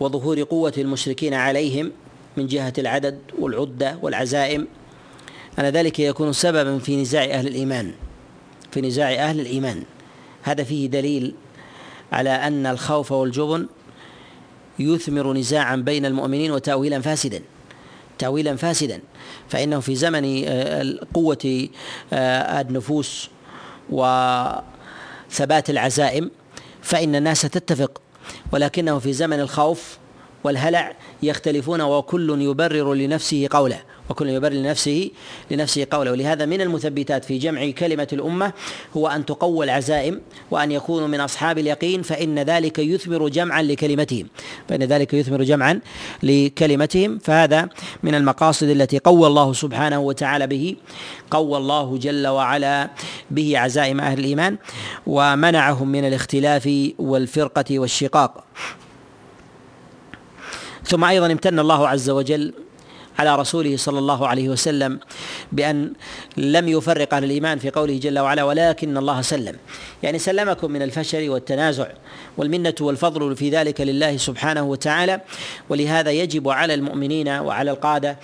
وظهور 0.00 0.42
قوة 0.42 0.72
المشركين 0.78 1.34
عليهم 1.34 1.92
من 2.36 2.46
جهة 2.46 2.72
العدد 2.78 3.18
والعدة 3.38 3.98
والعزائم. 4.02 4.66
أن 5.58 5.64
ذلك 5.64 6.00
يكون 6.00 6.32
سببا 6.32 6.78
في 6.78 6.96
نزاع 6.96 7.24
أهل 7.24 7.46
الإيمان. 7.46 7.92
في 8.70 8.80
نزاع 8.80 9.12
أهل 9.12 9.40
الإيمان. 9.40 9.82
هذا 10.42 10.64
فيه 10.64 10.86
دليل 10.86 11.34
على 12.12 12.30
أن 12.30 12.66
الخوف 12.66 13.12
والجبن 13.12 13.66
يثمر 14.78 15.32
نزاعا 15.32 15.76
بين 15.76 16.06
المؤمنين 16.06 16.50
وتأويلا 16.50 17.00
فاسدا. 17.00 17.42
تأويلا 18.18 18.56
فاسدا. 18.56 19.00
فإنه 19.48 19.80
في 19.80 19.94
زمن 19.94 20.44
آه، 20.46 20.98
قوة 21.14 21.68
آه، 22.12 22.60
النفوس 22.60 23.30
وثبات 23.90 25.70
العزائم 25.70 26.30
فإن 26.82 27.14
الناس 27.14 27.40
تتفق. 27.40 28.00
ولكنه 28.52 28.98
في 28.98 29.12
زمن 29.12 29.40
الخوف 29.40 29.98
والهلع 30.44 30.96
يختلفون 31.22 31.80
وكل 31.80 32.42
يبرر 32.42 32.94
لنفسه 32.94 33.48
قوله. 33.50 33.82
وكل 34.10 34.28
يبرر 34.28 34.52
لنفسه 34.52 35.10
لنفسه 35.50 35.86
قوله. 35.90 36.10
ولهذا 36.10 36.46
من 36.46 36.60
المثبتات 36.60 37.24
في 37.24 37.38
جمع 37.38 37.70
كلمة 37.70 38.08
الأمة 38.12 38.52
هو 38.96 39.08
أن 39.08 39.26
تقوى 39.26 39.64
العزائم 39.64 40.20
وأن 40.50 40.72
يكونوا 40.72 41.08
من 41.08 41.20
أصحاب 41.20 41.58
اليقين 41.58 42.02
فإن 42.02 42.38
ذلك 42.38 42.78
يثمر 42.78 43.28
جمعا 43.28 43.62
لكلمتهم. 43.62 44.26
فإن 44.68 44.82
ذلك 44.82 45.14
يثمر 45.14 45.42
جمعا 45.42 45.80
لكلمتهم. 46.22 47.18
فهذا 47.18 47.68
من 48.02 48.14
المقاصد 48.14 48.68
التي 48.68 48.98
قوى 48.98 49.26
الله 49.26 49.52
سبحانه 49.52 49.98
وتعالى 49.98 50.46
به 50.46 50.76
قوى 51.30 51.56
الله 51.56 51.98
جل 51.98 52.26
وعلا 52.26 52.90
به 53.30 53.58
عزائم 53.58 54.00
أهل 54.00 54.18
الإيمان 54.18 54.58
ومنعهم 55.06 55.88
من 55.88 56.04
الاختلاف 56.04 56.90
والفرقة 56.98 57.78
والشقاق. 57.78 58.44
ثم 60.84 61.04
أيضا 61.04 61.32
امتن 61.32 61.58
الله 61.58 61.88
عز 61.88 62.10
وجل 62.10 62.54
على 63.20 63.36
رسوله 63.36 63.76
صلى 63.76 63.98
الله 63.98 64.28
عليه 64.28 64.48
وسلم 64.48 65.00
بأن 65.52 65.92
لم 66.36 66.68
يفرق 66.68 67.14
أهل 67.14 67.24
الإيمان 67.24 67.58
في 67.58 67.70
قوله 67.70 67.98
جل 67.98 68.18
وعلا 68.18 68.44
ولكن 68.44 68.96
الله 68.96 69.22
سلم. 69.22 69.56
يعني 70.02 70.18
سلمكم 70.18 70.70
من 70.70 70.82
الفشل 70.82 71.28
والتنازع 71.30 71.86
والمنة 72.36 72.74
والفضل 72.80 73.36
في 73.36 73.50
ذلك 73.50 73.80
لله 73.80 74.16
سبحانه 74.16 74.62
وتعالى 74.62 75.20
ولهذا 75.68 76.10
يجب 76.10 76.48
على 76.48 76.74
المؤمنين 76.74 77.28
وعلى 77.28 77.70
القادة 77.70 78.16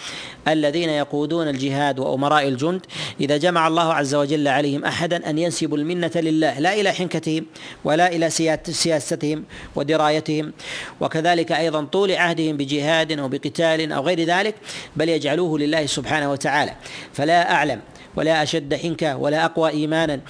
الذين 0.49 0.88
يقودون 0.88 1.49
الجهاد 1.49 1.99
وأمراء 1.99 2.49
الجند 2.49 2.86
إذا 3.20 3.36
جمع 3.36 3.66
الله 3.68 3.94
عز 3.94 4.14
وجل 4.14 4.49
عليهم 4.49 4.84
أحدا 4.84 5.30
أن 5.30 5.38
ينسبوا 5.38 5.78
المنة 5.78 6.11
لله 6.14 6.59
لا 6.59 6.74
إلى 6.74 6.92
حنكتهم 6.92 7.47
ولا 7.84 8.12
إلى 8.12 8.30
سياستهم 8.70 9.44
ودرايتهم 9.74 10.53
وكذلك 11.01 11.53
أيضا 11.53 11.84
طول 11.84 12.12
عهدهم 12.12 12.57
بجهاد 12.57 13.18
أو 13.18 13.28
بقتال 13.28 13.92
أو 13.92 14.03
غير 14.03 14.24
ذلك 14.24 14.55
بل 14.97 15.09
يجعلوه 15.09 15.59
لله 15.59 15.87
سبحانه 15.87 16.30
وتعالى. 16.30 16.72
فلا 17.12 17.53
أعلم 17.53 17.80
ولا 18.16 18.43
أشد 18.43 18.74
حنكة 18.74 19.16
ولا 19.16 19.45
أقوى 19.45 19.70
إيمانا 19.70 20.20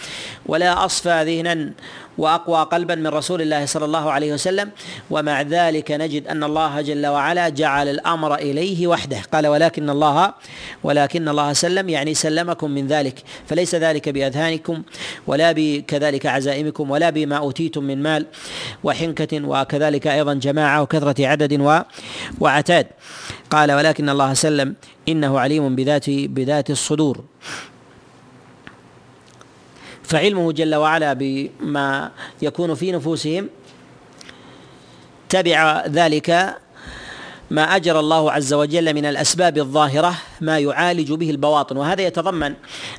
ولا 0.46 0.84
أصفى 0.84 1.22
ذهنا 1.24 1.70
وأقوى 2.18 2.62
قلبا 2.62 2.94
من 2.94 3.06
رسول 3.06 3.42
الله 3.42 3.66
صلى 3.66 3.84
الله 3.84 4.12
عليه 4.12 4.32
وسلم. 4.32 4.70
ومع 5.10 5.42
ذلك 5.42 5.90
نجد 5.90 6.26
أن 6.28 6.44
الله 6.44 6.80
جل 6.80 7.06
وعلا 7.06 7.48
جعل 7.48 7.88
الأمر 7.88 8.34
إليه 8.34 8.86
وحده. 8.86 9.20
قال 9.32 9.46
ولكن 9.46 9.90
الله 9.90 10.34
ولكن 10.82 11.28
الله 11.28 11.52
سلم 11.52 11.88
يعني 11.88 12.14
سلمكم 12.14 12.70
من 12.70 12.86
ذلك. 12.86 13.22
فليس 13.46 13.74
ذلك 13.74 14.08
بأذهانكم 14.08 14.82
ولا 15.26 15.52
بكذلك 15.56 16.26
عزائمكم 16.26 16.90
ولا 16.90 17.10
بما 17.10 17.36
أوتيتم 17.36 17.84
من 17.84 18.02
مال 18.02 18.26
وحنكة 18.84 19.48
وكذلك 19.48 20.06
أيضا 20.06 20.34
جماعة 20.34 20.82
وكثرة 20.82 21.26
عدد 21.26 21.84
وعتاد. 22.40 22.86
قال 23.50 23.72
ولكن 23.72 24.08
الله 24.08 24.34
سلم 24.34 24.74
إنه 25.08 25.40
عليم 25.40 25.76
بذات 25.76 26.10
بذات 26.10 26.70
الصدور. 26.70 27.24
فعلمه 30.06 30.52
جل 30.52 30.74
وعلا 30.74 31.12
بما 31.12 32.10
يكون 32.42 32.74
في 32.74 32.92
نفوسهم 32.92 33.48
تبع 35.28 35.86
ذلك 35.86 36.56
ما 37.50 37.76
اجرى 37.76 37.98
الله 37.98 38.32
عز 38.32 38.52
وجل 38.52 38.94
من 38.94 39.06
الأسباب 39.06 39.58
الظاهرة 39.58 40.14
ما 40.40 40.58
يعالج 40.58 41.12
به 41.12 41.30
البواطن 41.30 41.76
وهذا 41.76 42.02
يتضمن 42.02 42.54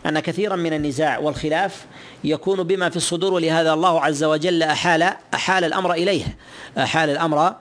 أن 0.05 0.19
كثيرا 0.19 0.55
من 0.55 0.73
النزاع 0.73 1.19
والخلاف 1.19 1.85
يكون 2.23 2.63
بما 2.63 2.89
في 2.89 2.97
الصدور 2.97 3.33
ولهذا 3.33 3.73
الله 3.73 4.01
عز 4.01 4.23
وجل 4.23 4.63
أحال 4.63 5.13
أحال 5.33 5.63
الأمر 5.63 5.93
اليها 5.93 6.33
أحال 6.77 7.09
الأمر 7.09 7.55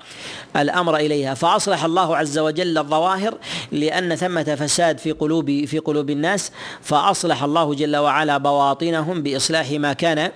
الأمر 0.57 0.97
إليها. 0.97 1.35
فأصلح 1.35 1.85
الله 1.85 2.17
عز 2.17 2.39
وجل 2.39 2.79
الظواهر 2.79 3.35
لأن 3.73 4.15
ثمة 4.15 4.55
فساد 4.55 4.99
في 4.99 5.13
قلوب 5.13 5.65
في 5.65 5.79
قلوب 5.79 6.11
الناس 6.11 6.53
فأصلح 6.83 7.43
الله 7.43 7.75
جل 7.75 7.97
وعلا 7.97 8.39
بواطنهم 8.39 9.23
بإصلاح 9.23 9.71
ما 9.71 9.93
كان 9.93 10.31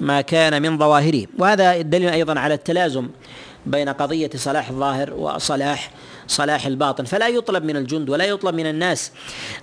ما 0.00 0.20
كان 0.20 0.62
من 0.62 0.78
ظواهرهم 0.78 1.26
وهذا 1.38 1.80
دليل 1.80 2.08
أيضا 2.08 2.40
على 2.40 2.54
التلازم 2.54 3.08
بين 3.66 3.88
قضية 3.88 4.30
صلاح 4.36 4.68
الظاهر 4.68 5.14
وصلاح 5.14 5.90
صلاح 6.26 6.66
الباطن. 6.66 7.04
فلا 7.04 7.28
يطلب 7.28 7.64
من 7.64 7.76
الجند 7.76 8.10
ولا 8.10 8.24
يطلب 8.24 8.54
من 8.54 8.66
الناس 8.66 9.12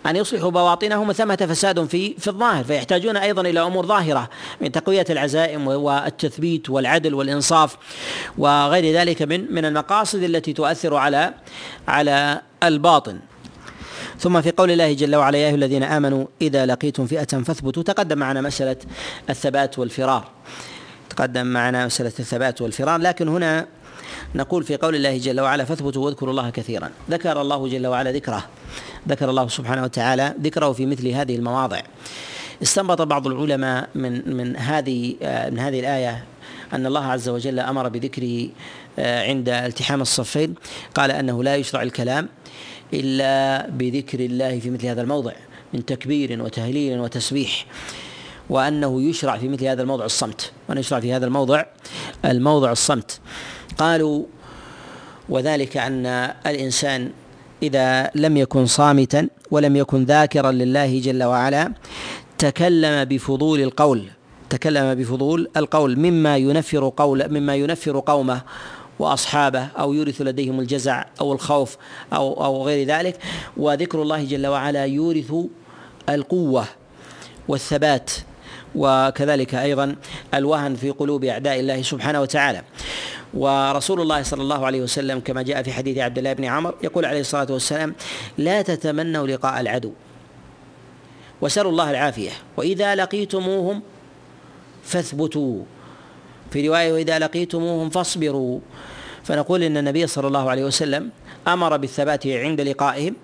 أن 0.06 0.16
يصلحوا 0.16 0.52
بواطنهم 0.52 1.12
ثمة 1.12 1.36
فساد 1.36 1.86
في 1.86 2.14
في 2.18 2.28
الظاهر. 2.28 2.64
فيحتاجون 2.64 3.18
أيضا 3.18 3.42
إلى 3.42 3.60
أمور 3.60 3.86
ظاهرة 3.86 4.30
من 4.62 4.72
تقوية 4.72 5.06
العزائم 5.10 5.68
والتثبيت 5.68 6.70
والعدل 6.70 7.14
والإنصاف 7.14 7.78
وغير 8.38 8.94
ذلك 8.96 9.22
من 9.22 9.54
من 9.54 9.66
المقاصد 9.66 10.24
التي 10.24 10.54
تؤثر 10.54 10.96
على 10.96 11.34
على 11.88 12.42
الباطن. 12.64 13.20
ثم 14.20 14.42
في 14.42 14.52
قول 14.52 14.72
الله 14.72 14.94
جل 14.94 15.16
وعلا 15.16 15.38
يا 15.38 15.48
أيها 15.48 15.56
الذين 15.56 15.84
آمنوا 15.84 16.26
إذا 16.42 16.66
لقيتم 16.66 17.08
فئة 17.08 17.24
فاثبتوا. 17.24 17.84
تقدم 17.84 18.18
معنا 18.18 18.42
مسألة 18.42 18.76
الثبات 19.30 19.80
والفرار. 19.80 20.28
تقدم 21.10 21.48
معنا 21.48 21.86
مسألة 21.86 22.14
الثبات 22.20 22.62
والفرار 22.62 23.00
لكن 23.00 23.28
هنا 23.28 23.68
نقول 24.36 24.64
في 24.64 24.76
قول 24.76 24.96
الله 24.96 25.18
جل 25.18 25.40
وعلا 25.40 25.66
فاثبتوا 25.66 26.06
واذكروا 26.06 26.32
الله 26.32 26.50
كثيرا. 26.50 26.90
ذكر 27.10 27.42
الله 27.42 27.68
جل 27.68 27.88
وعلا 27.88 28.12
ذكره. 28.12 28.46
ذكر 29.08 29.30
الله 29.30 29.48
سبحانه 29.48 29.84
وتعالى 29.84 30.36
ذكره 30.42 30.72
في 30.72 30.86
مثل 30.86 31.08
هذه 31.08 31.36
المواضع. 31.36 31.82
استنبط 32.64 33.02
بعض 33.02 33.28
العلماء 33.28 33.90
من 33.96 34.36
من 34.38 34.56
هذه 34.56 35.16
من 35.22 35.60
هذه 35.60 35.80
الآية 35.80 36.24
أن 36.74 36.86
الله 36.86 37.06
عز 37.06 37.30
وجل 37.30 37.60
أمر 37.60 37.90
بذكره 37.90 38.50
آه، 39.00 39.28
عند 39.30 39.50
التحام 39.50 40.02
الصفين. 40.02 40.56
قال 40.96 41.12
أنه 41.12 41.44
لا 41.44 41.56
يشرع 41.56 41.82
الكلام 41.82 42.30
إلا 42.94 43.70
بذكر 43.70 44.20
الله 44.20 44.60
في 44.60 44.70
مثل 44.70 44.86
هذا 44.86 45.02
الموضع 45.02 45.34
من 45.74 45.86
تكبير 45.86 46.42
وتهليل 46.42 47.00
وتسبيح 47.00 47.66
وأنه 48.50 49.02
يشرع 49.02 49.38
في 49.38 49.48
مثل 49.48 49.66
هذا 49.66 49.82
الموضع 49.82 50.06
الصمت. 50.06 50.52
وأن 50.70 50.78
يشرع 50.78 51.00
في 51.00 51.14
هذا 51.14 51.26
الموضع 51.26 51.66
الموضع 52.26 52.72
الصمت. 52.72 53.20
قالوا 53.80 54.24
وذلك 55.30 55.78
أن 55.78 56.06
الإنسان 56.46 57.10
إذا 57.64 58.12
لم 58.16 58.38
يكن 58.38 58.66
صامتا 58.66 59.28
ولم 59.52 59.76
يكن 59.76 60.04
ذاكرا 60.04 60.52
لله 60.52 61.00
جل 61.00 61.24
وعلا 61.24 61.72
تكلم 62.38 63.04
بفضول 63.04 63.60
القول 63.62 64.04
تكلم 64.50 64.96
بفضول 64.96 65.50
القول 65.58 66.00
مما 66.00 66.38
ينفر 66.38 66.92
قول 66.98 67.20
مما 67.32 67.56
ينفر 67.56 68.00
قومه 68.00 68.42
وأصحابه 69.00 69.68
أو 69.80 69.94
يورث 69.94 70.22
لديهم 70.22 70.60
الجزع 70.60 71.06
أو 71.22 71.34
الخوف 71.34 71.78
أو 72.14 72.46
أو 72.46 72.66
غير 72.66 72.88
ذلك. 72.88 73.18
وذكر 73.58 74.02
الله 74.02 74.24
جل 74.24 74.48
وعلا 74.48 74.86
يورث 74.86 75.34
القوة 76.10 76.66
والثبات 77.48 78.12
وكذلك 78.76 79.56
أيضا 79.56 79.96
الوهن 80.34 80.76
في 80.76 80.90
قلوب 80.90 81.24
أعداء 81.24 81.60
الله 81.60 81.82
سبحانه 81.82 82.22
وتعالى. 82.22 82.62
ورسول 83.34 84.02
الله 84.02 84.24
صلى 84.24 84.42
الله 84.42 84.66
عليه 84.66 84.82
وسلم 84.82 85.20
كما 85.20 85.42
جاء 85.42 85.64
في 85.64 85.72
حديث 85.74 85.98
عبد 85.98 86.18
الله 86.18 86.34
بن 86.34 86.46
عمر 86.46 86.76
يقول 86.84 87.06
عليه 87.06 87.20
الصلاة 87.20 87.48
والسلام 87.50 87.96
لا 88.38 88.62
تتمنوا 88.62 89.28
لقاء 89.28 89.62
العدو 89.62 89.92
وسلوا 91.42 91.72
الله 91.72 91.92
العافية 91.92 92.32
وإذا 92.58 92.96
لقيتموهم 92.96 93.82
فاثبتوا. 94.84 95.64
في 96.52 96.68
رواية 96.68 96.94
وإذا 96.94 97.20
لقيتموهم 97.20 97.90
فاصبروا. 97.90 98.60
فنقول 99.24 99.64
إن 99.64 99.78
النبي 99.78 100.08
صلى 100.08 100.28
الله 100.28 100.50
عليه 100.50 100.64
وسلم 100.64 101.10
أمر 101.48 101.78
بالثبات 101.78 102.28
عند 102.28 102.62
لقائهم 102.62 103.16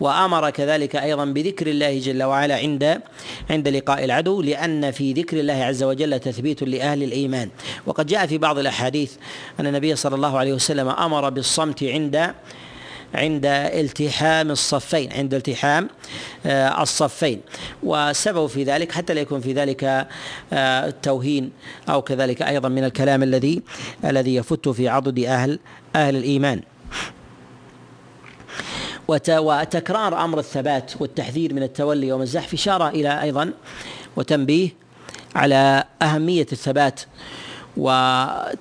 وأمر 0.00 0.50
كذلك 0.50 0.96
أيضا 0.96 1.24
بذكر 1.24 1.66
الله 1.66 1.98
جل 1.98 2.22
وعلا 2.22 2.56
عند 2.56 3.00
عند 3.50 3.68
لقاء 3.68 4.04
العدو 4.04 4.42
لأن 4.42 4.90
في 4.90 5.12
ذكر 5.12 5.40
الله 5.40 5.54
عز 5.64 5.82
وجل 5.82 6.18
تثبيت 6.18 6.62
لأهل 6.62 7.02
الإيمان. 7.02 7.48
وقد 7.86 8.06
جاء 8.06 8.26
في 8.26 8.38
بعض 8.38 8.58
الأحاديث 8.58 9.12
أن 9.60 9.66
النبي 9.66 9.96
صلى 9.96 10.14
الله 10.14 10.38
عليه 10.38 10.52
وسلم 10.52 10.88
أمر 10.88 11.30
بالصمت 11.30 11.84
عند 11.84 12.34
عند 13.14 13.46
التحام 13.46 14.50
الصفين 14.50 15.12
عند 15.12 15.34
التحام 15.34 15.88
آه، 16.46 16.82
الصفين. 16.82 17.40
والسبب 17.82 18.46
في 18.46 18.64
ذلك 18.64 18.92
حتى 18.92 19.14
لا 19.14 19.20
يكون 19.20 19.40
في 19.40 19.52
ذلك 19.52 20.06
آه، 20.52 20.94
توهين 21.02 21.50
أو 21.88 22.02
كذلك 22.02 22.42
أيضا 22.42 22.68
من 22.68 22.84
الكلام 22.84 23.22
الذي 23.22 23.62
الذي 24.04 24.34
يفت 24.34 24.68
في 24.68 24.88
عضد 24.88 25.18
أهل 25.18 25.58
أهل 25.96 26.16
الإيمان. 26.16 26.60
وتكرار 29.08 30.24
أمر 30.24 30.38
الثبات 30.38 30.92
والتحذير 31.00 31.54
من 31.54 31.62
التولي 31.62 32.08
يوم 32.08 32.22
الزحف 32.22 32.54
إشارة 32.54 32.88
إلى 32.88 33.22
أيضا 33.22 33.52
وتنبيه 34.16 34.70
على 35.34 35.84
أهمية 36.02 36.46
الثبات 36.52 37.00
وأن 37.76 38.54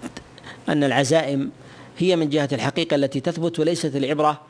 العزائم 0.68 1.52
هي 1.98 2.16
من 2.16 2.30
جهة 2.30 2.50
الحقيقة 2.52 2.96
التي 2.96 3.20
تثبت 3.20 3.60
وليست 3.60 3.96
العبرة 3.96 4.42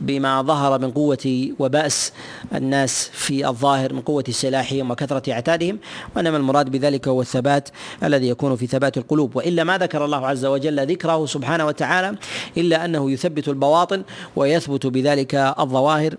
بما 0.00 0.42
ظهر 0.42 0.78
من 0.78 0.90
قوة 0.90 1.48
وبأس 1.58 2.12
الناس 2.54 3.10
في 3.12 3.48
الظاهر 3.48 3.92
من 3.92 4.00
قوة 4.00 4.24
سلاحهم 4.30 4.90
وكثرة 4.90 5.34
عتادهم 5.34 5.78
وإنما 6.16 6.36
المراد 6.36 6.68
بذلك 6.68 7.08
هو 7.08 7.20
الثبات 7.20 7.68
الذي 8.02 8.28
يكون 8.28 8.56
في 8.56 8.66
ثبات 8.66 8.98
القلوب. 8.98 9.36
وإلا 9.36 9.64
ما 9.64 9.78
ذكر 9.78 10.04
الله 10.04 10.26
عز 10.26 10.44
وجل 10.44 10.86
ذكره 10.86 11.26
سبحانه 11.26 11.66
وتعالى 11.66 12.16
إلا 12.56 12.84
أنه 12.84 13.10
يثبت 13.10 13.48
البواطن 13.48 14.02
ويثبت 14.36 14.86
بذلك 14.86 15.34
الظواهر. 15.34 16.14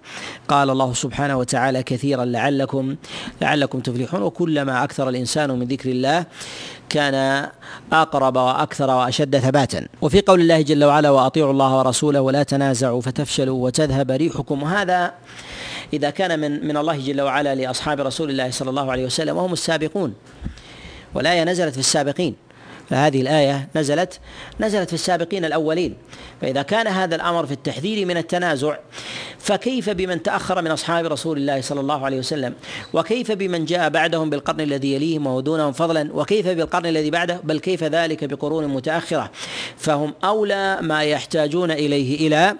قال 0.47 0.69
الله 0.69 0.93
سبحانه 0.93 1.37
وتعالى 1.37 1.83
كثيرا 1.83 2.25
لعلكم 2.25 2.95
لعلكم 3.41 3.79
تفلحون. 3.79 4.21
وكلما 4.21 4.83
أكثر 4.83 5.09
الإنسان 5.09 5.59
من 5.59 5.67
ذكر 5.67 5.89
الله 5.89 6.25
كان 6.89 7.47
أقرب 7.93 8.35
وأكثر 8.37 8.89
وأشد 8.89 9.37
ثباتا. 9.37 9.87
وفي 10.01 10.21
قول 10.21 10.41
الله 10.41 10.61
جل 10.61 10.83
وعلا 10.83 11.09
وأطيعوا 11.09 11.51
الله 11.51 11.77
ورسوله 11.77 12.21
ولا 12.21 12.43
تنازعوا 12.43 13.01
فتفشلوا 13.01 13.65
وتذهب 13.65 14.11
ريحكم. 14.11 14.63
وهذا 14.63 15.13
إذا 15.93 16.09
كان 16.09 16.39
من 16.39 16.67
من 16.67 16.77
الله 16.77 16.97
جل 16.97 17.21
وعلا 17.21 17.55
لأصحاب 17.55 17.99
رسول 17.99 18.29
الله 18.29 18.51
صلى 18.51 18.69
الله 18.69 18.91
عليه 18.91 19.05
وسلم 19.05 19.37
وهم 19.37 19.53
السابقون 19.53 20.13
والايه 21.13 21.43
نزلت 21.43 21.73
في 21.73 21.79
السابقين. 21.79 22.48
فهذه 22.89 23.21
الآية 23.21 23.67
نزلت 23.75 24.19
نزلت 24.59 24.87
في 24.87 24.93
السابقين 24.93 25.45
الأولين. 25.45 25.95
فإذا 26.41 26.61
كان 26.61 26.87
هذا 26.87 27.15
الأمر 27.15 27.45
في 27.45 27.51
التحذير 27.51 28.05
من 28.05 28.17
التنازع 28.17 28.77
فكيف 29.39 29.89
بمن 29.89 30.23
تأخر 30.23 30.61
من 30.61 30.71
أصحاب 30.71 31.05
رسول 31.05 31.37
الله 31.37 31.61
صلى 31.61 31.79
الله 31.79 32.05
عليه 32.05 32.17
وسلم؟ 32.17 32.53
وكيف 32.93 33.31
بمن 33.31 33.65
جاء 33.65 33.89
بعدهم 33.89 34.29
بالقرن 34.29 34.61
الذي 34.61 34.93
يليهم 34.93 35.27
ودونهم 35.27 35.71
فضلا؟ 35.71 36.09
وكيف 36.13 36.47
بالقرن 36.47 36.85
الذي 36.85 37.09
بعده؟ 37.09 37.39
بل 37.43 37.59
كيف 37.59 37.83
ذلك 37.83 38.25
بقرون 38.25 38.67
متأخرة؟ 38.67 39.31
فهم 39.77 40.13
أولى 40.23 40.77
ما 40.81 41.03
يحتاجون 41.03 41.71
إليه 41.71 42.27
إلى 42.27 42.55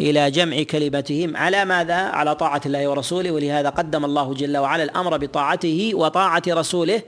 إلى 0.00 0.30
جمع 0.30 0.62
كلمتهم 0.62 1.36
على 1.36 1.64
ماذا؟ 1.64 1.94
على 1.94 2.34
طاعة 2.34 2.60
الله 2.66 2.88
ورسوله 2.88 3.30
ولهذا 3.30 3.68
قدم 3.68 4.04
الله 4.04 4.34
جل 4.34 4.56
وعلا 4.56 4.82
الأمر 4.82 5.16
بطاعته 5.16 5.90
وطاعة 5.94 6.42
رسوله 6.48 7.02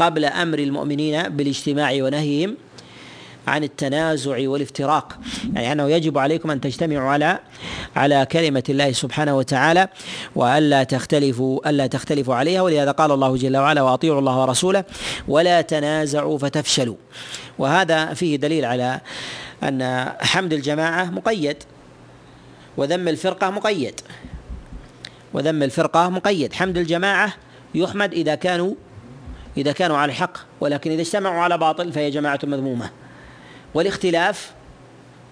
قبل 0.00 0.24
أمر 0.24 0.58
المؤمنين 0.58 1.22
بالاجتماع 1.22 1.92
ونهيهم 1.92 2.56
عن 3.48 3.64
التنازع 3.64 4.48
والافتراق. 4.48 5.18
يعني 5.54 5.72
أنه 5.72 5.90
يجب 5.90 6.18
عليكم 6.18 6.50
أن 6.50 6.60
تجتمعوا 6.60 7.10
على 7.10 7.38
على 7.96 8.26
كلمة 8.32 8.62
الله 8.68 8.92
سبحانه 8.92 9.36
وتعالى 9.36 9.88
وألا 10.36 10.82
تختلفوا 10.82 11.70
ألا 11.70 11.86
تختلفوا 11.86 12.34
عليها. 12.34 12.62
ولهذا 12.62 12.90
قال 12.90 13.12
الله 13.12 13.36
جل 13.36 13.56
وعلا 13.56 13.82
وأطيعوا 13.82 14.18
الله 14.18 14.40
ورسوله 14.40 14.84
ولا 15.28 15.60
تنازعوا 15.60 16.38
فتفشلوا. 16.38 16.96
وهذا 17.58 18.14
فيه 18.14 18.36
دليل 18.36 18.64
على 18.64 19.00
أن 19.62 20.08
حمد 20.20 20.52
الجماعة 20.52 21.04
مقيد 21.04 21.56
وذم 22.76 23.08
الفرقة 23.08 23.50
مقيد 23.50 24.00
وذم 25.32 25.62
الفرقة 25.62 26.08
مقيد. 26.08 26.52
حمد 26.52 26.78
الجماعة 26.78 27.34
يحمد 27.74 28.12
إذا 28.12 28.34
كانوا 28.34 28.74
إذا 29.56 29.72
كانوا 29.72 29.96
على 29.96 30.10
الحق 30.10 30.38
ولكن 30.60 30.90
إذا 30.90 31.02
اجتمعوا 31.02 31.42
على 31.42 31.58
باطل 31.58 31.92
فهي 31.92 32.10
جماعة 32.10 32.38
مذمومة. 32.42 32.90
والاختلاف 33.74 34.52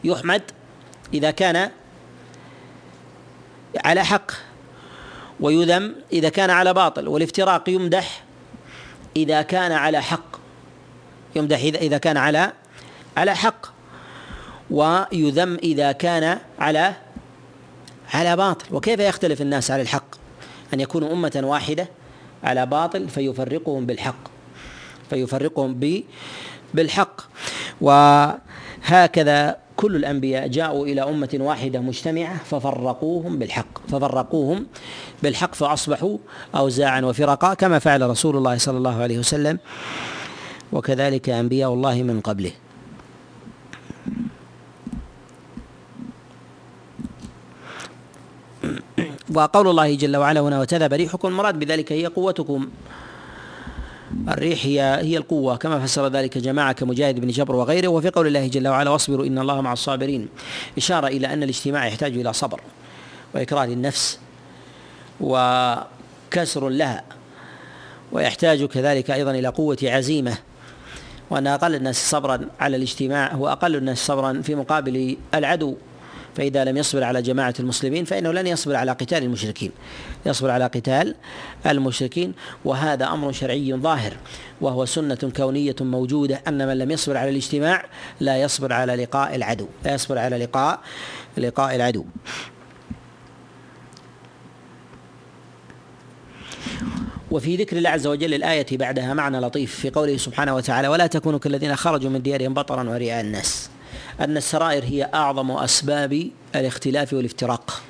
يحمد 0.05 0.43
إذا 1.15 1.31
كان 1.31 1.71
على 3.85 4.05
حق 4.05 4.33
ويذم 5.41 5.95
إذا 6.13 6.29
كان 6.29 6.51
على 6.51 6.75
باطل 6.75 7.09
والافتراق 7.09 7.69
يمدح 7.69 8.25
إذا 9.17 9.43
كان 9.43 9.73
على 9.73 10.03
حق. 10.03 10.39
يمدح 11.37 11.59
إذا 11.59 11.99
كان 11.99 12.17
على 12.17 12.53
على 13.17 13.37
حق 13.37 13.67
ويذم 14.71 15.55
إذا 15.55 15.93
كان 15.93 16.39
على 16.59 16.95
على 18.15 18.37
باطل. 18.37 18.75
وكيف 18.75 19.01
يختلف 19.01 19.41
الناس 19.41 19.71
على 19.71 19.83
الحق؟ 19.83 20.15
أن 20.75 20.81
يكونوا 20.81 21.13
أمة 21.13 21.41
واحدة 21.45 21.89
على 22.45 22.67
باطل 22.67 23.09
فيفرقهم 23.09 23.87
بالحق. 23.87 24.23
فيفرقهم 25.11 25.81
بالحق. 26.75 27.21
وهكذا 27.81 29.57
كل 29.77 29.97
الأنبياء 29.97 30.49
جاءوا 30.49 30.87
إلى 30.87 31.03
أمة 31.03 31.39
واحدة 31.41 31.81
مجتمعة 31.81 32.37
ففرقوهم 32.45 33.39
بالحق. 33.39 33.89
ففرقوهم 33.89 34.67
بالحق 35.23 35.55
فأصبحوا 35.55 36.19
أوزاعا 36.55 37.01
وفرقا 37.01 37.55
كما 37.55 37.79
فعل 37.79 38.11
رسول 38.11 38.37
الله 38.37 38.59
صلى 38.59 38.79
الله 38.79 39.03
عليه 39.03 39.19
وسلم. 39.19 39.59
وكذلك 40.73 41.29
أنبياء 41.29 41.75
الله 41.75 42.03
من 42.03 42.21
قبله. 42.21 42.53
وقول 49.35 49.69
الله 49.69 49.95
جل 49.95 50.17
وعلا 50.17 50.41
هنا 50.41 50.61
وتذهب 50.61 50.93
ريحكم 50.93 51.29
المراد 51.29 51.59
بذلك 51.59 51.93
هي 51.93 52.07
قوتكم. 52.07 52.69
الريح 54.29 54.65
هي 54.65 54.81
هي 54.81 55.17
القوة 55.17 55.57
كما 55.57 55.87
فسر 55.87 56.09
ذلك 56.09 56.39
جماعة 56.39 56.73
كمجاهد 56.73 57.21
بن 57.21 57.29
جبر 57.29 57.57
وغيره. 57.57 57.89
وفي 57.89 58.11
قول 58.11 58.27
الله 58.27 58.49
جل 58.49 58.69
وعلا 58.69 58.91
واصبروا 58.91 59.27
إن 59.27 59.39
الله 59.39 59.61
مع 59.61 59.73
الصابرين. 59.73 60.29
إشارة 60.79 61.07
إلى 61.07 61.33
أن 61.33 61.43
الاجتماع 61.43 61.87
يحتاج 61.87 62.19
إلى 62.19 62.33
صبر 62.33 62.61
وإكراه 63.35 63.67
للنفس 63.67 64.19
وكسر 65.21 66.69
لها 66.69 67.05
ويحتاج 68.13 68.65
كذلك 68.65 69.11
أيضا 69.11 69.31
إلى 69.31 69.49
قوة 69.49 69.79
عزيمة. 69.83 70.39
وأن 71.31 71.47
أقل 71.47 71.75
الناس 71.75 72.11
صبرا 72.11 72.41
على 72.61 72.77
الاجتماع 72.77 73.33
هو 73.33 73.49
أقل 73.49 73.77
الناس 73.77 74.07
صبرا 74.07 74.43
في 74.43 74.55
مقابل 74.55 75.17
العدو. 75.35 75.77
فإذا 76.39 76.65
لم 76.65 76.77
يصبر 76.77 77.05
على 77.05 77.23
جماعة 77.23 77.55
المسلمين 77.61 78.05
فإنه 78.05 78.33
لن 78.33 78.47
يصبر 78.47 78.77
على 78.77 78.93
قتال 78.93 79.23
المشركين. 79.23 79.73
يصبر 80.27 80.51
على 80.51 80.65
قتال 80.65 81.15
المشركين 81.67 82.35
وهذا 82.65 83.07
أمر 83.07 83.33
شرعي 83.33 83.75
ظاهر 83.75 84.13
وهو 84.61 84.85
سنة 84.85 85.33
كونية 85.37 85.77
موجودة 85.81 86.43
أن 86.49 86.69
من 86.69 86.79
لم 86.79 86.91
يصبر 86.91 87.17
على 87.17 87.31
الاجتماع 87.31 87.85
لا 88.21 88.43
يصبر 88.43 88.73
على 88.73 88.97
لقاء 88.97 89.35
العدو 89.35 89.69
لا 89.85 89.95
يصبر 89.95 90.19
على 90.19 90.39
لقاء 90.39 90.81
لقاء 91.39 91.77
العدو. 91.77 92.05
وفي 97.31 97.57
ذكر 97.57 97.77
الله 97.77 97.91
عز 97.91 98.07
وجل 98.07 98.35
الآية 98.35 98.67
بعدها 98.79 99.15
معنى 99.15 99.39
لطيف 99.39 99.75
في 99.75 99.91
قوله 99.91 100.17
سبحانه 100.17 100.55
وتعالى 100.55 100.89
ولا 100.89 101.07
تكونوا 101.07 101.39
كالذين 101.39 101.77
خرجوا 101.77 102.11
من 102.11 102.23
ديارهم 102.23 102.55
بطرا 102.55 102.91
ورئاء 102.91 103.21
الناس. 103.21 103.71
أن 104.21 104.37
السرائر 104.37 104.85
هي 104.85 105.11
أعظم 105.15 105.51
أسباب 105.51 106.31
الاختلاف 106.55 107.13
والافتراق 107.13 107.83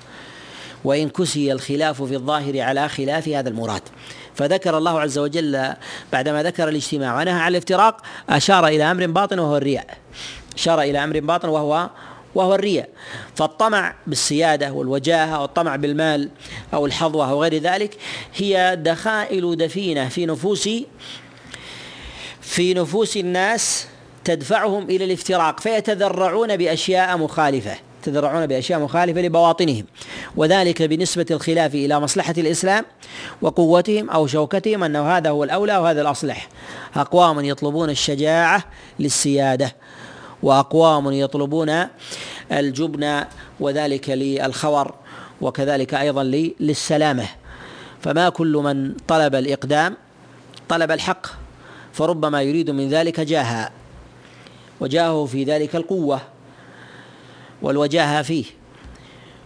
وإن 0.84 1.08
كسي 1.08 1.52
الخلاف 1.52 2.02
في 2.02 2.14
الظاهر 2.14 2.60
على 2.60 2.88
خلاف 2.88 3.28
هذا 3.28 3.48
المراد. 3.48 3.82
فذكر 4.34 4.78
الله 4.78 5.00
عز 5.00 5.18
وجل 5.18 5.74
بعدما 6.12 6.42
ذكر 6.42 6.68
الاجتماع 6.68 7.20
ونهى 7.20 7.40
عن 7.40 7.48
الافتراق 7.48 8.00
أشار 8.28 8.66
إلى 8.66 8.90
أمر 8.90 9.06
باطن 9.06 9.38
وهو 9.38 9.56
الرياء. 9.56 9.98
أشار 10.54 10.80
إلى 10.82 11.04
أمر 11.04 11.20
باطن 11.20 11.48
وهو 11.48 11.90
وهو 12.34 12.54
الرياء. 12.54 12.88
فالطمع 13.36 13.94
بالسيادة 14.06 14.72
والوجاهة 14.72 15.42
والطمع 15.42 15.76
بالمال 15.76 16.30
أو 16.74 16.86
الحظوة 16.86 17.30
أو 17.30 17.42
غير 17.42 17.54
ذلك 17.54 17.96
هي 18.34 18.78
دخائل 18.84 19.56
دفينة 19.56 20.08
في 20.08 20.26
نفوس 20.26 20.68
في 22.40 22.74
نفوس 22.74 23.16
الناس 23.16 23.86
تدفعهم 24.24 24.82
إلى 24.82 25.04
الافتراق 25.04 25.60
فيتذرعون 25.60 26.56
بأشياء 26.56 27.18
مخالفة 27.18 27.78
يتذرعون 28.08 28.46
بأشياء 28.46 28.80
مخالفة 28.80 29.20
لبواطنهم 29.20 29.84
وذلك 30.36 30.82
بنسبة 30.82 31.26
الخلاف 31.30 31.74
إلى 31.74 32.00
مصلحة 32.00 32.34
الإسلام 32.38 32.84
وقوتهم 33.42 34.10
أو 34.10 34.26
شوكتهم 34.26 34.84
أنه 34.84 35.16
هذا 35.16 35.30
هو 35.30 35.44
الأولى 35.44 35.76
وهذا 35.76 36.00
الأصلح. 36.00 36.48
أقوام 36.96 37.44
يطلبون 37.44 37.90
الشجاعة 37.90 38.64
للسيادة 38.98 39.76
وأقوام 40.42 41.12
يطلبون 41.12 41.86
الجبن 42.52 43.24
وذلك 43.60 44.10
للخور 44.10 44.94
وكذلك 45.40 45.94
أيضا 45.94 46.24
للسلامة. 46.60 47.26
فما 48.00 48.28
كل 48.28 48.52
من 48.64 48.94
طلب 49.08 49.34
الإقدام 49.34 49.96
طلب 50.68 50.90
الحق 50.90 51.26
فربما 51.92 52.42
يريد 52.42 52.70
من 52.70 52.88
ذلك 52.88 53.20
جاها. 53.20 53.77
وجاهه 54.80 55.26
في 55.26 55.44
ذلك 55.44 55.76
القوة 55.76 56.20
والوجاهة 57.62 58.22
فيه. 58.22 58.44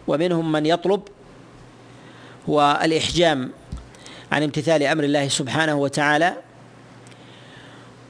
ومنهم 0.06 0.52
من 0.52 0.66
يطلب 0.66 1.00
هو 2.48 2.80
الإحجام 2.84 3.50
عن 4.32 4.42
امتثال 4.42 4.82
أمر 4.82 5.04
الله 5.04 5.28
سبحانه 5.28 5.74
وتعالى 5.74 6.36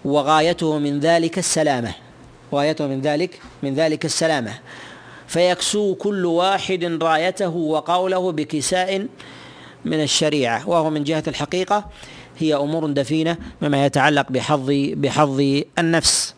وغايته 0.05 0.79
من 0.79 1.01
ذلك 1.01 1.39
السلامة. 1.39 1.95
غايته 2.53 2.87
من 2.87 3.01
ذلك 3.01 3.41
من 3.63 3.75
ذلك 3.75 4.05
السلامة. 4.05 4.55
فيكسو 5.27 5.95
كل 5.95 6.27
واحد 6.27 6.85
رايته 7.03 7.49
وقوله 7.49 8.33
بكساء 8.33 9.07
من 9.85 10.03
الشريعة. 10.03 10.69
وهو 10.69 10.91
من 10.91 11.05
جهة 11.05 11.25
الحقيقة 11.29 11.85
هي 12.39 12.55
أمور 12.55 12.87
دفينة 12.87 13.37
مما 13.63 13.87
يتعلق 13.87 14.33
بحظ 14.33 14.71
بحظ 14.71 15.63
النفس. 15.79 16.35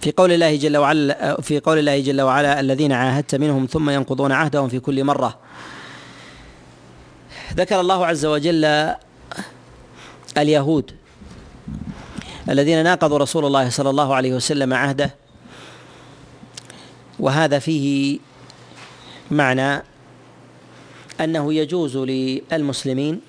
في 0.00 0.12
قول 0.16 0.32
الله 0.32 0.56
جل 0.56 0.76
وعلا 0.76 1.40
في 1.40 1.60
قول 1.60 1.78
الله 1.78 2.00
جل 2.00 2.20
وعلا 2.20 2.60
الذين 2.60 2.92
عاهدت 2.92 3.34
منهم 3.34 3.66
ثم 3.66 3.90
ينقضون 3.90 4.32
عهدهم 4.32 4.68
في 4.68 4.80
كل 4.80 5.04
مرة. 5.04 5.38
ذكر 7.54 7.80
الله 7.80 8.06
عز 8.06 8.26
وجل 8.26 8.94
اليهود 10.38 10.90
الذين 12.48 12.84
ناقضوا 12.84 13.18
رسول 13.18 13.44
الله 13.44 13.70
صلى 13.70 13.90
الله 13.90 14.14
عليه 14.14 14.34
وسلم 14.34 14.74
عهده. 14.74 15.14
وهذا 17.20 17.58
فيه 17.58 18.18
معنى 19.30 19.82
أنه 21.20 21.54
يجوز 21.54 21.96
للمسلمين 21.96 23.20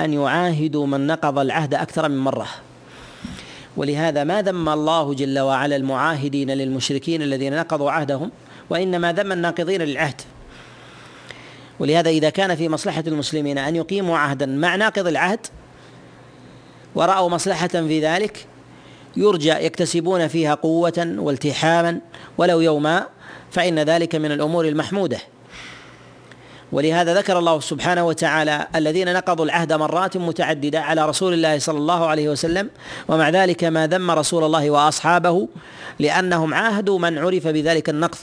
أن 0.00 0.12
يعاهدوا 0.12 0.86
من 0.86 1.06
نقض 1.06 1.38
العهد 1.38 1.74
أكثر 1.74 2.08
من 2.08 2.18
مرة. 2.18 2.48
ولهذا 3.76 4.24
ما 4.24 4.42
ذم 4.42 4.68
الله 4.68 5.14
جل 5.14 5.38
وعلا 5.38 5.76
المعاهدين 5.76 6.50
للمشركين 6.50 7.22
الذين 7.22 7.56
نقضوا 7.56 7.90
عهدهم 7.90 8.30
وإنما 8.70 9.12
ذم 9.12 9.32
الناقضين 9.32 9.82
للعهد. 9.82 10.20
ولهذا 11.78 12.10
إذا 12.10 12.30
كان 12.30 12.54
في 12.54 12.68
مصلحة 12.68 13.04
المسلمين 13.06 13.58
أن 13.58 13.76
يقيموا 13.76 14.18
عهدا 14.18 14.46
مع 14.46 14.76
ناقض 14.76 15.06
العهد 15.06 15.46
ورأوا 16.94 17.28
مصلحة 17.28 17.68
في 17.68 18.00
ذلك 18.00 18.46
يرجى 19.16 19.50
يكتسبون 19.50 20.28
فيها 20.28 20.54
قوة 20.54 21.14
والتحاما 21.18 22.00
ولو 22.38 22.60
يوما 22.60 23.06
فإن 23.50 23.78
ذلك 23.78 24.14
من 24.14 24.32
الأمور 24.32 24.68
المحمودة. 24.68 25.18
ولهذا 26.72 27.14
ذكر 27.14 27.38
الله 27.38 27.60
سبحانه 27.60 28.06
وتعالى 28.06 28.66
الذين 28.74 29.12
نقضوا 29.12 29.44
العهد 29.44 29.72
مرات 29.72 30.16
متعددة 30.16 30.80
على 30.80 31.08
رسول 31.08 31.34
الله 31.34 31.58
صلى 31.58 31.78
الله 31.78 32.06
عليه 32.06 32.28
وسلم 32.28 32.70
ومع 33.08 33.30
ذلك 33.30 33.64
ما 33.64 33.86
ذم 33.86 34.10
رسول 34.10 34.44
الله 34.44 34.70
وأصحابه 34.70 35.48
لأنهم 35.98 36.54
عاهدوا 36.54 36.98
من 36.98 37.18
عرف 37.18 37.46
بذلك 37.46 37.88
النقض. 37.88 38.18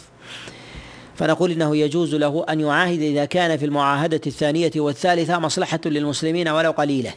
فنقول 1.15 1.51
إنه 1.51 1.75
يجوز 1.75 2.15
له 2.15 2.45
أن 2.49 2.59
يعاهد 2.59 3.01
إذا 3.01 3.25
كان 3.25 3.57
في 3.57 3.65
المعاهدة 3.65 4.21
الثانية 4.27 4.71
والثالثة 4.75 5.39
مصلحة 5.39 5.79
للمسلمين 5.85 6.47
ولو 6.47 6.71
قليلة. 6.71 7.13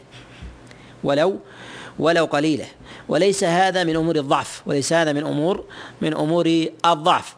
ولو 1.04 1.38
ولو 1.98 2.24
قليلة. 2.24 2.66
وليس 3.08 3.44
هذا 3.44 3.84
من 3.84 3.96
أمور 3.96 4.16
الضعف 4.16 4.62
وليس 4.66 4.92
هذا 4.92 5.12
من 5.12 5.26
أمور 5.26 5.64
من 6.00 6.14
أمور 6.14 6.66
الضعف. 6.86 7.34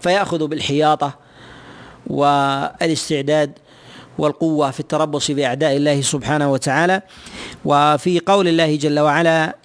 فيأخذ 0.00 0.46
بالحياطة 0.46 1.27
والاستعداد 2.06 3.52
والقوة 4.18 4.70
في 4.70 4.80
التربص 4.80 5.30
بأعداء 5.30 5.76
الله 5.76 6.00
سبحانه 6.00 6.52
وتعالى. 6.52 7.02
وفي 7.64 8.20
قول 8.26 8.48
الله 8.48 8.76
جل 8.76 8.98
وعلا 9.00 9.56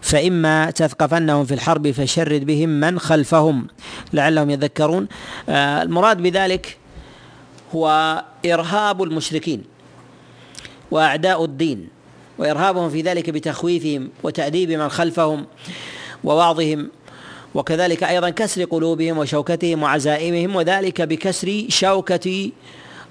فإما 0.00 0.70
تثقفنهم 0.70 1.44
في 1.44 1.54
الحرب 1.54 1.90
فشرد 1.90 2.44
بهم 2.44 2.68
من 2.68 2.98
خلفهم 2.98 3.66
لعلهم 4.12 4.50
يذكرون. 4.50 5.08
آه، 5.48 5.82
المراد 5.82 6.22
بذلك 6.22 6.76
هو 7.74 8.24
إرهاب 8.46 9.02
المشركين 9.02 9.64
وأعداء 10.90 11.44
الدين 11.44 11.88
وإرهابهم 12.38 12.90
في 12.90 13.02
ذلك 13.02 13.30
بتخويفهم 13.30 14.10
وتأديب 14.22 14.70
من 14.70 14.88
خلفهم 14.88 15.46
ووعظهم. 16.24 16.90
وكذلك 17.54 18.04
أيضا 18.04 18.30
كسر 18.30 18.64
قلوبهم 18.64 19.18
وشوكتهم 19.18 19.82
وعزائمهم 19.82 20.56
وذلك 20.56 21.02
بكسر 21.02 21.64
شوكة 21.68 22.50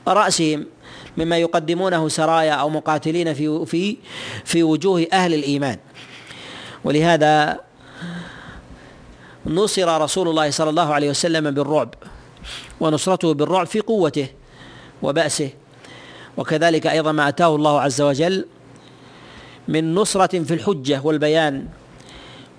رأسهم 0.07 0.65
مما 1.17 1.37
يقدمونه 1.37 2.07
سرايا 2.07 2.53
أو 2.53 2.69
مقاتلين 2.69 3.33
في 3.33 3.65
في 3.65 3.97
في 4.45 4.63
وجوه 4.63 5.07
أهل 5.13 5.33
الإيمان. 5.33 5.77
ولهذا 6.83 7.59
نصر 9.45 10.01
رسول 10.01 10.27
الله 10.27 10.49
صلى 10.49 10.69
الله 10.69 10.93
عليه 10.93 11.09
وسلم 11.09 11.51
بالرعب 11.51 11.93
ونصرته 12.79 13.33
بالرعب 13.33 13.67
في 13.67 13.79
قوته 13.79 14.27
وبأسه. 15.01 15.49
وكذلك 16.37 16.87
أيضا 16.87 17.11
ما 17.11 17.27
أتاه 17.27 17.55
الله 17.55 17.81
عز 17.81 18.01
وجل 18.01 18.45
من 19.67 19.95
نصرة 19.95 20.43
في 20.43 20.53
الحجة 20.53 21.01
والبيان. 21.03 21.67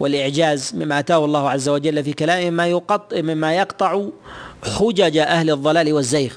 والإعجاز 0.02 0.74
مما 0.74 0.98
أتاه 0.98 1.24
الله 1.24 1.50
عز 1.50 1.68
وجل 1.68 2.04
في 2.04 2.12
كلامه 2.12 2.50
مما 2.50 2.66
يقطع 2.66 3.20
مما 3.20 3.54
يقطع 3.54 4.06
حجج 4.78 5.16
أهل 5.16 5.50
الضلال 5.50 5.92
والزيغ. 5.92 6.32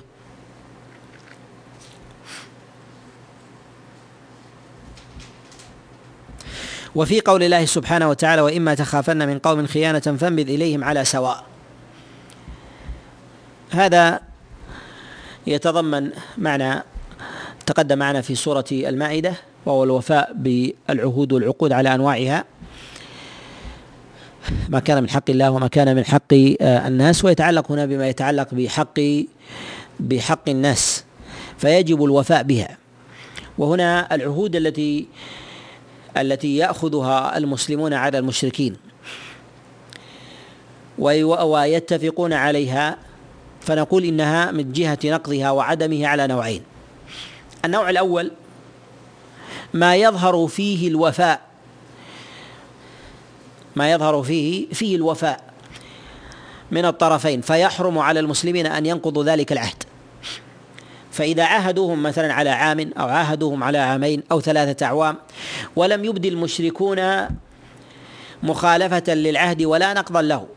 وفي 6.96 7.22
قول 7.22 7.44
الله 7.44 7.66
سبحانه 7.66 8.10
وتعالى 8.10 8.42
وإما 8.42 8.76
تخافن 8.76 9.28
من 9.28 9.40
قوم 9.40 9.68
خيانة 9.68 10.00
فانبذ 10.00 10.50
إليهم 10.50 10.84
على 10.84 11.06
سواء. 11.06 11.44
هذا 13.70 14.20
يتضمن 15.48 16.12
معنى 16.38 16.84
تقدم 17.66 17.98
معنا 17.98 18.22
في 18.22 18.36
سورة 18.36 18.66
المائدة 18.72 19.34
وهو 19.66 19.84
الوفاء 19.84 20.34
بالعهود 20.34 21.34
والعقود 21.34 21.72
على 21.72 21.96
أنواعها. 21.96 22.46
ما 24.70 24.80
كان 24.80 25.04
من 25.04 25.10
حق 25.10 25.30
الله 25.30 25.52
وما 25.52 25.68
كان 25.68 25.96
من 25.96 26.06
حق 26.06 26.34
آه، 26.62 26.88
الناس 26.88 27.26
ويتعلق 27.26 27.72
هنا 27.72 27.86
بما 27.86 28.10
يتعلق 28.10 28.54
بحق 28.54 29.00
بحق 30.00 30.50
الناس 30.50 31.04
فيجب 31.58 32.04
الوفاء 32.04 32.44
بها. 32.44 32.78
وهنا 33.58 34.16
العهود 34.16 34.56
التي 34.56 35.08
التي 36.18 36.58
يأخذها 36.58 37.38
المسلمون 37.38 37.94
على 37.94 38.18
المشركين 38.18 38.76
ويتفقون 41.00 42.34
عليها 42.34 42.98
فنقول 43.62 44.04
إنها 44.04 44.52
من 44.52 44.72
جهة 44.72 45.00
نقضها 45.06 45.52
وعدمه 45.52 46.08
على 46.08 46.28
نوعين. 46.28 46.62
النوع 47.66 47.90
الأول 47.90 48.32
ما 49.74 49.96
يظهر 49.96 50.48
فيه 50.48 50.88
الوفاء 50.88 51.45
ما 53.76 53.92
يظهر 53.92 54.24
فيه 54.24 54.70
فيه 54.74 54.96
الوفاء 54.96 55.44
من 56.72 56.86
الطرفين 56.86 57.42
فيحرم 57.42 57.98
على 57.98 58.20
المسلمين 58.20 58.66
أن 58.66 58.86
ينقضوا 58.86 59.24
ذلك 59.24 59.52
العهد. 59.52 59.84
فإذا 61.12 61.44
عاهدوهم 61.44 62.04
مثلا 62.04 62.34
على 62.34 62.50
عام 62.50 62.92
أو 62.98 63.08
عاهدوهم 63.08 63.64
على 63.64 63.78
عامين 63.78 64.24
أو 64.32 64.42
ثلاثة 64.42 64.86
أعوام 64.86 65.18
ولم 65.76 66.06
يبدي 66.06 66.28
المشركون 66.30 67.00
مخالفة 68.44 69.14
للعهد 69.14 69.64
ولا 69.64 69.94
نقضا 69.94 70.22
له 70.22 70.48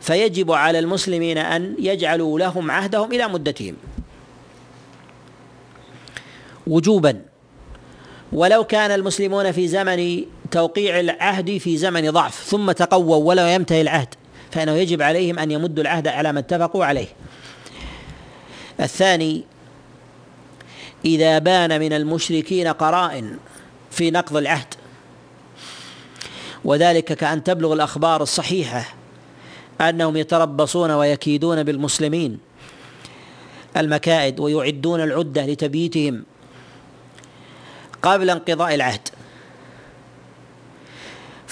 فيجب 0.00 0.52
على 0.52 0.78
المسلمين 0.78 1.38
أن 1.38 1.76
يجعلوا 1.78 2.38
لهم 2.38 2.70
عهدهم 2.70 3.12
إلى 3.12 3.28
مدتهم. 3.28 3.76
وجوبا 6.66 7.22
ولو 8.32 8.64
كان 8.64 8.90
المسلمون 8.90 9.52
في 9.52 9.68
زمن 9.68 10.24
توقيع 10.52 11.00
العهد 11.00 11.58
في 11.58 11.76
زمن 11.76 12.10
ضعف 12.10 12.44
ثم 12.44 12.72
تقووا 12.72 13.16
ولو 13.16 13.46
ينتهي 13.46 13.80
العهد 13.80 14.14
فإنه 14.50 14.72
يجب 14.72 15.02
عليهم 15.02 15.38
أن 15.38 15.50
يمدوا 15.50 15.82
العهد 15.82 16.08
على 16.08 16.32
ما 16.32 16.40
اتفقوا 16.40 16.84
عليه. 16.84 17.06
الثاني 18.80 19.44
إذا 21.04 21.38
بان 21.38 21.80
من 21.80 21.92
المشركين 21.92 22.68
قرائن 22.68 23.36
في 23.90 24.10
نقض 24.10 24.36
العهد 24.36 24.74
وذلك 26.64 27.04
كأن 27.04 27.44
تبلغ 27.44 27.72
الأخبار 27.72 28.22
الصحيحة 28.22 28.94
أنهم 29.80 30.16
يتربصون 30.16 30.90
ويكيدون 30.90 31.62
بالمسلمين 31.62 32.38
المكائد 33.76 34.40
ويعدون 34.40 35.00
العدة 35.00 35.46
لتبييتهم 35.46 36.24
قبل 38.02 38.30
انقضاء 38.30 38.74
العهد. 38.74 39.08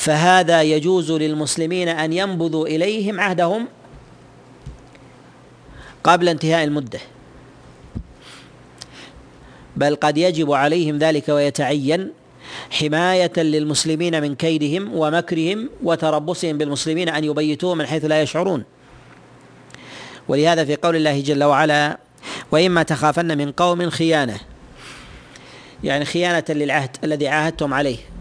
فهذا 0.00 0.62
يجوز 0.62 1.12
للمسلمين 1.12 1.88
أن 1.88 2.12
ينبذوا 2.12 2.66
إليهم 2.66 3.20
عهدهم 3.20 3.68
قبل 6.04 6.28
انتهاء 6.28 6.64
المدة. 6.64 7.00
بل 9.76 9.96
قد 9.96 10.18
يجب 10.18 10.52
عليهم 10.52 10.98
ذلك 10.98 11.28
ويتعين 11.28 12.12
حماية 12.70 13.32
للمسلمين 13.36 14.22
من 14.22 14.34
كيدهم 14.34 14.94
ومكرهم 14.94 15.70
وتربصهم 15.82 16.58
بالمسلمين 16.58 17.08
أن 17.08 17.24
يبيتوهم 17.24 17.78
من 17.78 17.86
حيث 17.86 18.04
لا 18.04 18.22
يشعرون. 18.22 18.64
ولهذا 20.28 20.64
في 20.64 20.76
قول 20.76 20.96
الله 20.96 21.20
جل 21.20 21.44
وعلا 21.44 21.98
وإما 22.50 22.82
تخافن 22.82 23.38
من 23.38 23.52
قوم 23.52 23.90
خيانة. 23.90 24.40
يعني 25.84 26.04
خيانة 26.04 26.44
للعهد 26.48 26.96
الذي 27.04 27.28
عاهدتم 27.28 27.74
عليه. 27.74 28.19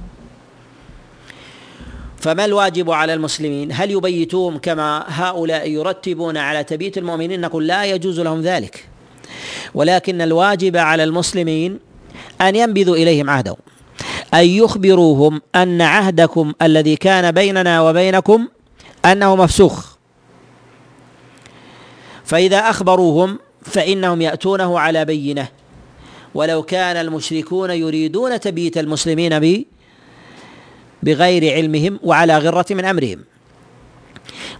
فما 2.20 2.46
الواجب 2.46 2.92
على 2.92 3.14
المسلمين؟ 3.14 3.72
هل 3.72 3.92
يبيتوهم 3.92 4.58
كما 4.58 5.04
هؤلاء 5.08 5.70
يرتبون 5.70 6.38
على 6.38 6.64
تبييت 6.64 6.98
المؤمنين؟ 6.98 7.42
نقول 7.42 7.68
لا 7.68 7.86
يجوز 7.86 8.20
لهم 8.20 8.42
ذلك. 8.42 8.88
ولكن 9.74 10.22
الواجب 10.22 10.78
على 10.78 11.04
المسلمين 11.04 11.80
أن 12.42 12.56
ينبذوا 12.56 12.96
إليهم 12.96 13.30
عهدهم 13.30 13.58
أن 14.34 14.46
يخبروهم 14.46 15.42
أن 15.56 15.82
عهدكم 15.82 16.54
الذي 16.62 16.96
كان 16.96 17.32
بيننا 17.32 17.82
وبينكم 17.82 18.48
أنه 19.06 19.36
مفسوخ. 19.36 19.86
فإذا 22.26 22.58
أخبروهم 22.58 23.40
فإنهم 23.62 24.22
يأتونه 24.22 24.80
على 24.80 25.06
بينة. 25.06 25.48
ولو 26.36 26.64
كان 26.64 26.98
المشركون 26.98 27.70
يريدون 27.70 28.40
تبييت 28.40 28.78
المسلمين 28.78 29.40
بغير 31.04 31.54
علمهم 31.54 32.00
وعلى 32.04 32.38
غرة 32.38 32.66
من 32.70 32.86
أمرهم. 32.86 33.20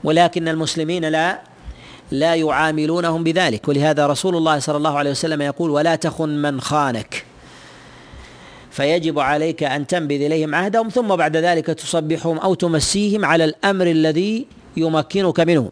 ولكن 0.04 0.48
المسلمين 0.48 1.06
لا 1.06 1.42
لا 2.12 2.36
يعاملونهم 2.36 3.24
بذلك. 3.24 3.68
ولهذا 3.68 4.08
رسول 4.08 4.36
الله 4.36 4.60
صلى 4.60 4.78
الله 4.78 4.98
عليه 4.98 5.12
وسلم 5.12 5.42
يقول 5.42 5.70
ولا 5.72 5.96
تخن 5.96 6.30
من 6.30 6.62
خانك. 6.62 7.26
فيجب 8.72 9.20
عليك 9.20 9.64
أن 9.64 9.88
تنبذ 9.88 10.22
إليهم 10.22 10.56
عهدهم 10.56 10.90
ثم 10.90 11.16
بعد 11.16 11.38
ذلك 11.38 11.66
تصبحهم 11.66 12.38
أو 12.38 12.54
تمسيهم 12.54 13.26
على 13.26 13.44
الأمر 13.44 13.88
الذي 13.88 14.48
يمكنك 14.78 15.40
منه. 15.40 15.72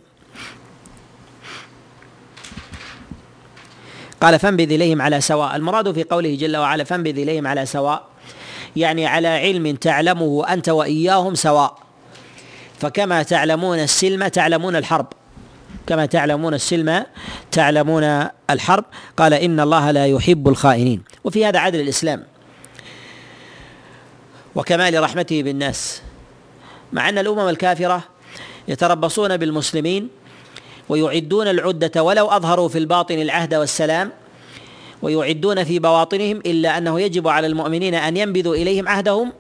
قال 4.22 4.40
فانبذ 4.40 4.72
إليهم 4.72 5.02
على 5.02 5.22
سواء. 5.22 5.56
المراد 5.56 5.92
في 5.92 6.04
قوله 6.04 6.36
جل 6.36 6.58
وعلا 6.58 6.84
فانبذ 6.84 7.20
إليهم 7.20 7.48
على 7.48 7.66
سواء 7.66 8.17
يعني 8.78 9.06
على 9.06 9.28
علم 9.28 9.76
تعلمه 9.76 10.54
أنت 10.54 10.70
وإياهم 10.70 11.36
سواء. 11.36 11.78
فكما 12.80 13.24
تعلمون 13.24 13.80
السلم 13.80 14.28
تعلمون 14.28 14.76
الحرب. 14.76 15.08
كما 15.88 16.06
تعلمون 16.06 16.54
السلم 16.54 17.06
تعلمون 17.52 18.28
الحرب. 18.50 18.86
قال 19.18 19.34
إن 19.34 19.60
الله 19.60 19.92
لا 19.92 20.06
يحب 20.06 20.48
الخائنين. 20.48 21.04
وفي 21.24 21.46
هذا 21.46 21.60
عدل 21.60 21.80
الإسلام. 21.82 22.24
وكمال 24.56 25.04
رحمته 25.04 25.44
بالناس. 25.44 26.02
مع 26.94 27.10
أن 27.10 27.18
الأمم 27.18 27.50
الكافرة 27.50 28.04
يتربصون 28.68 29.38
بالمسلمين 29.38 30.10
ويعدون 30.90 31.48
العدة 31.48 32.04
ولو 32.04 32.28
أظهروا 32.28 32.70
في 32.70 32.78
الباطن 32.78 33.16
العهد 33.16 33.54
والسلام 33.54 34.12
ويعدون 35.02 35.64
في 35.64 35.80
بواطنهم 35.80 36.38
إلا 36.46 36.78
أنه 36.78 37.02
يجب 37.02 37.28
على 37.28 37.48
المؤمنين 37.48 37.96
أن 37.96 38.18
ينبذوا 38.18 38.56
إليهم 38.56 38.88
عهدهم 38.88 39.34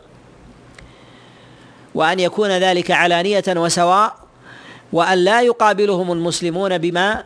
وأن 1.95 2.19
يكون 2.19 2.49
ذلك 2.49 2.91
علانية 2.91 3.43
وسواء 3.47 4.15
وأن 4.93 5.17
لا 5.17 5.41
يقابلهم 5.41 6.11
المسلمون 6.11 6.77
بما 6.77 7.23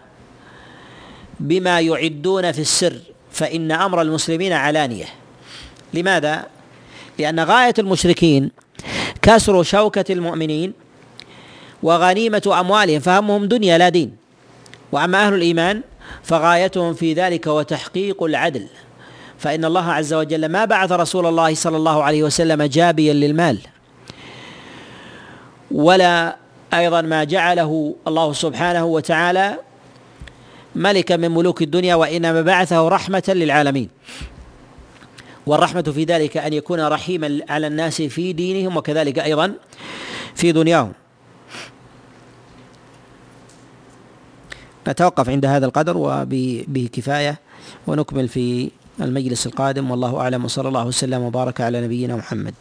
بما 1.40 1.80
يعدون 1.80 2.52
في 2.52 2.62
السر 2.62 3.00
فإن 3.32 3.72
أمر 3.72 4.02
المسلمين 4.02 4.54
علانية. 4.54 5.06
لماذا؟ 5.94 6.46
لأن 7.20 7.40
غاية 7.40 7.74
المشركين 7.80 8.52
كسر 9.22 9.64
شوكة 9.64 10.06
المؤمنين 10.10 10.74
وغنيمة 11.84 12.56
أموالهم 12.60 13.00
فهمهم 13.00 13.46
دنيا 13.46 13.78
لا 13.78 13.90
دين. 13.90 14.16
وأما 14.92 15.28
أهل 15.28 15.34
الإيمان 15.34 15.82
فغايتهم 16.24 16.94
في 16.94 17.14
ذلك 17.14 17.48
وتحقيق 17.48 18.24
العدل. 18.24 18.68
فإن 19.38 19.66
الله 19.66 19.92
عز 19.92 20.14
وجل 20.14 20.46
ما 20.46 20.66
بعث 20.66 20.92
رسول 20.92 21.26
الله 21.26 21.56
صلى 21.56 21.78
الله 21.78 22.04
عليه 22.04 22.24
وسلم 22.24 22.64
جابيا 22.64 23.14
للمال 23.14 23.58
ولا 25.72 26.36
أيضا 26.74 27.02
ما 27.02 27.24
جعله 27.24 27.96
الله 28.08 28.34
سبحانه 28.34 28.86
وتعالى 28.86 29.58
ملكا 30.76 31.18
من 31.18 31.32
ملوك 31.32 31.62
الدنيا 31.62 31.96
وإنما 31.96 32.42
بعثه 32.42 32.88
رحمة 32.88 33.24
للعالمين. 33.28 33.90
والرحمة 35.46 35.82
في 35.82 36.04
ذلك 36.04 36.38
أن 36.38 36.54
يكون 36.54 36.88
رحيما 36.88 37.40
على 37.50 37.68
الناس 37.68 38.02
في 38.02 38.34
دينهم 38.34 38.78
وكذلك 38.78 39.20
أيضا 39.20 39.54
في 40.36 40.52
دنياهم. 40.52 40.94
نتوقف 44.88 45.30
عند 45.30 45.46
هذا 45.46 45.66
القدر 45.66 45.98
وبه 45.98 46.90
كفايه 46.94 47.40
ونكمل 47.88 48.28
في 48.28 48.72
المجلس 49.02 49.48
القادم. 49.48 49.92
والله 49.92 50.18
أعلم. 50.22 50.46
وصلى 50.46 50.68
الله 50.68 50.86
وسلم 50.86 51.22
وبارك 51.22 51.62
على 51.62 51.82
نبينا 51.82 52.16
محمد. 52.16 52.54